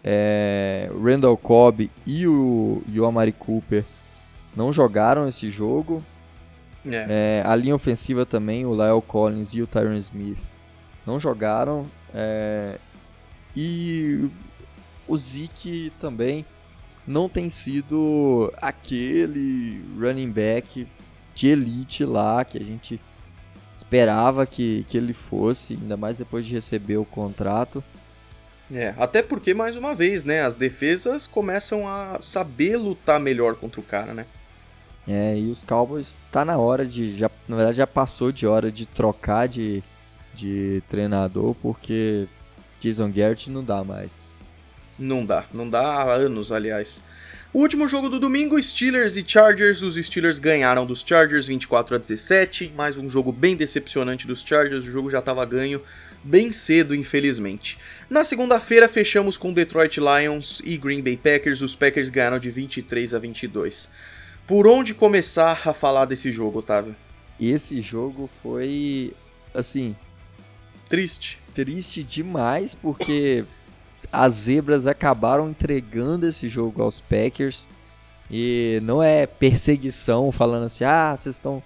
É, 0.04 0.90
o 0.92 1.02
Randall 1.02 1.38
Cobb 1.38 1.90
e 2.06 2.26
o, 2.26 2.82
e 2.86 3.00
o 3.00 3.06
Amari 3.06 3.32
Cooper 3.32 3.82
não 4.54 4.74
jogaram 4.74 5.26
esse 5.26 5.48
jogo. 5.48 6.04
É. 6.86 7.40
É, 7.40 7.42
a 7.46 7.56
linha 7.56 7.74
ofensiva 7.74 8.26
também, 8.26 8.66
o 8.66 8.72
Lyle 8.72 9.00
Collins 9.06 9.54
e 9.54 9.62
o 9.62 9.66
Tyron 9.66 9.96
Smith 9.96 10.38
não 11.06 11.18
jogaram. 11.18 11.86
É, 12.12 12.76
e 13.56 14.28
o 15.08 15.16
Zeke 15.16 15.90
também 15.98 16.44
não 17.08 17.28
tem 17.28 17.48
sido 17.48 18.52
aquele 18.60 19.82
running 19.98 20.30
back 20.30 20.86
de 21.34 21.48
elite 21.48 22.04
lá 22.04 22.44
que 22.44 22.58
a 22.58 22.62
gente 22.62 23.00
esperava 23.72 24.44
que, 24.44 24.84
que 24.88 24.98
ele 24.98 25.14
fosse, 25.14 25.74
ainda 25.80 25.96
mais 25.96 26.18
depois 26.18 26.44
de 26.44 26.52
receber 26.52 26.98
o 26.98 27.04
contrato. 27.04 27.82
É, 28.70 28.92
até 28.98 29.22
porque, 29.22 29.54
mais 29.54 29.76
uma 29.76 29.94
vez, 29.94 30.22
né, 30.24 30.42
as 30.42 30.54
defesas 30.54 31.26
começam 31.26 31.88
a 31.88 32.18
saber 32.20 32.76
lutar 32.76 33.18
melhor 33.18 33.54
contra 33.54 33.80
o 33.80 33.84
cara, 33.84 34.12
né? 34.12 34.26
É, 35.06 35.38
e 35.38 35.50
os 35.50 35.64
Cowboys 35.64 36.18
tá 36.30 36.44
na 36.44 36.58
hora 36.58 36.84
de, 36.84 37.16
já, 37.16 37.30
na 37.48 37.56
verdade 37.56 37.78
já 37.78 37.86
passou 37.86 38.30
de 38.30 38.46
hora 38.46 38.70
de 38.70 38.84
trocar 38.84 39.48
de, 39.48 39.82
de 40.34 40.82
treinador, 40.86 41.54
porque 41.62 42.28
Jason 42.78 43.10
Garrett 43.10 43.48
não 43.48 43.64
dá 43.64 43.82
mais. 43.82 44.27
Não 44.98 45.24
dá, 45.24 45.44
não 45.54 45.68
dá 45.68 45.80
há 45.80 46.12
anos, 46.12 46.50
aliás. 46.50 47.00
O 47.50 47.60
último 47.60 47.88
jogo 47.88 48.10
do 48.10 48.18
domingo, 48.18 48.62
Steelers 48.62 49.16
e 49.16 49.24
Chargers. 49.26 49.80
Os 49.80 49.94
Steelers 49.94 50.38
ganharam 50.38 50.84
dos 50.84 51.04
Chargers 51.06 51.46
24 51.46 51.94
a 51.94 51.98
17. 51.98 52.72
Mais 52.76 52.98
um 52.98 53.08
jogo 53.08 53.32
bem 53.32 53.56
decepcionante 53.56 54.26
dos 54.26 54.42
Chargers. 54.42 54.86
O 54.86 54.90
jogo 54.90 55.08
já 55.08 55.20
estava 55.20 55.44
ganho 55.46 55.80
bem 56.22 56.52
cedo, 56.52 56.94
infelizmente. 56.94 57.78
Na 58.10 58.22
segunda-feira, 58.22 58.86
fechamos 58.88 59.38
com 59.38 59.52
Detroit 59.52 59.98
Lions 59.98 60.60
e 60.62 60.76
Green 60.76 61.00
Bay 61.00 61.16
Packers. 61.16 61.62
Os 61.62 61.74
Packers 61.74 62.10
ganharam 62.10 62.38
de 62.38 62.50
23 62.50 63.14
a 63.14 63.18
22. 63.18 63.90
Por 64.46 64.66
onde 64.66 64.92
começar 64.92 65.62
a 65.64 65.72
falar 65.72 66.04
desse 66.04 66.30
jogo, 66.30 66.58
Otávio? 66.58 66.94
Esse 67.40 67.80
jogo 67.80 68.28
foi, 68.42 69.14
assim... 69.54 69.96
Triste. 70.88 71.38
Triste 71.54 72.02
demais, 72.02 72.74
porque 72.74 73.44
as 74.12 74.34
zebras 74.34 74.86
acabaram 74.86 75.50
entregando 75.50 76.26
esse 76.26 76.48
jogo 76.48 76.82
aos 76.82 77.00
Packers. 77.00 77.68
E 78.30 78.78
não 78.82 79.02
é 79.02 79.26
perseguição, 79.26 80.30
falando 80.30 80.64
assim, 80.64 80.84
ah, 80.84 81.14
vocês 81.16 81.36
estão 81.36 81.62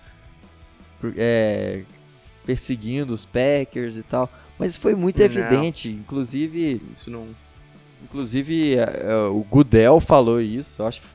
é, 1.17 1.83
perseguindo 2.47 3.13
os 3.13 3.25
Packers 3.25 3.97
e 3.97 4.03
tal. 4.03 4.31
Mas 4.59 4.77
foi 4.77 4.95
muito 4.95 5.19
não. 5.19 5.25
evidente, 5.25 5.91
inclusive. 5.91 6.81
Isso 6.95 7.11
não. 7.11 7.27
Inclusive, 8.05 8.77
uh, 8.77 9.37
o 9.37 9.43
Goodell 9.45 10.01
falou 10.01 10.41
isso, 10.41 10.83
acho 10.83 11.01
que 11.01 11.07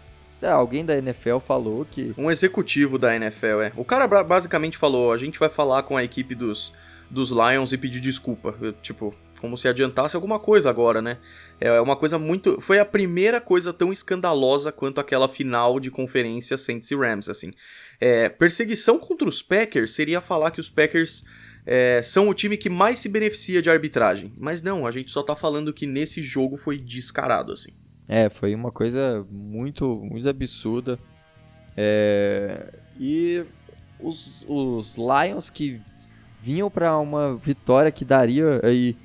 é, 0.42 0.50
alguém 0.50 0.86
da 0.86 0.98
NFL 0.98 1.40
falou 1.40 1.86
que. 1.86 2.14
Um 2.18 2.30
executivo 2.30 2.98
da 2.98 3.16
NFL, 3.16 3.62
é. 3.62 3.72
O 3.76 3.84
cara 3.84 4.08
basicamente 4.24 4.78
falou: 4.78 5.12
a 5.12 5.18
gente 5.18 5.40
vai 5.40 5.50
falar 5.50 5.84
com 5.84 5.98
a 5.98 6.04
equipe 6.04 6.36
dos, 6.36 6.74
dos 7.10 7.32
Lions 7.32 7.72
e 7.72 7.78
pedir 7.78 8.00
desculpa. 8.00 8.54
Eu, 8.62 8.74
tipo, 8.74 9.14
como 9.40 9.58
se 9.58 9.68
adiantasse 9.68 10.16
alguma 10.16 10.40
coisa 10.40 10.70
agora, 10.70 11.02
né? 11.02 11.18
É 11.60 11.80
uma 11.80 11.96
coisa 11.96 12.18
muito. 12.18 12.60
Foi 12.60 12.80
a 12.80 12.86
primeira 12.86 13.40
coisa 13.40 13.72
tão 13.72 13.92
escandalosa 13.92 14.72
quanto 14.72 15.00
aquela 15.00 15.28
final 15.28 15.80
de 15.80 15.90
conferência 15.92 16.58
Saints 16.58 16.90
e 16.92 16.96
Rams, 16.96 17.30
assim. 17.30 17.54
É, 18.00 18.30
perseguição 18.30 19.00
contra 19.00 19.28
os 19.28 19.42
Packers 19.42 19.92
seria 19.92 20.22
falar 20.22 20.52
que 20.52 20.60
os 20.60 20.70
Packers 20.70 21.24
é, 21.66 22.02
são 22.04 22.30
o 22.30 22.34
time 22.34 22.58
que 22.58 22.70
mais 22.70 23.00
se 23.00 23.10
beneficia 23.10 23.62
de 23.62 23.70
arbitragem. 23.70 24.34
Mas 24.38 24.62
não, 24.62 24.86
a 24.86 24.92
gente 24.92 25.12
só 25.12 25.22
tá 25.24 25.36
falando 25.36 25.74
que 25.74 25.86
nesse 25.86 26.22
jogo 26.22 26.58
foi 26.58 26.78
descarado, 26.78 27.52
assim. 27.52 27.72
É, 28.08 28.30
foi 28.30 28.56
uma 28.56 28.72
coisa 28.72 29.26
muito, 29.30 30.02
muito 30.04 30.28
absurda. 30.30 30.98
É, 31.76 32.74
e 33.00 33.44
os, 34.00 34.46
os 34.48 34.98
Lions 34.98 35.50
que 35.50 35.82
vinham 36.42 36.70
para 36.70 36.98
uma 36.98 37.36
vitória 37.36 37.92
que 37.92 38.06
daria 38.06 38.62
aí 38.64 38.96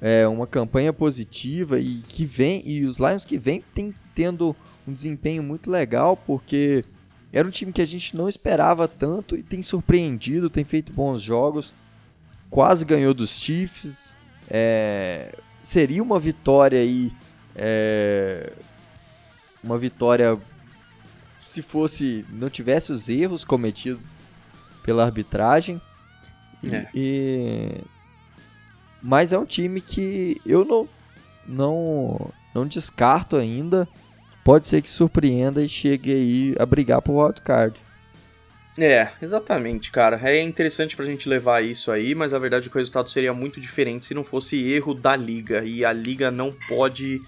é, 0.00 0.26
uma 0.28 0.46
campanha 0.46 0.92
positiva 0.92 1.80
e 1.80 2.02
que 2.08 2.24
vem 2.24 2.62
e 2.64 2.84
os 2.84 2.98
Lions 2.98 3.24
que 3.24 3.38
vem 3.38 3.62
tem, 3.74 3.94
tendo 4.14 4.54
um 4.86 4.92
desempenho 4.92 5.42
muito 5.42 5.70
legal 5.70 6.16
porque 6.16 6.84
era 7.32 7.46
um 7.46 7.50
time 7.50 7.72
que 7.72 7.82
a 7.82 7.86
gente 7.86 8.16
não 8.16 8.28
esperava 8.28 8.88
tanto 8.88 9.36
e 9.36 9.42
tem 9.42 9.62
surpreendido, 9.62 10.48
tem 10.48 10.64
feito 10.64 10.92
bons 10.92 11.20
jogos, 11.20 11.74
quase 12.48 12.84
ganhou 12.84 13.12
dos 13.12 13.30
Chiefs, 13.30 14.16
é, 14.48 15.34
seria 15.60 16.02
uma 16.02 16.18
vitória 16.18 16.80
aí 16.80 17.12
é, 17.54 18.52
uma 19.62 19.76
vitória 19.76 20.38
se 21.44 21.60
fosse 21.60 22.24
não 22.30 22.48
tivesse 22.48 22.92
os 22.92 23.08
erros 23.08 23.44
cometidos 23.44 24.00
pela 24.82 25.04
arbitragem 25.04 25.80
é. 26.64 26.86
e 26.94 27.80
mas 29.02 29.32
é 29.32 29.38
um 29.38 29.44
time 29.44 29.80
que 29.80 30.40
eu 30.44 30.64
não 30.64 30.88
não 31.46 32.32
não 32.54 32.66
descarto 32.66 33.36
ainda 33.36 33.88
pode 34.44 34.66
ser 34.66 34.82
que 34.82 34.90
surpreenda 34.90 35.62
e 35.62 35.68
chegue 35.68 36.12
aí 36.12 36.56
a 36.58 36.66
brigar 36.66 37.00
por 37.02 37.12
wildcard 37.12 37.80
é, 38.78 39.08
exatamente, 39.20 39.90
cara. 39.90 40.20
É 40.22 40.40
interessante 40.40 40.94
pra 40.94 41.04
gente 41.04 41.28
levar 41.28 41.64
isso 41.64 41.90
aí, 41.90 42.14
mas 42.14 42.32
a 42.32 42.38
verdade 42.38 42.68
é 42.68 42.70
que 42.70 42.76
o 42.76 42.78
resultado 42.78 43.10
seria 43.10 43.34
muito 43.34 43.60
diferente 43.60 44.06
se 44.06 44.14
não 44.14 44.22
fosse 44.22 44.70
erro 44.70 44.94
da 44.94 45.16
liga. 45.16 45.64
E 45.64 45.84
a 45.84 45.92
liga 45.92 46.30
não 46.30 46.52
pode 46.68 47.20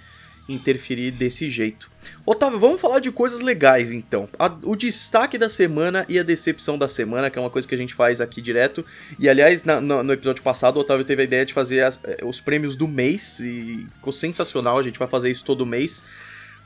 interferir 0.53 1.11
desse 1.11 1.49
jeito. 1.49 1.91
Otávio, 2.25 2.59
vamos 2.59 2.81
falar 2.81 2.99
de 3.01 3.11
coisas 3.11 3.41
legais 3.41 3.91
então. 3.91 4.29
A, 4.39 4.47
o 4.65 4.75
destaque 4.75 5.37
da 5.37 5.49
semana 5.49 6.05
e 6.09 6.19
a 6.19 6.23
decepção 6.23 6.79
da 6.79 6.89
semana, 6.89 7.31
que 7.31 7.39
é 7.39 7.43
uma 7.43 7.51
coisa 7.51 7.67
que 7.67 7.75
a 7.75 7.79
gente 7.79 7.95
faz 7.95 8.21
aqui 8.21 8.41
direto. 8.41 8.85
E 9.19 9.29
aliás, 9.29 9.65
na, 9.65 9.81
no, 9.81 10.13
episódio 10.13 10.43
passado, 10.43 10.77
o 10.77 10.81
Otávio 10.81 11.05
teve 11.05 11.23
a 11.23 11.25
ideia 11.25 11.45
de 11.45 11.53
fazer 11.53 11.83
as, 11.83 12.01
eh, 12.05 12.19
os 12.25 12.41
prêmios 12.41 12.77
do 12.77 12.89
mês 12.89 13.41
e 13.41 13.87
ficou 13.95 14.13
sensacional. 14.13 14.79
A 14.79 14.83
gente 14.83 14.99
vai 14.99 15.09
fazer 15.09 15.31
isso 15.31 15.45
todo 15.45 15.67
mês. 15.67 16.03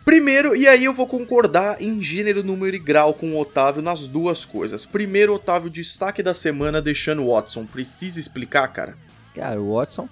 Primeiro, 0.04 0.54
e 0.54 0.68
aí 0.68 0.84
eu 0.84 0.92
vou 0.92 1.06
concordar 1.06 1.80
em 1.80 2.00
gênero, 2.00 2.42
número 2.42 2.76
e 2.76 2.78
grau 2.78 3.14
com 3.14 3.32
o 3.32 3.40
Otávio 3.40 3.80
nas 3.80 4.06
duas 4.06 4.44
coisas. 4.44 4.84
Primeiro, 4.84 5.34
Otávio, 5.34 5.70
destaque 5.70 6.22
da 6.22 6.34
semana 6.34 6.82
deixando 6.82 7.22
o 7.24 7.32
Watson. 7.32 7.64
Precisa 7.64 8.20
explicar, 8.20 8.68
cara? 8.68 8.98
Cara, 9.34 9.60
o 9.60 9.74
Watson 9.74 10.06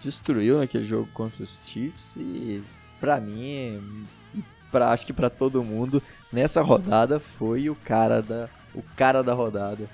destruiu 0.00 0.58
naquele 0.58 0.86
jogo 0.86 1.08
contra 1.12 1.42
os 1.42 1.60
Chiefs 1.66 2.14
e 2.16 2.62
para 3.02 3.20
mim, 3.20 4.06
pra, 4.70 4.92
acho 4.92 5.04
que 5.04 5.12
para 5.12 5.28
todo 5.28 5.64
mundo, 5.64 6.00
nessa 6.32 6.62
rodada 6.62 7.18
foi 7.36 7.68
o 7.68 7.74
cara 7.74 8.22
da, 8.22 8.48
o 8.72 8.80
cara 8.96 9.24
da 9.24 9.34
rodada. 9.34 9.90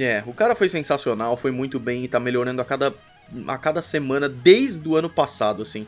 É, 0.00 0.22
o 0.26 0.32
cara 0.32 0.54
foi 0.54 0.70
sensacional, 0.70 1.36
foi 1.36 1.50
muito 1.50 1.78
bem 1.78 2.04
e 2.04 2.08
tá 2.08 2.18
melhorando 2.18 2.62
a 2.62 2.64
cada, 2.64 2.94
a 3.46 3.58
cada 3.58 3.82
semana 3.82 4.30
desde 4.30 4.88
o 4.88 4.96
ano 4.96 5.10
passado, 5.10 5.60
assim. 5.60 5.86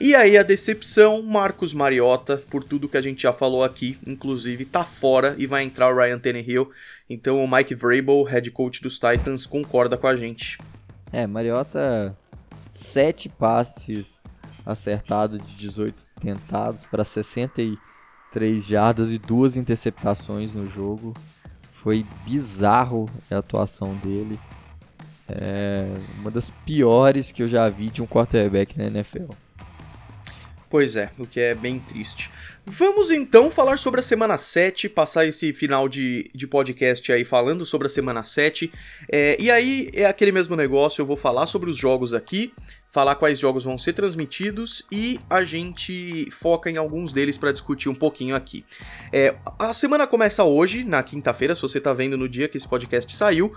E 0.00 0.14
aí 0.14 0.38
a 0.38 0.42
decepção, 0.42 1.22
Marcos 1.22 1.74
Mariota, 1.74 2.42
por 2.50 2.64
tudo 2.64 2.88
que 2.88 2.96
a 2.96 3.02
gente 3.02 3.24
já 3.24 3.32
falou 3.34 3.62
aqui, 3.62 3.98
inclusive 4.06 4.64
tá 4.64 4.82
fora 4.82 5.36
e 5.36 5.46
vai 5.46 5.62
entrar 5.62 5.92
o 5.92 5.94
Ryan 5.94 6.18
Tannehill. 6.18 6.70
Então 7.08 7.44
o 7.44 7.46
Mike 7.46 7.74
Vrabel, 7.74 8.22
head 8.22 8.50
coach 8.50 8.80
dos 8.80 8.98
Titans, 8.98 9.44
concorda 9.44 9.98
com 9.98 10.06
a 10.06 10.16
gente. 10.16 10.56
É, 11.12 11.26
Mariota, 11.26 12.16
sete 12.70 13.28
passes 13.28 14.22
acertado 14.66 15.38
de 15.38 15.56
18 15.56 16.04
tentados 16.20 16.84
para 16.84 17.04
63 17.04 18.66
jardas 18.66 19.12
e 19.12 19.18
duas 19.18 19.56
interceptações 19.56 20.52
no 20.52 20.66
jogo. 20.66 21.14
Foi 21.82 22.04
bizarro 22.24 23.06
a 23.30 23.38
atuação 23.38 23.94
dele. 23.94 24.38
É 25.28 25.94
uma 26.18 26.30
das 26.30 26.50
piores 26.50 27.30
que 27.30 27.42
eu 27.42 27.48
já 27.48 27.68
vi 27.68 27.88
de 27.88 28.02
um 28.02 28.06
quarterback 28.06 28.76
na 28.76 28.84
NFL. 28.84 29.30
Pois 30.76 30.94
é, 30.94 31.08
o 31.18 31.26
que 31.26 31.40
é 31.40 31.54
bem 31.54 31.78
triste. 31.78 32.30
Vamos 32.66 33.10
então 33.10 33.50
falar 33.50 33.78
sobre 33.78 34.00
a 34.00 34.02
semana 34.02 34.36
7, 34.36 34.90
passar 34.90 35.24
esse 35.24 35.50
final 35.54 35.88
de, 35.88 36.30
de 36.34 36.46
podcast 36.46 37.10
aí 37.10 37.24
falando 37.24 37.64
sobre 37.64 37.86
a 37.86 37.88
semana 37.88 38.22
7. 38.22 38.70
É, 39.10 39.38
e 39.40 39.50
aí 39.50 39.88
é 39.94 40.04
aquele 40.04 40.32
mesmo 40.32 40.54
negócio, 40.54 41.00
eu 41.00 41.06
vou 41.06 41.16
falar 41.16 41.46
sobre 41.46 41.70
os 41.70 41.78
jogos 41.78 42.12
aqui, 42.12 42.52
falar 42.86 43.14
quais 43.14 43.38
jogos 43.38 43.64
vão 43.64 43.78
ser 43.78 43.94
transmitidos 43.94 44.84
e 44.92 45.18
a 45.30 45.40
gente 45.40 46.28
foca 46.30 46.70
em 46.70 46.76
alguns 46.76 47.10
deles 47.10 47.38
para 47.38 47.52
discutir 47.52 47.88
um 47.88 47.94
pouquinho 47.94 48.36
aqui. 48.36 48.62
É, 49.10 49.34
a 49.58 49.72
semana 49.72 50.06
começa 50.06 50.44
hoje, 50.44 50.84
na 50.84 51.02
quinta-feira, 51.02 51.54
se 51.54 51.62
você 51.62 51.80
tá 51.80 51.94
vendo 51.94 52.18
no 52.18 52.28
dia 52.28 52.48
que 52.48 52.58
esse 52.58 52.68
podcast 52.68 53.16
saiu 53.16 53.50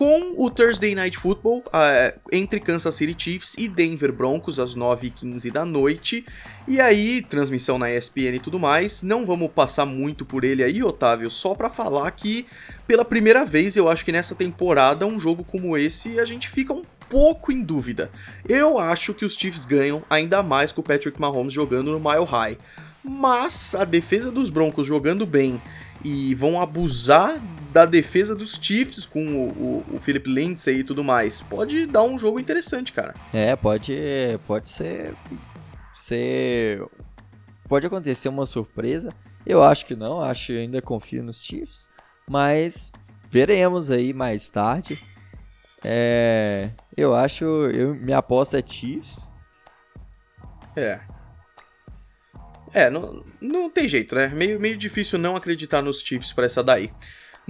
com 0.00 0.32
o 0.38 0.48
Thursday 0.48 0.94
Night 0.94 1.18
Football 1.18 1.58
uh, 1.58 2.18
entre 2.32 2.58
Kansas 2.58 2.94
City 2.94 3.14
Chiefs 3.22 3.54
e 3.58 3.68
Denver 3.68 4.10
Broncos 4.10 4.58
às 4.58 4.74
9h15 4.74 5.52
da 5.52 5.62
noite. 5.62 6.24
E 6.66 6.80
aí, 6.80 7.20
transmissão 7.20 7.78
na 7.78 7.94
ESPN 7.94 8.36
e 8.36 8.40
tudo 8.40 8.58
mais. 8.58 9.02
Não 9.02 9.26
vamos 9.26 9.50
passar 9.50 9.84
muito 9.84 10.24
por 10.24 10.42
ele 10.42 10.64
aí, 10.64 10.82
Otávio, 10.82 11.28
só 11.28 11.54
para 11.54 11.68
falar 11.68 12.10
que 12.12 12.46
pela 12.86 13.04
primeira 13.04 13.44
vez 13.44 13.76
eu 13.76 13.90
acho 13.90 14.02
que 14.02 14.10
nessa 14.10 14.34
temporada 14.34 15.04
um 15.04 15.20
jogo 15.20 15.44
como 15.44 15.76
esse 15.76 16.18
a 16.18 16.24
gente 16.24 16.48
fica 16.48 16.72
um 16.72 16.82
pouco 17.06 17.52
em 17.52 17.62
dúvida. 17.62 18.10
Eu 18.48 18.78
acho 18.78 19.12
que 19.12 19.26
os 19.26 19.34
Chiefs 19.34 19.66
ganham 19.66 20.02
ainda 20.08 20.42
mais 20.42 20.72
com 20.72 20.80
o 20.80 20.84
Patrick 20.84 21.20
Mahomes 21.20 21.52
jogando 21.52 21.92
no 21.92 22.00
Mile 22.00 22.24
High. 22.24 22.56
Mas 23.02 23.74
a 23.74 23.84
defesa 23.84 24.30
dos 24.30 24.50
Broncos 24.50 24.86
jogando 24.86 25.24
bem 25.26 25.60
e 26.04 26.34
vão 26.34 26.60
abusar 26.60 27.40
da 27.72 27.84
defesa 27.84 28.34
dos 28.34 28.58
Chiefs 28.60 29.06
com 29.06 29.20
o, 29.20 29.48
o, 29.48 29.94
o 29.94 29.98
Philip 29.98 30.28
Lindsay 30.28 30.80
e 30.80 30.84
tudo 30.84 31.04
mais. 31.04 31.40
Pode 31.40 31.86
dar 31.86 32.02
um 32.02 32.18
jogo 32.18 32.40
interessante, 32.40 32.92
cara. 32.92 33.14
É, 33.32 33.54
pode, 33.56 33.94
pode 34.46 34.68
ser, 34.68 35.14
ser, 35.94 36.84
pode 37.68 37.86
acontecer 37.86 38.28
uma 38.28 38.46
surpresa. 38.46 39.14
Eu 39.46 39.62
acho 39.62 39.86
que 39.86 39.96
não, 39.96 40.20
acho 40.20 40.52
ainda 40.52 40.82
confio 40.82 41.22
nos 41.22 41.40
Chiefs, 41.40 41.88
mas 42.28 42.92
veremos 43.30 43.90
aí 43.90 44.12
mais 44.12 44.48
tarde. 44.48 45.02
É, 45.82 46.70
eu 46.96 47.14
acho, 47.14 47.44
eu, 47.44 47.94
minha 47.94 48.18
aposta 48.18 48.58
é 48.58 48.62
Chiefs. 48.66 49.32
É, 50.76 51.00
é, 52.72 52.88
não, 52.90 53.24
não 53.40 53.70
tem 53.70 53.88
jeito, 53.88 54.14
né? 54.14 54.28
Meio, 54.28 54.60
meio 54.60 54.76
difícil 54.76 55.18
não 55.18 55.36
acreditar 55.36 55.82
nos 55.82 56.00
Chiefs 56.00 56.32
para 56.32 56.46
essa 56.46 56.62
daí. 56.62 56.90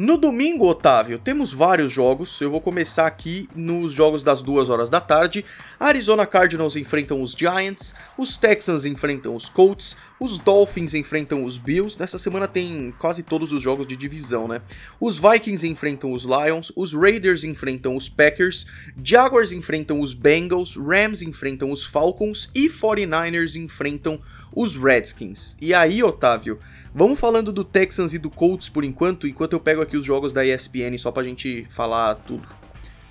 No 0.03 0.17
domingo, 0.17 0.67
Otávio, 0.67 1.19
temos 1.19 1.53
vários 1.53 1.93
jogos. 1.93 2.41
Eu 2.41 2.51
vou 2.51 2.59
começar 2.63 3.07
aqui 3.07 3.47
nos 3.55 3.93
jogos 3.93 4.23
das 4.23 4.41
duas 4.41 4.71
horas 4.71 4.89
da 4.89 4.99
tarde. 4.99 5.45
Arizona 5.79 6.25
Cardinals 6.25 6.75
enfrentam 6.75 7.21
os 7.21 7.33
Giants, 7.33 7.95
os 8.17 8.39
Texans 8.39 8.87
enfrentam 8.87 9.37
os 9.37 9.51
Colts, 9.51 9.99
os 10.19 10.39
Dolphins 10.39 10.95
enfrentam 10.95 11.45
os 11.45 11.59
Bills. 11.59 11.99
Nessa 11.99 12.17
semana 12.17 12.49
tem 12.49 12.95
quase 12.99 13.23
todos 13.23 13.53
os 13.53 13.63
jogos 13.63 13.87
de 13.87 13.95
divisão, 13.95 14.49
né? 14.49 14.63
Os 14.99 15.19
Vikings 15.19 15.69
enfrentam 15.69 16.15
os 16.15 16.25
Lions, 16.25 16.73
os 16.75 16.95
Raiders 16.95 17.45
enfrentam 17.45 17.95
os 17.95 18.09
Packers, 18.09 18.65
Jaguars 19.05 19.53
enfrentam 19.53 20.01
os 20.01 20.15
Bengals, 20.15 20.77
Rams 20.77 21.21
enfrentam 21.21 21.71
os 21.71 21.85
Falcons 21.85 22.49
e 22.55 22.71
49ers 22.71 23.55
enfrentam 23.55 24.19
os 24.57 24.77
Redskins. 24.77 25.57
E 25.61 25.75
aí, 25.75 26.03
Otávio, 26.03 26.59
Vamos 26.93 27.21
falando 27.21 27.53
do 27.53 27.63
Texans 27.63 28.13
e 28.13 28.19
do 28.19 28.29
Colts 28.29 28.69
por 28.69 28.83
enquanto, 28.83 29.29
enquanto 29.29 29.53
eu 29.53 29.61
pego 29.61 29.81
aqui 29.81 29.97
os 29.97 30.05
jogos 30.05 30.33
da 30.33 30.45
ESPN 30.45 30.99
só 30.99 31.13
pra 31.13 31.23
gente 31.23 31.65
falar 31.71 32.17
tudo. 32.17 32.47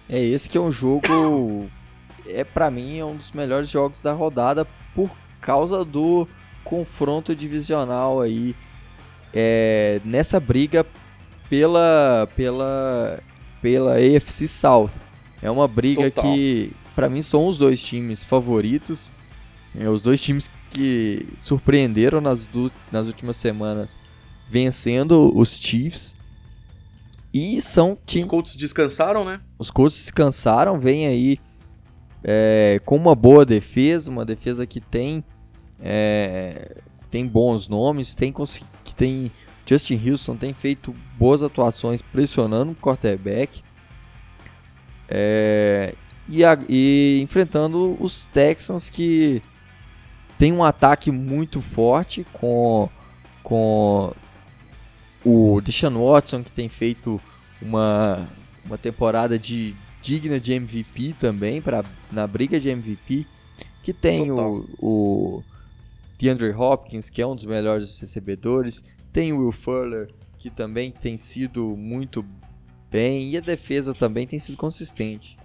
É 0.10 0.22
esse 0.22 0.50
que 0.50 0.58
é 0.58 0.62
um 0.62 0.72
jogo 0.72 1.70
é 2.28 2.44
para 2.44 2.70
mim 2.70 3.00
é 3.00 3.06
um 3.06 3.16
dos 3.16 3.32
melhores 3.32 3.70
jogos 3.70 4.02
da 4.02 4.12
rodada 4.12 4.66
por 4.94 5.10
causa 5.40 5.86
do 5.86 6.28
confronto 6.64 7.36
divisional 7.36 8.22
aí 8.22 8.56
é, 9.34 10.02
nessa 10.04 10.40
briga 10.40 10.86
pela 11.50 12.28
pela 12.36 13.20
pela 13.62 13.96
AFC 13.96 14.48
South. 14.48 14.92
É 15.42 15.50
uma 15.50 15.68
briga 15.68 16.12
Total. 16.12 16.24
que 16.24 16.74
para 16.96 17.08
mim 17.08 17.22
são 17.22 17.48
os 17.48 17.58
dois 17.58 17.82
times 17.82 18.24
favoritos, 18.24 19.14
é, 19.74 19.88
os 19.88 20.02
dois 20.02 20.22
times 20.22 20.50
que 20.70 21.28
surpreenderam 21.38 22.22
nas, 22.22 22.48
nas 22.92 23.08
últimas 23.08 23.36
semanas 23.36 23.98
vencendo 24.50 25.36
os 25.36 25.58
Chiefs. 25.58 26.16
E 27.34 27.62
são 27.62 27.98
times. 28.06 28.26
Os 28.26 28.30
Colts 28.30 28.56
descansaram, 28.56 29.24
né? 29.24 29.40
Os 29.58 29.70
Colts 29.70 29.98
descansaram, 29.98 30.80
vem 30.80 31.06
aí 31.06 31.40
é, 32.24 32.82
com 32.86 32.96
uma 32.96 33.16
boa 33.16 33.46
defesa, 33.46 34.10
uma 34.10 34.26
defesa 34.26 34.66
que 34.66 34.82
tem 34.82 35.24
é, 35.80 36.78
tem 37.12 37.28
bons 37.28 37.68
nomes, 37.68 38.16
tem 38.16 38.34
que 38.84 38.96
tem 38.96 39.32
Justin 39.66 40.10
Houston 40.10 40.36
tem 40.36 40.54
feito 40.54 40.96
boas 41.18 41.44
atuações 41.44 42.02
pressionando 42.02 42.72
o 42.72 42.76
quarterback 42.76 43.62
é, 45.08 45.96
e, 46.28 46.44
a, 46.44 46.58
e 46.68 47.20
enfrentando 47.24 47.96
os 48.00 48.26
Texans 48.26 48.90
que 48.90 49.42
tem 50.40 50.54
um 50.54 50.64
ataque 50.64 51.12
muito 51.12 51.60
forte 51.60 52.26
com, 52.32 52.90
com 53.44 54.16
o 55.24 55.60
Deshaun 55.60 56.02
Watson, 56.02 56.42
que 56.46 56.52
tem 56.52 56.70
feito 56.70 57.20
uma, 57.62 58.26
uma 58.64 58.78
temporada 58.78 59.38
de 59.38 59.76
digna 60.02 60.40
de 60.40 60.54
MVP 60.54 61.14
também, 61.20 61.62
pra, 61.62 61.84
na 62.10 62.26
briga 62.26 62.58
de 62.58 62.70
MVP. 62.70 63.28
Que 63.84 63.92
tem 63.92 64.32
o, 64.32 64.66
o 64.80 65.44
DeAndre 66.18 66.54
Hopkins, 66.54 67.10
que 67.10 67.22
é 67.22 67.28
um 67.28 67.36
dos 67.36 67.46
melhores 67.46 68.00
recebedores. 68.00 68.82
Tem 69.12 69.34
o 69.34 69.40
Will 69.40 69.52
Fuller, 69.52 70.10
que 70.38 70.50
também 70.50 70.90
tem 70.90 71.18
sido 71.18 71.76
muito 71.76 72.26
bem. 72.90 73.30
E 73.30 73.38
a 73.38 73.42
defesa 73.42 73.94
também 73.94 74.26
tem 74.26 74.40
sido 74.40 74.58
consistente. 74.58 75.38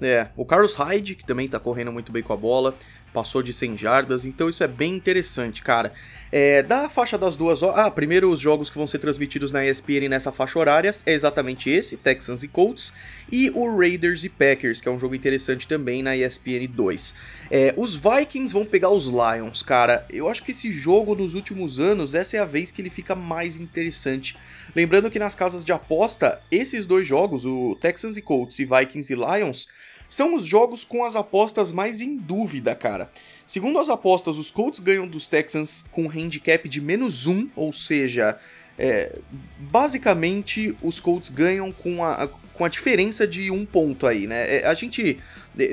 É, 0.00 0.28
o 0.36 0.44
Carlos 0.44 0.74
Hyde, 0.74 1.16
que 1.16 1.24
também 1.24 1.48
tá 1.48 1.58
correndo 1.58 1.92
muito 1.92 2.12
bem 2.12 2.22
com 2.22 2.32
a 2.32 2.36
bola 2.36 2.74
passou 3.12 3.42
de 3.42 3.52
100 3.52 3.76
jardas, 3.76 4.24
então 4.24 4.48
isso 4.48 4.62
é 4.62 4.68
bem 4.68 4.94
interessante, 4.94 5.62
cara. 5.62 5.92
É, 6.30 6.62
da 6.62 6.90
faixa 6.90 7.16
das 7.16 7.36
duas 7.36 7.62
horas. 7.62 7.86
Ah, 7.86 7.90
primeiro 7.90 8.30
os 8.30 8.38
jogos 8.38 8.68
que 8.68 8.76
vão 8.76 8.86
ser 8.86 8.98
transmitidos 8.98 9.50
na 9.50 9.64
ESPN 9.64 10.08
nessa 10.10 10.30
faixa 10.30 10.58
horária 10.58 10.90
é 11.06 11.12
exatamente 11.12 11.70
esse, 11.70 11.96
Texans 11.96 12.42
e 12.42 12.48
Colts, 12.48 12.92
e 13.32 13.50
o 13.50 13.78
Raiders 13.78 14.24
e 14.24 14.28
Packers, 14.28 14.80
que 14.80 14.88
é 14.88 14.92
um 14.92 14.98
jogo 14.98 15.14
interessante 15.14 15.66
também 15.66 16.02
na 16.02 16.16
ESPN 16.16 16.66
2. 16.68 17.14
É, 17.50 17.74
os 17.76 17.94
Vikings 17.94 18.52
vão 18.52 18.64
pegar 18.64 18.90
os 18.90 19.06
Lions, 19.06 19.62
cara. 19.62 20.06
Eu 20.10 20.28
acho 20.28 20.42
que 20.42 20.50
esse 20.50 20.70
jogo 20.70 21.14
nos 21.14 21.34
últimos 21.34 21.80
anos, 21.80 22.14
essa 22.14 22.36
é 22.36 22.40
a 22.40 22.44
vez 22.44 22.70
que 22.70 22.82
ele 22.82 22.90
fica 22.90 23.14
mais 23.14 23.56
interessante. 23.56 24.36
Lembrando 24.76 25.10
que 25.10 25.18
nas 25.18 25.34
casas 25.34 25.64
de 25.64 25.72
aposta, 25.72 26.40
esses 26.50 26.86
dois 26.86 27.06
jogos, 27.06 27.44
o 27.44 27.76
Texans 27.80 28.16
e 28.16 28.22
Colts 28.22 28.58
e 28.58 28.66
Vikings 28.66 29.12
e 29.12 29.16
Lions, 29.16 29.68
são 30.08 30.34
os 30.34 30.44
jogos 30.44 30.84
com 30.84 31.04
as 31.04 31.14
apostas 31.14 31.70
mais 31.70 32.00
em 32.00 32.16
dúvida, 32.16 32.74
cara. 32.74 33.10
Segundo 33.46 33.78
as 33.78 33.88
apostas, 33.88 34.38
os 34.38 34.50
Colts 34.50 34.80
ganham 34.80 35.06
dos 35.06 35.26
Texans 35.26 35.84
com 35.92 36.04
um 36.04 36.10
handicap 36.10 36.68
de 36.68 36.80
menos 36.80 37.26
um, 37.26 37.48
ou 37.54 37.72
seja, 37.72 38.38
é, 38.78 39.16
basicamente 39.58 40.76
os 40.82 41.00
Colts 41.00 41.30
ganham 41.30 41.72
com 41.72 42.04
a, 42.04 42.28
com 42.54 42.64
a 42.64 42.68
diferença 42.68 43.26
de 43.26 43.50
um 43.50 43.64
ponto 43.64 44.06
aí, 44.06 44.26
né? 44.26 44.58
É, 44.58 44.66
a 44.66 44.74
gente 44.74 45.18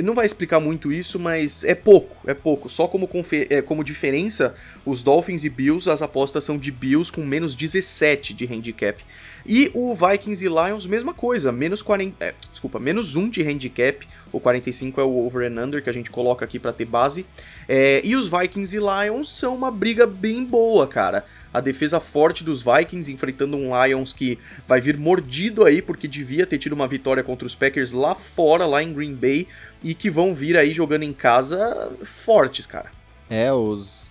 não 0.03 0.13
vai 0.13 0.25
explicar 0.25 0.59
muito 0.59 0.91
isso, 0.91 1.19
mas 1.19 1.63
é 1.63 1.75
pouco, 1.75 2.17
é 2.29 2.33
pouco. 2.33 2.67
Só 2.69 2.87
como, 2.87 3.07
é, 3.49 3.61
como 3.61 3.83
diferença, 3.83 4.55
os 4.85 5.03
Dolphins 5.03 5.43
e 5.43 5.49
Bills, 5.49 5.89
as 5.89 6.01
apostas 6.01 6.43
são 6.43 6.57
de 6.57 6.71
Bills 6.71 7.11
com 7.11 7.23
menos 7.23 7.55
17 7.55 8.33
de 8.33 8.45
handicap. 8.45 9.03
E 9.47 9.69
o 9.73 9.93
Vikings 9.93 10.43
e 10.43 10.49
Lions, 10.49 10.87
mesma 10.87 11.13
coisa, 11.13 11.51
menos 11.51 11.81
40, 11.83 12.23
é, 12.23 12.33
desculpa, 12.51 12.79
menos 12.79 13.15
1 13.15 13.29
de 13.29 13.43
handicap, 13.43 14.07
o 14.31 14.39
45 14.39 14.99
é 14.99 15.03
o 15.03 15.25
over 15.25 15.49
and 15.49 15.63
under 15.63 15.83
que 15.83 15.89
a 15.89 15.93
gente 15.93 16.09
coloca 16.09 16.43
aqui 16.43 16.57
para 16.57 16.73
ter 16.73 16.85
base. 16.85 17.25
É, 17.67 18.01
e 18.03 18.15
os 18.15 18.27
Vikings 18.27 18.75
e 18.75 18.79
Lions 18.79 19.31
são 19.31 19.55
uma 19.55 19.69
briga 19.69 20.07
bem 20.07 20.43
boa, 20.43 20.87
cara. 20.87 21.25
A 21.53 21.61
defesa 21.61 21.99
forte 21.99 22.43
dos 22.43 22.63
Vikings 22.63 23.11
enfrentando 23.11 23.55
um 23.55 23.69
Lions 23.85 24.11
que 24.11 24.39
vai 24.67 24.81
vir 24.81 24.97
mordido 24.97 25.63
aí 25.63 25.81
porque 25.81 26.07
devia 26.07 26.45
ter 26.45 26.57
tido 26.57 26.73
uma 26.73 26.87
vitória 26.87 27.23
contra 27.23 27.45
os 27.45 27.55
Packers 27.55 27.93
lá 27.93 28.15
fora, 28.15 28.65
lá 28.65 28.81
em 28.81 28.91
Green 28.91 29.13
Bay, 29.13 29.47
e 29.83 29.93
que 29.93 30.09
vão 30.09 30.33
vir 30.33 30.57
aí 30.57 30.73
jogando 30.73 31.03
em 31.03 31.13
casa 31.13 31.93
fortes, 32.03 32.65
cara. 32.65 32.91
É, 33.29 33.53
os, 33.53 34.09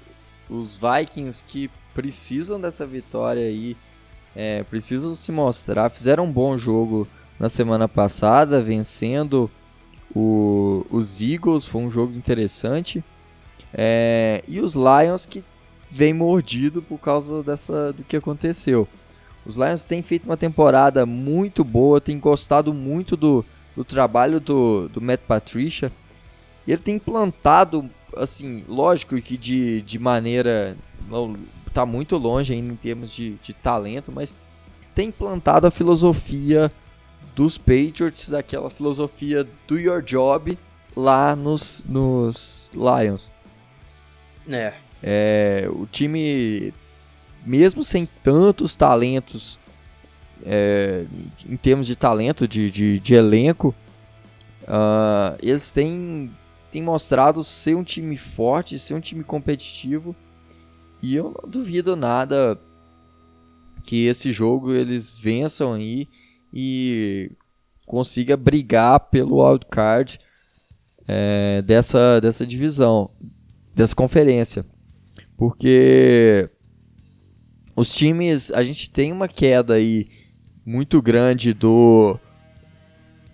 os 0.48 0.78
Vikings 0.78 1.44
que 1.44 1.70
precisam 1.92 2.60
dessa 2.60 2.86
vitória 2.86 3.42
aí 3.42 3.76
é, 4.34 4.62
precisam 4.64 5.14
se 5.14 5.30
mostrar. 5.30 5.90
Fizeram 5.90 6.24
um 6.24 6.32
bom 6.32 6.56
jogo 6.58 7.06
na 7.38 7.48
semana 7.48 7.88
passada, 7.88 8.62
vencendo 8.62 9.50
o, 10.14 10.86
os 10.90 11.20
Eagles, 11.20 11.64
foi 11.64 11.82
um 11.82 11.90
jogo 11.90 12.16
interessante. 12.16 13.02
É, 13.72 14.44
e 14.46 14.60
os 14.60 14.74
Lions 14.74 15.26
que 15.26 15.42
vem 15.90 16.12
mordido 16.12 16.80
por 16.80 16.98
causa 16.98 17.42
dessa, 17.42 17.92
do 17.92 18.04
que 18.04 18.16
aconteceu. 18.16 18.86
Os 19.44 19.56
Lions 19.56 19.84
têm 19.84 20.02
feito 20.02 20.24
uma 20.24 20.36
temporada 20.36 21.04
muito 21.04 21.62
boa, 21.64 22.00
têm 22.00 22.18
gostado 22.18 22.72
muito 22.72 23.16
do, 23.16 23.44
do 23.76 23.84
trabalho 23.84 24.40
do, 24.40 24.88
do 24.88 25.00
Matt 25.00 25.20
Patricia. 25.20 25.92
E 26.66 26.72
ele 26.72 26.80
tem 26.80 26.96
implantado, 26.96 27.88
assim, 28.16 28.64
lógico 28.66 29.20
que 29.20 29.36
de, 29.36 29.82
de 29.82 29.98
maneira 29.98 30.76
está 31.74 31.84
muito 31.84 32.16
longe 32.16 32.52
ainda 32.52 32.72
em 32.72 32.76
termos 32.76 33.10
de, 33.10 33.34
de 33.42 33.52
talento, 33.52 34.12
mas 34.12 34.36
tem 34.94 35.08
implantado 35.08 35.66
a 35.66 35.70
filosofia 35.72 36.70
dos 37.34 37.58
Patriots, 37.58 38.32
aquela 38.32 38.70
filosofia 38.70 39.44
do 39.66 39.76
your 39.76 40.00
job 40.00 40.56
lá 40.96 41.34
nos, 41.34 41.84
nos 41.88 42.70
Lions. 42.72 43.32
É. 44.48 44.72
é. 45.02 45.68
O 45.68 45.84
time, 45.86 46.72
mesmo 47.44 47.82
sem 47.82 48.08
tantos 48.22 48.76
talentos, 48.76 49.58
é, 50.44 51.06
em 51.44 51.56
termos 51.56 51.88
de 51.88 51.96
talento, 51.96 52.46
de, 52.46 52.70
de, 52.70 53.00
de 53.00 53.14
elenco, 53.14 53.74
uh, 54.62 55.36
eles 55.42 55.72
têm, 55.72 56.30
têm 56.70 56.82
mostrado 56.82 57.42
ser 57.42 57.74
um 57.74 57.82
time 57.82 58.16
forte, 58.16 58.78
ser 58.78 58.94
um 58.94 59.00
time 59.00 59.24
competitivo 59.24 60.14
e 61.04 61.14
eu 61.16 61.36
não 61.38 61.50
duvido 61.50 61.94
nada 61.94 62.58
que 63.82 64.06
esse 64.06 64.32
jogo 64.32 64.72
eles 64.72 65.14
vençam 65.14 65.74
aí 65.74 66.08
e 66.50 67.30
consiga 67.84 68.38
brigar 68.38 68.98
pelo 69.10 69.46
wildcard 69.46 70.18
é, 71.06 71.60
dessa, 71.60 72.20
dessa 72.20 72.46
divisão, 72.46 73.10
dessa 73.74 73.94
conferência. 73.94 74.64
Porque 75.36 76.48
os 77.76 77.94
times, 77.94 78.50
a 78.50 78.62
gente 78.62 78.88
tem 78.88 79.12
uma 79.12 79.28
queda 79.28 79.74
aí 79.74 80.08
muito 80.64 81.02
grande 81.02 81.52
do, 81.52 82.18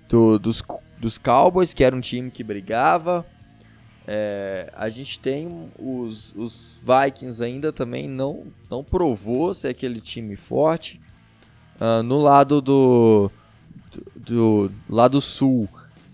do 0.09 0.41
dos, 0.41 0.61
dos 0.99 1.19
Cowboys, 1.19 1.73
que 1.73 1.85
era 1.85 1.95
um 1.95 2.01
time 2.01 2.33
que 2.33 2.43
brigava, 2.43 3.25
é, 4.13 4.69
a 4.75 4.89
gente 4.89 5.21
tem 5.21 5.71
os, 5.79 6.35
os 6.37 6.81
Vikings 6.83 7.41
ainda 7.41 7.73
também 7.73 8.09
não, 8.09 8.49
não 8.69 8.83
provou 8.83 9.55
ser 9.55 9.69
aquele 9.69 10.01
time 10.01 10.35
forte. 10.35 11.01
Uh, 11.81 12.03
no 12.03 12.19
lado 12.19 12.61
do, 12.61 13.31
do, 14.17 14.69
do, 14.69 14.73
lado 14.89 15.21
sul, 15.21 15.69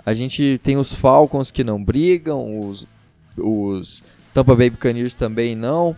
a 0.04 0.12
gente 0.12 0.60
tem 0.62 0.76
os 0.76 0.94
Falcons 0.94 1.50
que 1.50 1.64
não 1.64 1.82
brigam, 1.82 2.60
os, 2.60 2.86
os 3.34 4.04
Tampa 4.34 4.54
Bay 4.54 4.68
Buccaneers 4.68 5.14
também 5.14 5.56
não. 5.56 5.96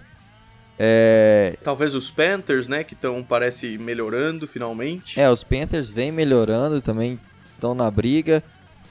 É... 0.78 1.58
Talvez 1.64 1.96
os 1.96 2.08
Panthers, 2.08 2.68
né, 2.68 2.84
que 2.84 2.94
estão 2.94 3.24
parece 3.24 3.76
melhorando 3.76 4.46
finalmente. 4.46 5.18
É, 5.18 5.28
os 5.28 5.42
Panthers 5.42 5.90
vêm 5.90 6.12
melhorando 6.12 6.80
também, 6.80 7.18
estão 7.56 7.74
na 7.74 7.90
briga. 7.90 8.40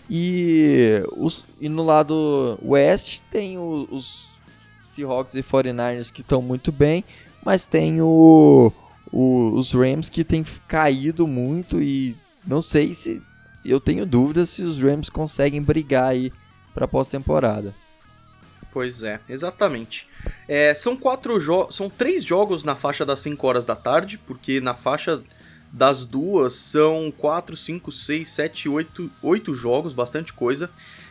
E, 0.09 1.03
os, 1.15 1.45
e 1.59 1.67
no 1.67 1.83
lado 1.83 2.57
oeste 2.61 3.21
tem 3.29 3.57
o, 3.57 3.87
os 3.91 4.31
Seahawks 4.87 5.35
e 5.35 5.43
49ers 5.43 6.11
que 6.11 6.21
estão 6.21 6.41
muito 6.41 6.71
bem, 6.71 7.03
mas 7.43 7.65
tem 7.65 8.01
o, 8.01 8.71
o, 9.11 9.51
os 9.53 9.73
Rams 9.73 10.09
que 10.09 10.23
têm 10.23 10.43
caído 10.67 11.27
muito 11.27 11.81
e 11.81 12.15
não 12.45 12.61
sei 12.61 12.93
se. 12.93 13.21
Eu 13.65 13.81
tenho 13.81 14.05
dúvidas 14.05 14.49
se 14.49 14.63
os 14.63 14.81
Rams 14.81 15.09
conseguem 15.09 15.61
brigar 15.61 16.05
aí 16.05 16.31
para 16.73 16.87
pós-temporada. 16.87 17.75
Pois 18.71 19.03
é, 19.03 19.19
exatamente. 19.27 20.07
É, 20.47 20.73
são 20.73 20.95
quatro. 20.95 21.37
São 21.71 21.89
três 21.89 22.23
jogos 22.23 22.63
na 22.63 22.75
faixa 22.75 23.05
das 23.05 23.19
5 23.19 23.45
horas 23.45 23.65
da 23.65 23.75
tarde, 23.75 24.17
porque 24.17 24.61
na 24.61 24.73
faixa 24.73 25.21
das 25.72 26.05
duas 26.05 26.53
são 26.53 27.11
4, 27.18 27.55
5, 27.55 27.91
6, 27.91 28.28
7, 28.28 28.70
8, 28.70 29.11
8 29.22 29.53
jogos, 29.53 29.93
bastante 29.93 30.34
coisa. 30.34 30.70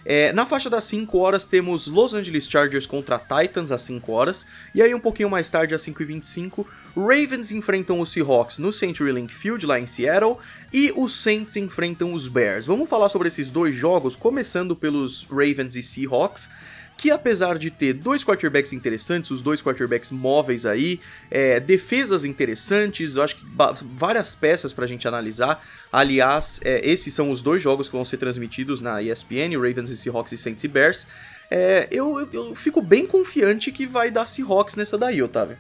É, 0.09 0.33
na 0.33 0.47
faixa 0.47 0.71
das 0.71 0.85
5 0.85 1.19
horas 1.19 1.45
temos 1.45 1.89
Los 1.89 2.15
Angeles 2.15 2.49
Chargers 2.49 2.87
contra 2.87 3.19
Titans 3.19 3.73
às 3.73 3.83
5 3.83 4.13
horas. 4.13 4.47
E 4.75 4.81
aí 4.81 4.95
um 4.95 5.01
pouquinho 5.01 5.29
mais 5.29 5.51
tarde, 5.51 5.75
às 5.75 5.83
5 5.83 6.01
e 6.01 6.07
25 6.07 6.67
Ravens 6.97 7.51
enfrentam 7.51 8.01
os 8.01 8.11
Seahawks 8.11 8.59
no 8.59 8.73
CenturyLink 8.73 9.35
Field, 9.35 9.67
lá 9.67 9.81
em 9.81 9.87
Seattle. 9.87 10.37
E 10.73 10.93
os 10.97 11.13
Saints 11.13 11.57
enfrentam 11.57 12.13
os 12.13 12.29
Bears. 12.29 12.67
Vamos 12.67 12.89
falar 12.89 13.09
sobre 13.09 13.29
esses 13.29 13.51
dois 13.51 13.75
jogos, 13.75 14.15
começando 14.15 14.77
pelos 14.77 15.25
Ravens 15.25 15.75
e 15.75 15.83
Seahawks 15.83 16.49
que 16.97 17.11
apesar 17.11 17.59
de 17.59 17.70
ter 17.70 17.92
dois 17.92 18.24
quarterbacks 18.24 18.72
interessantes, 18.72 19.30
os 19.30 19.42
dois 19.42 19.61
quarterbacks 19.61 20.11
móveis 20.11 20.64
aí, 20.64 20.99
é, 21.30 21.61
defesas 21.61 22.24
interessantes, 22.24 23.16
eu 23.16 23.22
acho 23.22 23.36
que 23.36 23.44
várias 23.92 24.34
peças 24.34 24.72
pra 24.72 24.86
gente 24.86 25.07
analisar. 25.07 25.62
Aliás, 25.92 26.61
é, 26.64 26.88
esses 26.88 27.12
são 27.12 27.30
os 27.30 27.42
dois 27.42 27.62
jogos 27.62 27.88
que 27.88 27.94
vão 27.94 28.05
ser 28.05 28.16
transmitidos 28.16 28.80
na 28.80 29.03
ESPN, 29.03 29.55
Ravens 29.57 29.90
e 29.90 29.97
Seahawks 29.97 30.32
e 30.32 30.38
Saints 30.38 30.64
e 30.64 30.68
Bears. 30.68 31.07
É, 31.51 31.86
eu, 31.90 32.18
eu, 32.18 32.28
eu, 32.32 32.55
fico 32.55 32.80
bem 32.80 33.07
confiante 33.07 33.70
que 33.70 33.86
vai 33.86 34.11
dar 34.11 34.26
Seahawks 34.26 34.74
nessa 34.74 34.97
daí, 34.97 35.22
Otávio. 35.22 35.59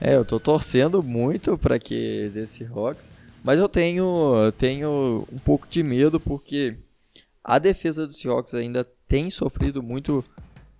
É, 0.00 0.14
eu 0.14 0.24
tô 0.24 0.38
torcendo 0.38 1.02
muito 1.02 1.56
para 1.58 1.78
que 1.78 2.30
dê 2.32 2.46
Seahawks, 2.46 3.12
mas 3.42 3.58
eu 3.58 3.68
tenho, 3.68 4.52
tenho 4.58 5.26
um 5.32 5.38
pouco 5.38 5.66
de 5.68 5.82
medo 5.82 6.20
porque 6.20 6.76
a 7.42 7.58
defesa 7.58 8.06
do 8.06 8.12
Seahawks 8.12 8.54
ainda 8.54 8.86
tem 9.08 9.28
sofrido 9.30 9.82
muito 9.82 10.24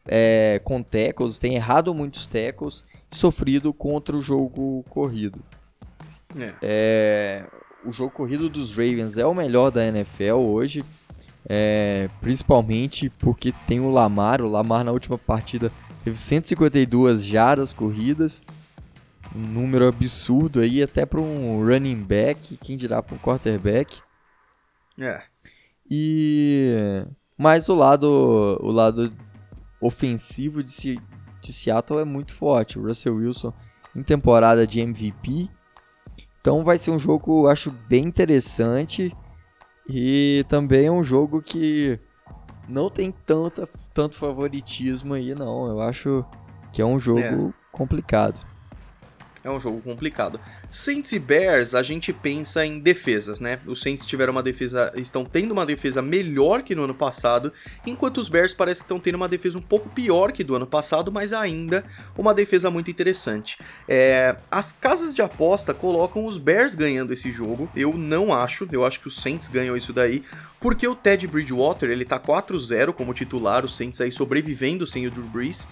é, 0.07 0.61
com 0.65 0.83
tackles, 0.83 1.39
tem 1.39 1.55
errado 1.55 1.95
muitos 1.95 2.27
tackles 2.27 2.85
e 3.11 3.17
sofrido 3.17 3.73
contra 3.73 4.17
o 4.17 4.21
jogo 4.21 4.85
corrido. 4.89 5.41
É. 6.39 6.55
É, 6.63 7.45
o 7.85 7.93
jogo 7.93 8.11
corrido 8.11 8.49
dos 8.49 8.71
Ravens 8.71 9.17
é 9.17 9.27
o 9.27 9.35
melhor 9.35 9.71
da 9.71 9.85
NFL 9.87 10.37
hoje, 10.37 10.85
é, 11.49 12.09
principalmente 12.21 13.11
porque 13.11 13.53
tem 13.67 13.81
o 13.81 13.91
Lamar. 13.91 14.41
O 14.43 14.49
Lamar 14.49 14.85
na 14.85 14.93
última 14.93 15.19
partida 15.19 15.73
teve 16.05 16.19
152 16.19 17.25
jardas 17.25 17.73
corridas, 17.73 18.43
um 19.35 19.41
número 19.41 19.89
absurdo 19.89 20.61
aí 20.61 20.83
até 20.83 21.05
para 21.07 21.21
um 21.21 21.65
running 21.65 22.03
back, 22.03 22.57
quem 22.59 22.77
dirá 22.77 23.03
para 23.03 23.15
um 23.15 23.19
quarterback. 23.19 24.01
É. 24.99 25.23
E 25.91 27.05
mas 27.37 27.69
o 27.69 27.75
lado 27.75 28.59
o 28.61 28.71
lado 28.71 29.13
ofensivo 29.81 30.63
de, 30.63 31.01
de 31.41 31.53
Seattle 31.53 32.01
é 32.01 32.05
muito 32.05 32.35
forte. 32.35 32.79
O 32.79 32.83
Russell 32.83 33.17
Wilson 33.17 33.53
em 33.95 34.03
temporada 34.03 34.67
de 34.67 34.81
MVP. 34.81 35.49
Então 36.41 36.65
vai 36.65 36.79
ser 36.79 36.91
um 36.91 36.99
jogo, 36.99 37.49
acho, 37.49 37.71
bem 37.71 38.05
interessante. 38.05 39.15
E 39.89 40.45
também 40.49 40.87
é 40.87 40.93
um 40.93 41.03
jogo 41.03 41.43
que 41.43 41.99
não 42.69 42.89
tem 42.89 43.11
tanta, 43.11 43.69
tanto 43.93 44.17
favoritismo 44.17 45.15
aí, 45.15 45.35
não. 45.35 45.67
Eu 45.67 45.81
acho 45.81 46.25
que 46.73 46.81
é 46.81 46.85
um 46.85 46.99
jogo 46.99 47.21
é. 47.21 47.53
complicado. 47.73 48.37
É 49.43 49.51
um 49.51 49.59
jogo 49.59 49.81
complicado. 49.81 50.39
Saints 50.69 51.13
e 51.13 51.19
Bears, 51.19 51.75
a 51.75 51.83
gente 51.83 52.13
pensa 52.13 52.65
em 52.65 52.79
defesas, 52.79 53.41
né? 53.41 53.59
Os 53.67 53.81
Saints 53.81 54.05
tiveram 54.05 54.33
uma 54.33 54.43
defesa, 54.43 54.93
estão 54.97 55.25
tendo 55.25 55.53
uma 55.53 55.65
defesa 55.65 56.03
melhor 56.03 56.63
que 56.63 56.75
no 56.75 56.85
ano 56.85 56.95
passado, 56.95 57.51
enquanto 57.87 58.19
os 58.19 58.29
Bears 58.29 58.53
parece 58.53 58.83
que 58.83 58.85
estão 58.85 59.01
tendo 59.01 59.15
uma 59.15 59.29
defesa 59.29 59.57
um 59.57 59.63
pouco 59.63 59.89
pior 59.89 60.31
que 60.31 60.45
do 60.45 60.55
ano 60.55 60.67
passado, 60.67 61.11
mas 61.11 61.33
ainda 61.33 61.83
uma 62.19 62.35
defesa 62.35 62.71
muito 62.71 62.91
interessante. 62.91 63.57
É, 63.89 64.37
as 64.51 64.73
casas 64.73 65.15
de 65.15 65.23
aposta 65.23 65.73
colocam 65.73 66.27
os 66.27 66.37
Bears 66.37 66.75
ganhando 66.75 67.13
esse 67.13 67.33
jogo. 67.33 67.67
Eu 67.75 67.97
não 67.97 68.35
acho, 68.35 68.69
eu 68.71 68.85
acho 68.85 69.01
que 69.01 69.09
os 69.09 69.17
Saints 69.17 69.49
ganham 69.49 69.75
isso 69.75 69.93
daí, 69.93 70.23
porque 70.61 70.87
o 70.87 70.95
Ted 70.95 71.27
Bridgewater, 71.27 71.89
ele 71.89 72.05
tá 72.05 72.21
4-0 72.21 72.93
como 72.93 73.15
titular, 73.15 73.65
os 73.65 73.75
Saints 73.75 74.03
aí 74.03 74.13
sobrevivendo 74.13 74.87
sem 74.87 75.07
o 75.07 75.11
Drew 75.11 75.25
Brees. 75.25 75.67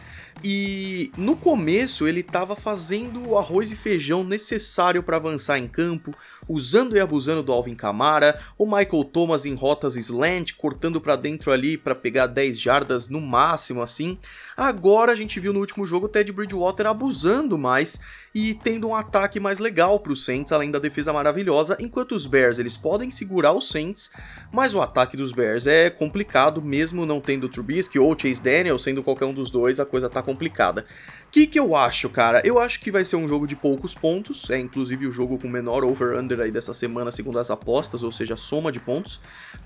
E 0.45 1.11
no 1.17 1.35
começo 1.35 2.07
ele 2.07 2.21
estava 2.21 2.55
fazendo 2.55 3.29
o 3.29 3.39
arroz 3.39 3.73
e 3.73 3.77
feijão 3.77 4.23
necessário 4.23 5.03
para 5.03 5.17
avançar 5.17 5.59
em 5.59 5.67
campo, 5.67 6.15
usando 6.49 6.97
e 6.97 7.01
abusando 7.01 7.43
do 7.43 7.53
Alvin 7.53 7.75
Kamara, 7.75 8.41
o 8.57 8.65
Michael 8.65 9.05
Thomas 9.05 9.45
em 9.45 9.55
rotas 9.55 9.97
slant, 9.97 10.53
cortando 10.57 11.01
para 11.01 11.17
dentro 11.17 11.51
ali 11.51 11.77
para 11.77 11.95
pegar 11.95 12.27
10 12.27 12.59
jardas 12.59 13.09
no 13.09 13.21
máximo 13.21 13.83
assim. 13.83 14.17
Agora 14.57 15.13
a 15.13 15.17
gente 15.17 15.41
viu 15.41 15.53
no 15.53 15.61
último 15.61 15.85
jogo 15.85 16.07
o 16.07 16.09
Ted 16.09 16.31
Bridgewater 16.31 16.87
abusando 16.87 17.59
mais 17.59 17.99
e 18.35 18.55
tendo 18.55 18.89
um 18.89 18.95
ataque 18.95 19.41
mais 19.41 19.59
legal 19.59 19.99
para 19.99 20.13
os 20.13 20.25
Saints, 20.25 20.53
além 20.53 20.71
da 20.71 20.79
defesa 20.79 21.13
maravilhosa, 21.13 21.77
enquanto 21.81 22.13
os 22.13 22.27
Bears 22.27 22.59
eles 22.59 22.77
podem 22.77 23.11
segurar 23.11 23.53
os 23.53 23.69
Saints, 23.69 24.11
mas 24.53 24.75
o 24.75 24.81
ataque 24.81 25.17
dos 25.17 25.33
Bears 25.33 25.67
é 25.67 25.91
complicado, 25.91 26.63
mesmo 26.63 27.05
não 27.05 27.21
tendo 27.21 27.49
Trubisky 27.49 27.99
ou 27.99 28.17
Chase 28.17 28.41
Daniel, 28.41 28.79
sendo 28.79 29.03
qualquer 29.03 29.25
um 29.25 29.35
dos 29.35 29.51
dois, 29.51 29.81
a 29.81 29.87
coisa 29.87 30.09
tá 30.09 30.23
complicada. 30.29 30.85
O 31.27 31.31
que, 31.31 31.47
que 31.47 31.59
eu 31.59 31.75
acho, 31.75 32.11
cara? 32.11 32.43
Eu 32.45 32.59
acho 32.59 32.81
que 32.81 32.91
vai 32.91 33.05
ser 33.05 33.17
um 33.17 33.27
jogo 33.27 33.47
de 33.47 33.57
poucos 33.57 33.95
pontos, 33.95 34.51
é 34.51 34.59
inclusive 34.59 35.07
o 35.07 35.13
jogo 35.13 35.39
com 35.39 35.49
menor 35.49 35.85
over-under 35.85 36.41
aí 36.41 36.51
dessa 36.51 36.75
semana, 36.75 37.11
segundo 37.11 37.39
as 37.39 37.51
apostas, 37.51 38.03
ou 38.03 38.13
seja, 38.13 38.37
soma 38.37 38.71
de 38.71 38.81
pontos, 38.81 39.21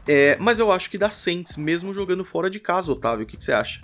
é, 0.06 0.36
mas 0.40 0.58
eu 0.58 0.70
acho 0.70 0.88
que 0.88 0.98
dá 0.98 1.10
Saints, 1.10 1.56
mesmo 1.56 1.92
jogando 1.92 2.24
fora 2.24 2.48
de 2.48 2.60
casa, 2.60 2.92
Otávio, 2.92 3.24
o 3.24 3.26
que, 3.26 3.36
que 3.36 3.44
você 3.44 3.52
acha? 3.52 3.82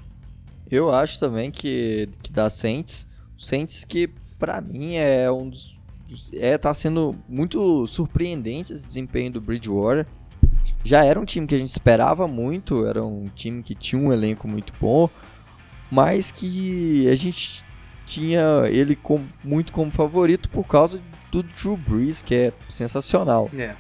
Eu 0.70 0.93
acho 0.93 1.18
também 1.18 1.51
que, 1.51 2.09
que 2.22 2.33
dá 2.33 2.49
Saints, 2.49 3.07
Saints 3.37 3.85
que 3.85 4.09
para 4.39 4.61
mim 4.61 4.95
é 4.97 5.31
um 5.31 5.49
dos 5.49 5.79
é 6.33 6.57
tá 6.57 6.72
sendo 6.72 7.14
muito 7.29 7.87
surpreendente 7.87 8.72
esse 8.72 8.87
desempenho 8.87 9.33
do 9.33 9.41
Bridgewater. 9.41 10.07
Já 10.83 11.05
era 11.05 11.20
um 11.20 11.24
time 11.24 11.47
que 11.47 11.55
a 11.55 11.59
gente 11.59 11.68
esperava 11.68 12.26
muito, 12.26 12.87
era 12.87 13.05
um 13.05 13.26
time 13.35 13.62
que 13.62 13.74
tinha 13.74 14.01
um 14.01 14.12
elenco 14.12 14.49
muito 14.49 14.72
bom, 14.81 15.11
mas 15.91 16.30
que 16.30 17.09
a 17.09 17.14
gente 17.14 17.64
tinha 18.07 18.43
ele 18.70 18.97
com, 18.97 19.20
muito 19.45 19.72
como 19.72 19.91
favorito 19.91 20.49
por 20.49 20.64
causa 20.64 21.01
do 21.30 21.43
Drew 21.43 21.76
Brees, 21.76 22.22
que 22.22 22.34
é 22.34 22.53
sensacional. 22.68 23.51
É. 23.57 23.74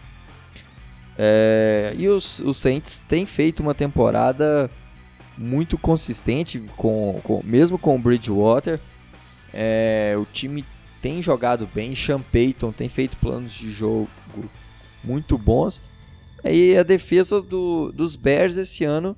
É, 1.16 1.94
e 1.98 2.08
os, 2.08 2.38
os 2.40 2.58
Saints 2.58 3.00
têm 3.08 3.26
feito 3.26 3.60
uma 3.60 3.74
temporada 3.74 4.70
muito 5.36 5.76
consistente, 5.76 6.60
com, 6.76 7.20
com 7.24 7.40
mesmo 7.44 7.78
com 7.78 7.96
o 7.96 7.98
Bridgewater. 7.98 8.78
É, 9.52 10.14
o 10.16 10.24
time 10.24 10.64
tem 11.00 11.22
jogado 11.22 11.68
bem, 11.72 11.94
Sean 11.94 12.20
Payton 12.20 12.70
tem 12.72 12.88
feito 12.88 13.16
planos 13.16 13.52
de 13.52 13.70
jogo 13.70 14.08
muito 15.02 15.38
bons. 15.38 15.82
E 16.44 16.76
a 16.76 16.82
defesa 16.82 17.42
do, 17.42 17.90
dos 17.92 18.14
Bears 18.14 18.56
esse 18.56 18.84
ano 18.84 19.16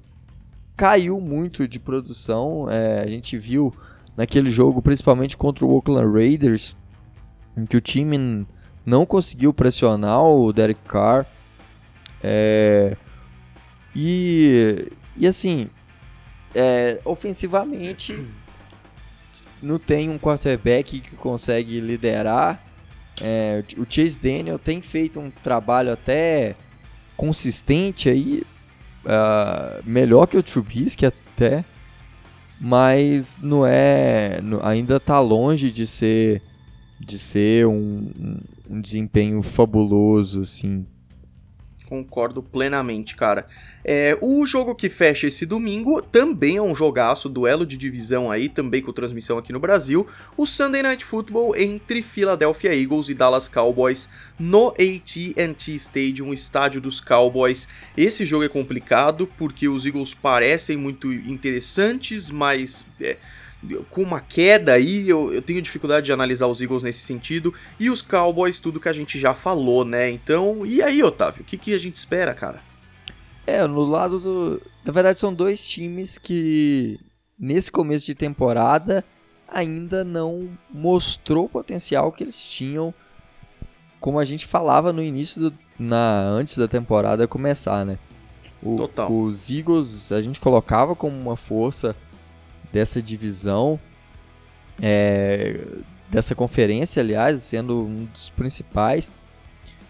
caiu 0.80 1.20
muito 1.20 1.68
de 1.68 1.78
produção. 1.78 2.66
É, 2.70 3.02
a 3.02 3.06
gente 3.06 3.36
viu 3.36 3.70
naquele 4.16 4.48
jogo, 4.48 4.80
principalmente 4.80 5.36
contra 5.36 5.66
o 5.66 5.74
Oakland 5.74 6.10
Raiders, 6.10 6.74
em 7.54 7.66
que 7.66 7.76
o 7.76 7.82
time 7.82 8.46
não 8.86 9.04
conseguiu 9.04 9.52
pressionar 9.52 10.24
o 10.24 10.50
Derek 10.54 10.80
Carr. 10.88 11.26
É, 12.22 12.96
e, 13.94 14.90
e 15.18 15.26
assim, 15.26 15.68
é, 16.54 16.98
ofensivamente 17.04 18.18
não 19.62 19.78
tem 19.78 20.08
um 20.08 20.18
quarterback 20.18 20.98
que 20.98 21.14
consegue 21.14 21.78
liderar. 21.78 22.58
É, 23.20 23.62
o 23.76 23.84
Chase 23.86 24.18
Daniel 24.18 24.58
tem 24.58 24.80
feito 24.80 25.20
um 25.20 25.30
trabalho 25.30 25.92
até 25.92 26.56
consistente 27.18 28.08
aí, 28.08 28.44
uh, 29.04 29.82
melhor 29.84 30.26
que 30.26 30.36
o 30.36 30.42
Trubisky 30.42 31.06
até, 31.06 31.64
mas 32.60 33.38
não 33.40 33.66
é, 33.66 34.40
ainda 34.62 34.96
está 34.96 35.18
longe 35.20 35.70
de 35.70 35.86
ser 35.86 36.42
de 37.02 37.18
ser 37.18 37.66
um, 37.66 38.10
um 38.68 38.78
desempenho 38.78 39.42
fabuloso 39.42 40.42
assim 40.42 40.84
Concordo 41.90 42.40
plenamente, 42.40 43.16
cara. 43.16 43.48
É, 43.84 44.16
o 44.22 44.46
jogo 44.46 44.76
que 44.76 44.88
fecha 44.88 45.26
esse 45.26 45.44
domingo 45.44 46.00
também 46.00 46.56
é 46.56 46.62
um 46.62 46.72
jogaço, 46.72 47.28
duelo 47.28 47.66
de 47.66 47.76
divisão 47.76 48.30
aí, 48.30 48.48
também 48.48 48.80
com 48.80 48.92
transmissão 48.92 49.36
aqui 49.36 49.52
no 49.52 49.58
Brasil. 49.58 50.06
O 50.36 50.46
Sunday 50.46 50.84
Night 50.84 51.04
Football 51.04 51.56
entre 51.56 52.00
Philadelphia 52.00 52.80
Eagles 52.80 53.08
e 53.08 53.14
Dallas 53.14 53.48
Cowboys 53.48 54.08
no 54.38 54.68
AT&T 54.68 55.72
Stadium, 55.72 56.32
estádio 56.32 56.80
dos 56.80 57.00
Cowboys. 57.00 57.66
Esse 57.96 58.24
jogo 58.24 58.44
é 58.44 58.48
complicado 58.48 59.28
porque 59.36 59.66
os 59.68 59.84
Eagles 59.84 60.14
parecem 60.14 60.76
muito 60.76 61.12
interessantes, 61.12 62.30
mas... 62.30 62.86
É, 63.00 63.16
com 63.90 64.02
uma 64.02 64.20
queda 64.20 64.72
aí, 64.72 65.08
eu, 65.08 65.32
eu 65.32 65.42
tenho 65.42 65.60
dificuldade 65.60 66.06
de 66.06 66.12
analisar 66.12 66.46
os 66.46 66.60
Eagles 66.60 66.82
nesse 66.82 67.00
sentido. 67.00 67.52
E 67.78 67.90
os 67.90 68.00
Cowboys, 68.02 68.58
tudo 68.58 68.80
que 68.80 68.88
a 68.88 68.92
gente 68.92 69.18
já 69.18 69.34
falou, 69.34 69.84
né? 69.84 70.10
Então, 70.10 70.64
e 70.64 70.82
aí, 70.82 71.02
Otávio? 71.02 71.42
O 71.42 71.44
que, 71.44 71.58
que 71.58 71.74
a 71.74 71.78
gente 71.78 71.96
espera, 71.96 72.34
cara? 72.34 72.60
É, 73.46 73.66
no 73.66 73.84
lado 73.84 74.18
do. 74.18 74.62
Na 74.84 74.92
verdade, 74.92 75.18
são 75.18 75.34
dois 75.34 75.66
times 75.66 76.16
que 76.16 76.98
nesse 77.38 77.70
começo 77.70 78.06
de 78.06 78.14
temporada 78.14 79.04
ainda 79.48 80.04
não 80.04 80.50
mostrou 80.70 81.46
o 81.46 81.48
potencial 81.48 82.12
que 82.12 82.22
eles 82.22 82.44
tinham, 82.46 82.94
como 83.98 84.18
a 84.18 84.24
gente 84.24 84.46
falava 84.46 84.92
no 84.92 85.02
início 85.02 85.50
do, 85.50 85.58
na 85.78 86.22
antes 86.22 86.56
da 86.56 86.68
temporada 86.68 87.26
começar, 87.26 87.84
né? 87.84 87.98
O, 88.62 88.76
Total. 88.76 89.10
Os 89.10 89.50
Eagles 89.50 90.12
a 90.12 90.20
gente 90.20 90.38
colocava 90.38 90.94
como 90.94 91.18
uma 91.18 91.36
força 91.36 91.96
dessa 92.72 93.02
divisão, 93.02 93.78
é, 94.80 95.60
dessa 96.08 96.34
conferência, 96.34 97.02
aliás, 97.02 97.42
sendo 97.42 97.84
um 97.84 98.06
dos 98.12 98.30
principais. 98.30 99.12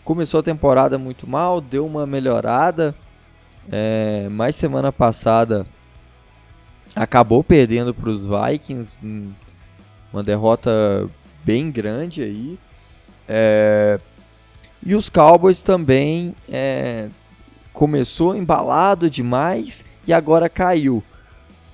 Começou 0.05 0.41
a 0.41 0.43
temporada 0.43 0.99
muito 0.99 1.29
mal, 1.29 1.61
deu 1.61 1.87
uma 1.87 2.07
melhorada, 2.07 2.95
é, 3.71 4.29
mas 4.31 4.57
semana 4.57 4.91
passada 4.91 5.67
acabou 6.95 7.45
perdendo 7.45 7.95
para 7.95 8.11
os 8.11 8.27
Vikings, 8.27 9.01
uma 10.13 10.23
derrota 10.23 11.09
bem 11.45 11.71
grande 11.71 12.23
aí. 12.23 12.59
É, 13.29 14.01
e 14.85 14.95
os 14.95 15.09
Cowboys 15.09 15.63
também 15.63 16.35
é, 16.49 17.09
começou 17.73 18.35
embalado 18.35 19.09
demais 19.09 19.85
e 20.07 20.13
agora 20.13 20.49
caiu. 20.49 21.03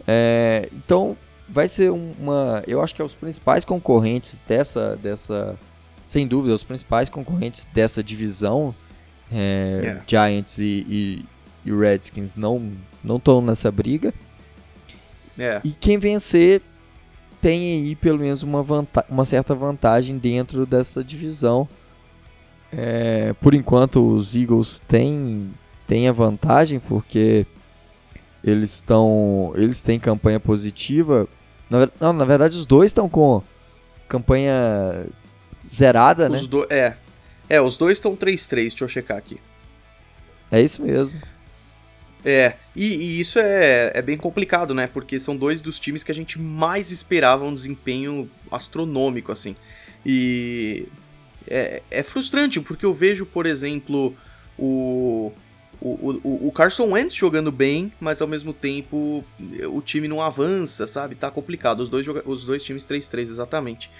É, 0.06 0.68
então 0.72 1.16
vai 1.48 1.68
ser 1.68 1.90
uma, 1.90 2.62
eu 2.66 2.80
acho 2.82 2.94
que 2.94 3.02
é 3.02 3.04
os 3.04 3.14
principais 3.14 3.64
concorrentes 3.64 4.40
dessa, 4.46 4.96
dessa, 4.96 5.56
sem 6.04 6.26
dúvida, 6.26 6.54
os 6.54 6.64
principais 6.64 7.08
concorrentes 7.08 7.66
dessa 7.72 8.02
divisão. 8.02 8.74
É, 9.32 9.78
yeah. 9.80 10.02
Giants 10.06 10.58
e, 10.58 10.86
e, 10.88 11.24
e 11.64 11.72
Redskins 11.74 12.36
não 12.36 12.72
não 13.02 13.16
estão 13.16 13.40
nessa 13.40 13.70
briga. 13.70 14.12
É. 15.38 15.60
E 15.64 15.72
quem 15.72 15.98
vencer 15.98 16.62
tem 17.40 17.84
aí 17.84 17.96
pelo 17.96 18.18
menos 18.18 18.42
uma, 18.42 18.64
uma 19.08 19.24
certa 19.24 19.54
vantagem 19.54 20.18
dentro 20.18 20.66
dessa 20.66 21.04
divisão. 21.04 21.68
É, 22.72 23.32
por 23.40 23.54
enquanto 23.54 24.04
os 24.14 24.34
Eagles 24.34 24.82
têm, 24.88 25.52
têm 25.86 26.08
a 26.08 26.12
vantagem 26.12 26.80
porque 26.80 27.46
eles 28.46 28.74
estão 28.74 29.52
eles 29.56 29.80
têm 29.82 29.98
campanha 29.98 30.38
positiva. 30.38 31.28
Na, 31.68 31.90
não, 32.00 32.12
na 32.12 32.24
verdade 32.24 32.56
os 32.56 32.64
dois 32.64 32.90
estão 32.90 33.08
com 33.08 33.42
campanha 34.08 35.06
zerada, 35.68 36.30
os 36.30 36.42
né? 36.42 36.48
Do, 36.48 36.66
é. 36.70 36.96
É, 37.48 37.60
os 37.60 37.76
dois 37.76 37.98
estão 37.98 38.16
3-3, 38.16 38.48
deixa 38.54 38.84
eu 38.84 38.88
checar 38.88 39.16
aqui. 39.16 39.38
É 40.50 40.60
isso 40.60 40.82
mesmo. 40.82 41.20
É, 42.24 42.54
e, 42.74 42.86
e, 42.86 43.20
isso 43.20 43.38
é, 43.38 43.92
é 43.94 44.02
bem 44.02 44.16
complicado, 44.16 44.74
né? 44.74 44.88
Porque 44.88 45.20
são 45.20 45.36
dois 45.36 45.60
dos 45.60 45.78
times 45.78 46.02
que 46.02 46.10
a 46.10 46.14
gente 46.14 46.40
mais 46.40 46.90
esperava 46.90 47.44
um 47.44 47.54
desempenho 47.54 48.28
astronômico, 48.50 49.30
assim. 49.30 49.54
E 50.04 50.88
é, 51.46 51.82
é 51.88 52.02
frustrante, 52.02 52.60
porque 52.60 52.84
eu 52.84 52.92
vejo, 52.92 53.24
por 53.24 53.46
exemplo, 53.46 54.12
o, 54.58 55.32
o, 55.80 56.20
o, 56.22 56.48
o, 56.48 56.52
Carson 56.52 56.90
Wentz 56.90 57.14
jogando 57.14 57.52
bem, 57.52 57.92
mas 58.00 58.22
ao 58.22 58.28
mesmo 58.28 58.52
tempo 58.52 59.24
o 59.70 59.82
time 59.82 60.08
não 60.08 60.22
avança, 60.22 60.86
sabe? 60.86 61.14
Tá 61.14 61.30
complicado. 61.30 61.80
Os 61.80 61.88
dois, 61.88 62.06
os 62.24 62.44
dois 62.44 62.64
times 62.64 62.84
3-3, 62.86 63.22
exatamente. 63.22 63.90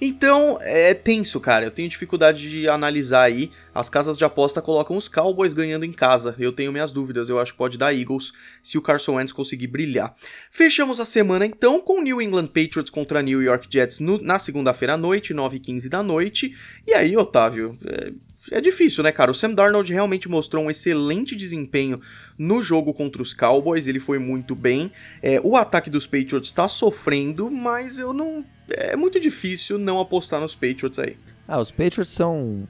Então 0.00 0.58
é 0.60 0.94
tenso, 0.94 1.40
cara. 1.40 1.64
Eu 1.64 1.70
tenho 1.70 1.88
dificuldade 1.88 2.48
de 2.50 2.68
analisar 2.68 3.22
aí. 3.22 3.50
As 3.74 3.88
casas 3.90 4.18
de 4.18 4.24
aposta 4.24 4.60
colocam 4.62 4.96
os 4.96 5.08
Cowboys 5.08 5.52
ganhando 5.52 5.84
em 5.84 5.92
casa. 5.92 6.34
Eu 6.38 6.52
tenho 6.52 6.72
minhas 6.72 6.92
dúvidas. 6.92 7.28
Eu 7.28 7.38
acho 7.38 7.52
que 7.52 7.58
pode 7.58 7.78
dar 7.78 7.94
Eagles 7.94 8.32
se 8.62 8.78
o 8.78 8.82
Carson 8.82 9.14
Wentz 9.14 9.32
conseguir 9.32 9.66
brilhar. 9.66 10.14
Fechamos 10.50 11.00
a 11.00 11.04
semana 11.04 11.46
então 11.46 11.80
com 11.80 12.00
New 12.00 12.20
England 12.20 12.46
Patriots 12.46 12.90
contra 12.90 13.22
New 13.22 13.42
York 13.42 13.68
Jets 13.70 14.00
no, 14.00 14.20
na 14.20 14.38
segunda-feira 14.38 14.94
à 14.94 14.96
noite, 14.96 15.34
9h15 15.34 15.88
da 15.88 16.02
noite. 16.02 16.54
E 16.86 16.92
aí, 16.92 17.16
Otávio. 17.16 17.76
É 17.84 18.12
é 18.50 18.60
difícil, 18.60 19.02
né, 19.02 19.12
cara? 19.12 19.30
O 19.30 19.34
Sam 19.34 19.54
Darnold 19.54 19.92
realmente 19.92 20.28
mostrou 20.28 20.64
um 20.64 20.70
excelente 20.70 21.34
desempenho 21.34 22.00
no 22.38 22.62
jogo 22.62 22.92
contra 22.92 23.22
os 23.22 23.32
Cowboys, 23.32 23.86
ele 23.86 24.00
foi 24.00 24.18
muito 24.18 24.54
bem. 24.54 24.90
É, 25.22 25.40
o 25.42 25.56
ataque 25.56 25.88
dos 25.88 26.06
Patriots 26.06 26.52
tá 26.52 26.68
sofrendo, 26.68 27.50
mas 27.50 27.98
eu 27.98 28.12
não. 28.12 28.44
É 28.70 28.96
muito 28.96 29.18
difícil 29.20 29.78
não 29.78 30.00
apostar 30.00 30.40
nos 30.40 30.54
Patriots 30.54 30.98
aí. 30.98 31.16
Ah, 31.46 31.60
os 31.60 31.70
Patriots 31.70 32.08
são. 32.08 32.66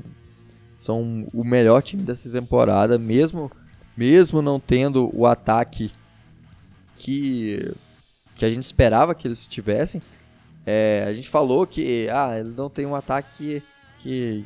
são 0.78 1.28
o 1.32 1.44
melhor 1.44 1.82
time 1.82 2.02
dessa 2.02 2.28
temporada, 2.28 2.98
mesmo, 2.98 3.50
mesmo 3.96 4.42
não 4.42 4.60
tendo 4.60 5.10
o 5.12 5.26
ataque 5.26 5.90
que, 6.96 7.72
que 8.36 8.44
a 8.44 8.50
gente 8.50 8.62
esperava 8.62 9.14
que 9.14 9.26
eles 9.26 9.46
tivessem. 9.46 10.00
É, 10.66 11.04
a 11.06 11.12
gente 11.12 11.28
falou 11.28 11.66
que 11.66 12.08
ah, 12.10 12.38
ele 12.38 12.54
não 12.56 12.70
tem 12.70 12.86
um 12.86 12.94
ataque 12.94 13.62
que, 14.00 14.44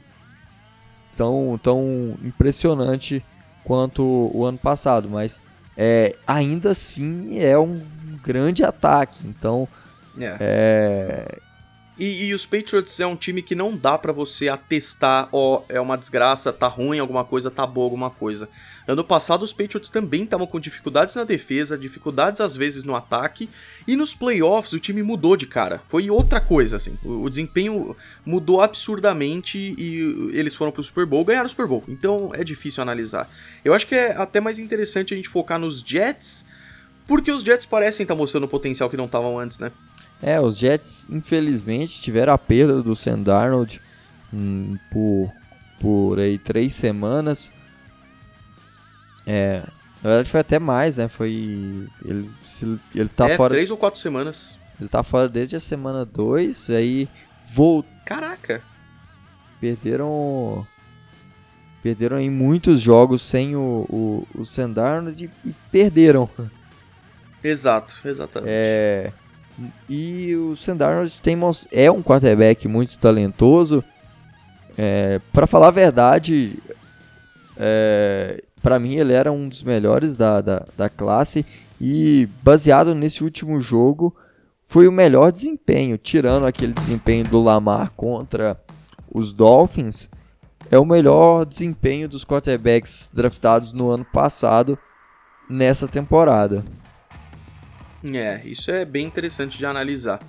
tão, 1.19 1.59
tão 1.61 2.16
impressionante 2.23 3.25
quanto 3.64 4.31
o 4.33 4.45
ano 4.45 4.57
passado, 4.57 5.11
mas 5.11 5.41
é, 5.77 6.14
ainda 6.25 6.71
assim 6.71 7.41
é 7.41 7.59
um 7.59 7.83
grande 8.23 8.62
ataque. 8.64 9.19
Então, 9.27 9.66
é. 10.16 10.37
é 10.41 11.39
e, 11.99 12.27
e, 12.27 12.35
os 12.35 12.47
Patriots 12.47 13.01
é 13.01 13.07
um 13.07 13.17
time 13.17 13.43
que 13.43 13.55
não 13.55 13.77
dá 13.77 13.99
para 13.99 14.13
você 14.13 14.49
atestar, 14.49 15.29
ó, 15.33 15.63
é 15.69 15.81
uma 15.81 15.97
desgraça, 15.97 16.53
tá 16.53 16.69
ruim 16.69 16.99
alguma 16.99 17.25
coisa, 17.25 17.51
tá 17.51 17.67
boa 17.67 17.87
alguma 17.87 18.11
coisa. 18.11 18.49
Ano 18.87 19.03
passado 19.05 19.43
os 19.43 19.53
Patriots 19.53 19.91
também 19.91 20.23
estavam 20.23 20.47
com 20.47 20.61
dificuldades 20.61 21.15
na 21.15 21.25
defesa, 21.25 21.77
dificuldades 21.77 22.41
às 22.41 22.57
vezes 22.57 22.85
no 22.85 22.95
ataque, 22.95 23.51
e 23.87 23.97
nos 23.97 24.15
playoffs 24.15 24.73
o 24.73 24.79
time 24.79 25.03
mudou 25.03 25.37
de 25.37 25.47
cara. 25.47 25.83
Foi 25.89 26.09
outra 26.09 26.41
coisa, 26.41 26.77
assim. 26.77 26.97
O, 27.05 27.25
o 27.25 27.31
desempenho 27.31 27.97
mudou 28.25 28.63
absurdamente 28.63 29.59
e 29.77 30.31
eles 30.33 30.55
foram 30.55 30.71
pro 30.71 30.83
Super 30.83 31.05
Bowl, 31.05 31.25
ganharam 31.25 31.47
o 31.47 31.51
Super 31.51 31.67
Bowl. 31.67 31.83
Então 31.89 32.31
é 32.33 32.45
difícil 32.45 32.83
analisar. 32.83 33.29
Eu 33.65 33.75
acho 33.75 33.87
que 33.87 33.95
é 33.95 34.17
até 34.17 34.41
mais 34.41 34.59
interessante 34.59 35.13
a 35.13 35.17
gente 35.17 35.29
focar 35.29 35.59
nos 35.59 35.81
Jets, 35.81 36.47
porque 37.07 37.33
os 37.33 37.43
Jets 37.43 37.67
parecem 37.67 38.05
estar 38.05 38.15
tá 38.15 38.19
mostrando 38.19 38.45
o 38.45 38.49
potencial 38.49 38.89
que 38.89 38.97
não 38.97 39.07
estavam 39.07 39.39
antes, 39.39 39.59
né? 39.59 39.73
É, 40.21 40.41
os 40.41 40.57
Jets, 40.59 41.07
infelizmente, 41.11 42.01
tiveram 42.01 42.33
a 42.33 42.39
perda 42.39 42.83
do 42.83 42.95
Sam 42.95 43.23
Darnold 43.23 43.81
hum, 44.33 44.77
por, 44.91 45.33
por 45.81 46.19
aí 46.19 46.39
três 46.39 46.73
semanas. 46.73 47.53
É, 49.27 49.62
na 50.03 50.11
verdade 50.11 50.31
foi 50.31 50.41
até 50.41 50.59
mais, 50.59 50.97
né? 50.97 51.09
Foi. 51.09 51.89
Ele, 52.05 52.31
ele 52.95 53.09
tá 53.09 53.29
é, 53.29 53.37
fora. 53.37 53.55
três 53.55 53.71
ou 53.71 53.77
quatro 53.77 54.01
semanas. 54.01 54.59
Ele 54.81 54.89
tá 54.89 55.03
fora 55.03 55.29
desde 55.29 55.57
a 55.57 55.61
semana 55.61 56.05
2, 56.05 56.71
aí 56.71 57.09
voltou. 57.53 57.91
Caraca! 58.05 58.62
Perderam. 59.61 60.66
Perderam 61.83 62.19
em 62.19 62.31
muitos 62.31 62.81
jogos 62.81 63.23
sem 63.23 63.55
o, 63.55 63.87
o, 63.89 64.27
o 64.35 64.45
Sam 64.45 64.71
Darnold 64.71 65.31
e 65.45 65.55
perderam. 65.71 66.29
Exato, 67.43 68.01
exatamente. 68.05 68.51
É. 68.51 69.12
E 69.89 70.35
o 70.37 70.57
Sandarnold 70.57 71.21
tem, 71.21 71.37
é 71.73 71.91
um 71.91 72.03
quarterback 72.03 72.69
muito 72.69 72.99
talentoso. 72.99 73.83
É, 74.77 75.21
para 75.33 75.47
falar 75.47 75.69
a 75.69 75.73
verdade, 75.73 76.59
é, 77.57 78.45
para 78.63 78.79
mim 78.79 78.95
ele 78.95 79.13
era 79.13 79.33
um 79.33 79.49
dos 79.49 79.63
melhores 79.63 80.17
da, 80.17 80.41
da, 80.41 80.65
da, 80.77 80.89
classe. 80.89 81.45
E 81.81 82.29
baseado 82.43 82.95
nesse 82.95 83.25
último 83.25 83.61
jogo, 83.61 84.15
foi 84.67 84.87
o 84.87 84.93
melhor 84.93 85.33
desempenho. 85.33 85.99
Tirando 85.99 86.47
aquele 86.47 86.73
desempenho 86.73 87.25
do 87.25 87.43
Lamar 87.43 87.91
contra 87.97 88.61
os 89.13 89.33
Dolphins, 89.33 90.09
é 90.71 90.79
o 90.79 90.85
melhor 90.85 91.45
desempenho 91.45 92.09
dos 92.09 92.25
quarterbacks 92.25 93.11
draftados 93.13 93.73
no 93.73 93.91
ano 93.91 94.05
passado 94.05 94.79
nessa 95.49 95.89
temporada. 95.89 96.65
É, 98.13 98.41
isso 98.45 98.71
é 98.71 98.85
bem 98.85 99.07
interessante 99.07 99.59
de 99.59 99.67
analisar. 99.67 100.21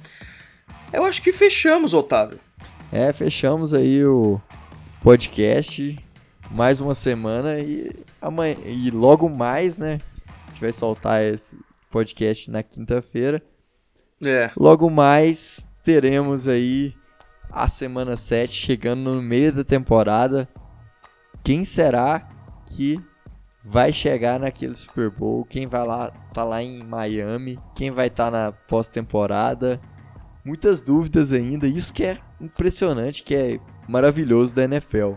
Eu 0.92 1.04
acho 1.04 1.22
que 1.22 1.32
fechamos, 1.32 1.94
Otávio. 1.94 2.40
É, 2.92 3.14
fechamos 3.14 3.74
aí 3.74 4.04
o 4.06 4.42
podcast. 5.04 5.98
Mais 6.52 6.82
uma 6.82 6.96
semana 6.96 7.60
e 7.60 7.92
amanhã 8.20 8.56
e 8.66 8.90
logo 8.90 9.30
mais, 9.30 9.78
né? 9.78 10.00
A 10.48 10.50
gente 10.50 10.62
vai 10.62 10.72
soltar 10.72 11.24
esse 11.24 11.56
podcast 11.92 12.50
na 12.50 12.64
quinta-feira. 12.64 13.42
É. 14.24 14.50
Logo 14.58 14.90
mais 14.90 15.66
teremos 15.84 16.48
aí 16.48 16.96
a 17.52 17.68
semana 17.68 18.16
7 18.16 18.52
chegando 18.52 19.02
no 19.02 19.22
meio 19.22 19.54
da 19.54 19.64
temporada. 19.64 20.48
Quem 21.44 21.64
será 21.64 22.28
que 22.66 23.00
vai 23.64 23.92
chegar 23.92 24.40
naquele 24.40 24.76
Super 24.76 25.10
Bowl, 25.10 25.46
quem 25.46 25.68
vai 25.68 25.86
lá, 25.86 26.12
tá 26.34 26.44
lá 26.44 26.64
em 26.64 26.84
Miami, 26.84 27.60
quem 27.76 27.92
vai 27.92 28.08
estar 28.08 28.26
tá 28.26 28.32
na 28.32 28.52
pós-temporada. 28.52 29.80
Muitas 30.44 30.82
dúvidas 30.82 31.34
ainda, 31.34 31.68
isso 31.68 31.94
que 31.94 32.04
é 32.04 32.18
impressionante, 32.40 33.24
que 33.24 33.36
é 33.36 33.60
maravilhoso 33.88 34.56
da 34.56 34.64
NFL. 34.64 35.14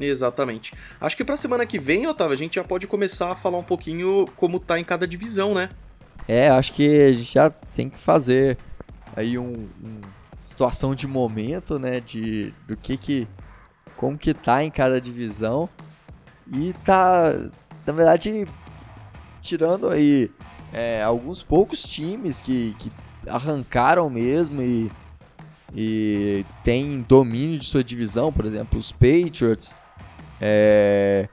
Exatamente. 0.00 0.72
Acho 1.00 1.16
que 1.16 1.24
pra 1.24 1.36
semana 1.36 1.64
que 1.64 1.78
vem, 1.78 2.06
Otávio, 2.06 2.34
a 2.34 2.38
gente 2.38 2.56
já 2.56 2.64
pode 2.64 2.86
começar 2.86 3.32
a 3.32 3.36
falar 3.36 3.58
um 3.58 3.64
pouquinho 3.64 4.26
como 4.36 4.58
tá 4.58 4.80
em 4.80 4.84
cada 4.84 5.06
divisão, 5.06 5.54
né? 5.54 5.68
É, 6.26 6.48
acho 6.48 6.72
que 6.72 6.88
a 6.88 7.12
gente 7.12 7.32
já 7.32 7.50
tem 7.50 7.88
que 7.88 7.98
fazer 7.98 8.56
aí 9.14 9.38
um, 9.38 9.68
um 9.82 10.00
situação 10.40 10.94
de 10.94 11.06
momento, 11.06 11.78
né, 11.78 12.00
de 12.00 12.52
do 12.66 12.76
que 12.76 12.96
que 12.96 13.28
como 13.96 14.18
que 14.18 14.34
tá 14.34 14.64
em 14.64 14.70
cada 14.70 15.00
divisão 15.00 15.68
e 16.50 16.72
tá, 16.84 17.32
na 17.86 17.92
verdade, 17.92 18.46
tirando 19.40 19.88
aí 19.88 20.30
é, 20.72 21.02
alguns 21.02 21.42
poucos 21.42 21.82
times 21.82 22.40
que, 22.40 22.74
que 22.78 22.90
arrancaram 23.26 24.08
mesmo 24.08 24.62
e, 24.62 24.90
e 25.74 26.44
tem 26.64 27.02
domínio 27.02 27.58
de 27.58 27.66
sua 27.66 27.84
divisão, 27.84 28.32
por 28.32 28.46
exemplo, 28.46 28.78
os 28.78 28.92
Patriots, 28.92 29.76
é, 30.40 31.28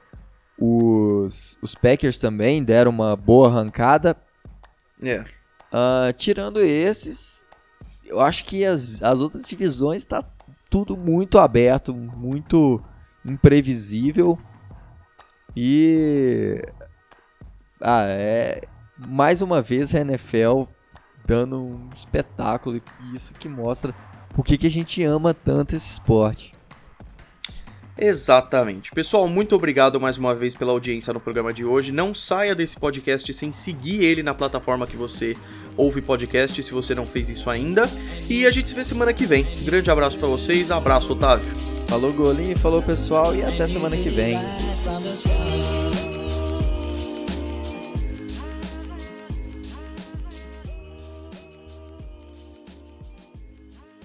os, 0.58 1.58
os 1.62 1.74
Packers 1.74 2.18
também 2.18 2.62
deram 2.62 2.90
uma 2.90 3.16
boa 3.16 3.48
arrancada. 3.48 4.16
É. 5.02 5.20
Uh, 5.20 6.12
tirando 6.16 6.60
esses, 6.60 7.48
eu 8.04 8.20
acho 8.20 8.44
que 8.44 8.64
as, 8.64 9.02
as 9.02 9.20
outras 9.20 9.46
divisões 9.48 10.02
está 10.02 10.22
tudo 10.68 10.96
muito 10.96 11.38
aberto, 11.38 11.94
muito 11.94 12.82
imprevisível. 13.24 14.38
E. 15.56 16.62
Ah, 17.80 18.04
é. 18.06 18.62
Mais 18.96 19.40
uma 19.40 19.62
vez 19.62 19.94
a 19.94 20.00
NFL 20.00 20.64
dando 21.26 21.60
um 21.60 21.88
espetáculo. 21.94 22.76
E 22.76 23.14
isso 23.14 23.32
que 23.34 23.48
mostra 23.48 23.94
por 24.34 24.44
que, 24.44 24.56
que 24.56 24.66
a 24.66 24.70
gente 24.70 25.02
ama 25.04 25.34
tanto 25.34 25.74
esse 25.74 25.90
esporte. 25.90 26.52
Exatamente. 28.00 28.90
Pessoal, 28.92 29.28
muito 29.28 29.54
obrigado 29.54 30.00
mais 30.00 30.16
uma 30.16 30.34
vez 30.34 30.54
pela 30.54 30.72
audiência 30.72 31.12
no 31.12 31.20
programa 31.20 31.52
de 31.52 31.64
hoje. 31.64 31.92
Não 31.92 32.14
saia 32.14 32.54
desse 32.54 32.76
podcast 32.76 33.32
sem 33.34 33.52
seguir 33.52 34.02
ele 34.02 34.22
na 34.22 34.32
plataforma 34.32 34.86
que 34.86 34.96
você 34.96 35.36
ouve 35.76 36.00
podcast, 36.00 36.62
se 36.62 36.72
você 36.72 36.94
não 36.94 37.04
fez 37.04 37.28
isso 37.28 37.50
ainda. 37.50 37.88
E 38.28 38.46
a 38.46 38.50
gente 38.50 38.70
se 38.70 38.74
vê 38.74 38.84
semana 38.84 39.12
que 39.12 39.26
vem. 39.26 39.46
grande 39.62 39.90
abraço 39.90 40.18
para 40.18 40.28
vocês. 40.28 40.70
Abraço, 40.70 41.12
Otávio. 41.12 41.48
Falou, 41.86 42.12
Golinho. 42.12 42.58
Falou, 42.58 42.82
pessoal. 42.82 43.34
E 43.34 43.44
até 43.44 43.68
semana 43.68 43.96
que 43.96 44.08
vem. 44.08 44.38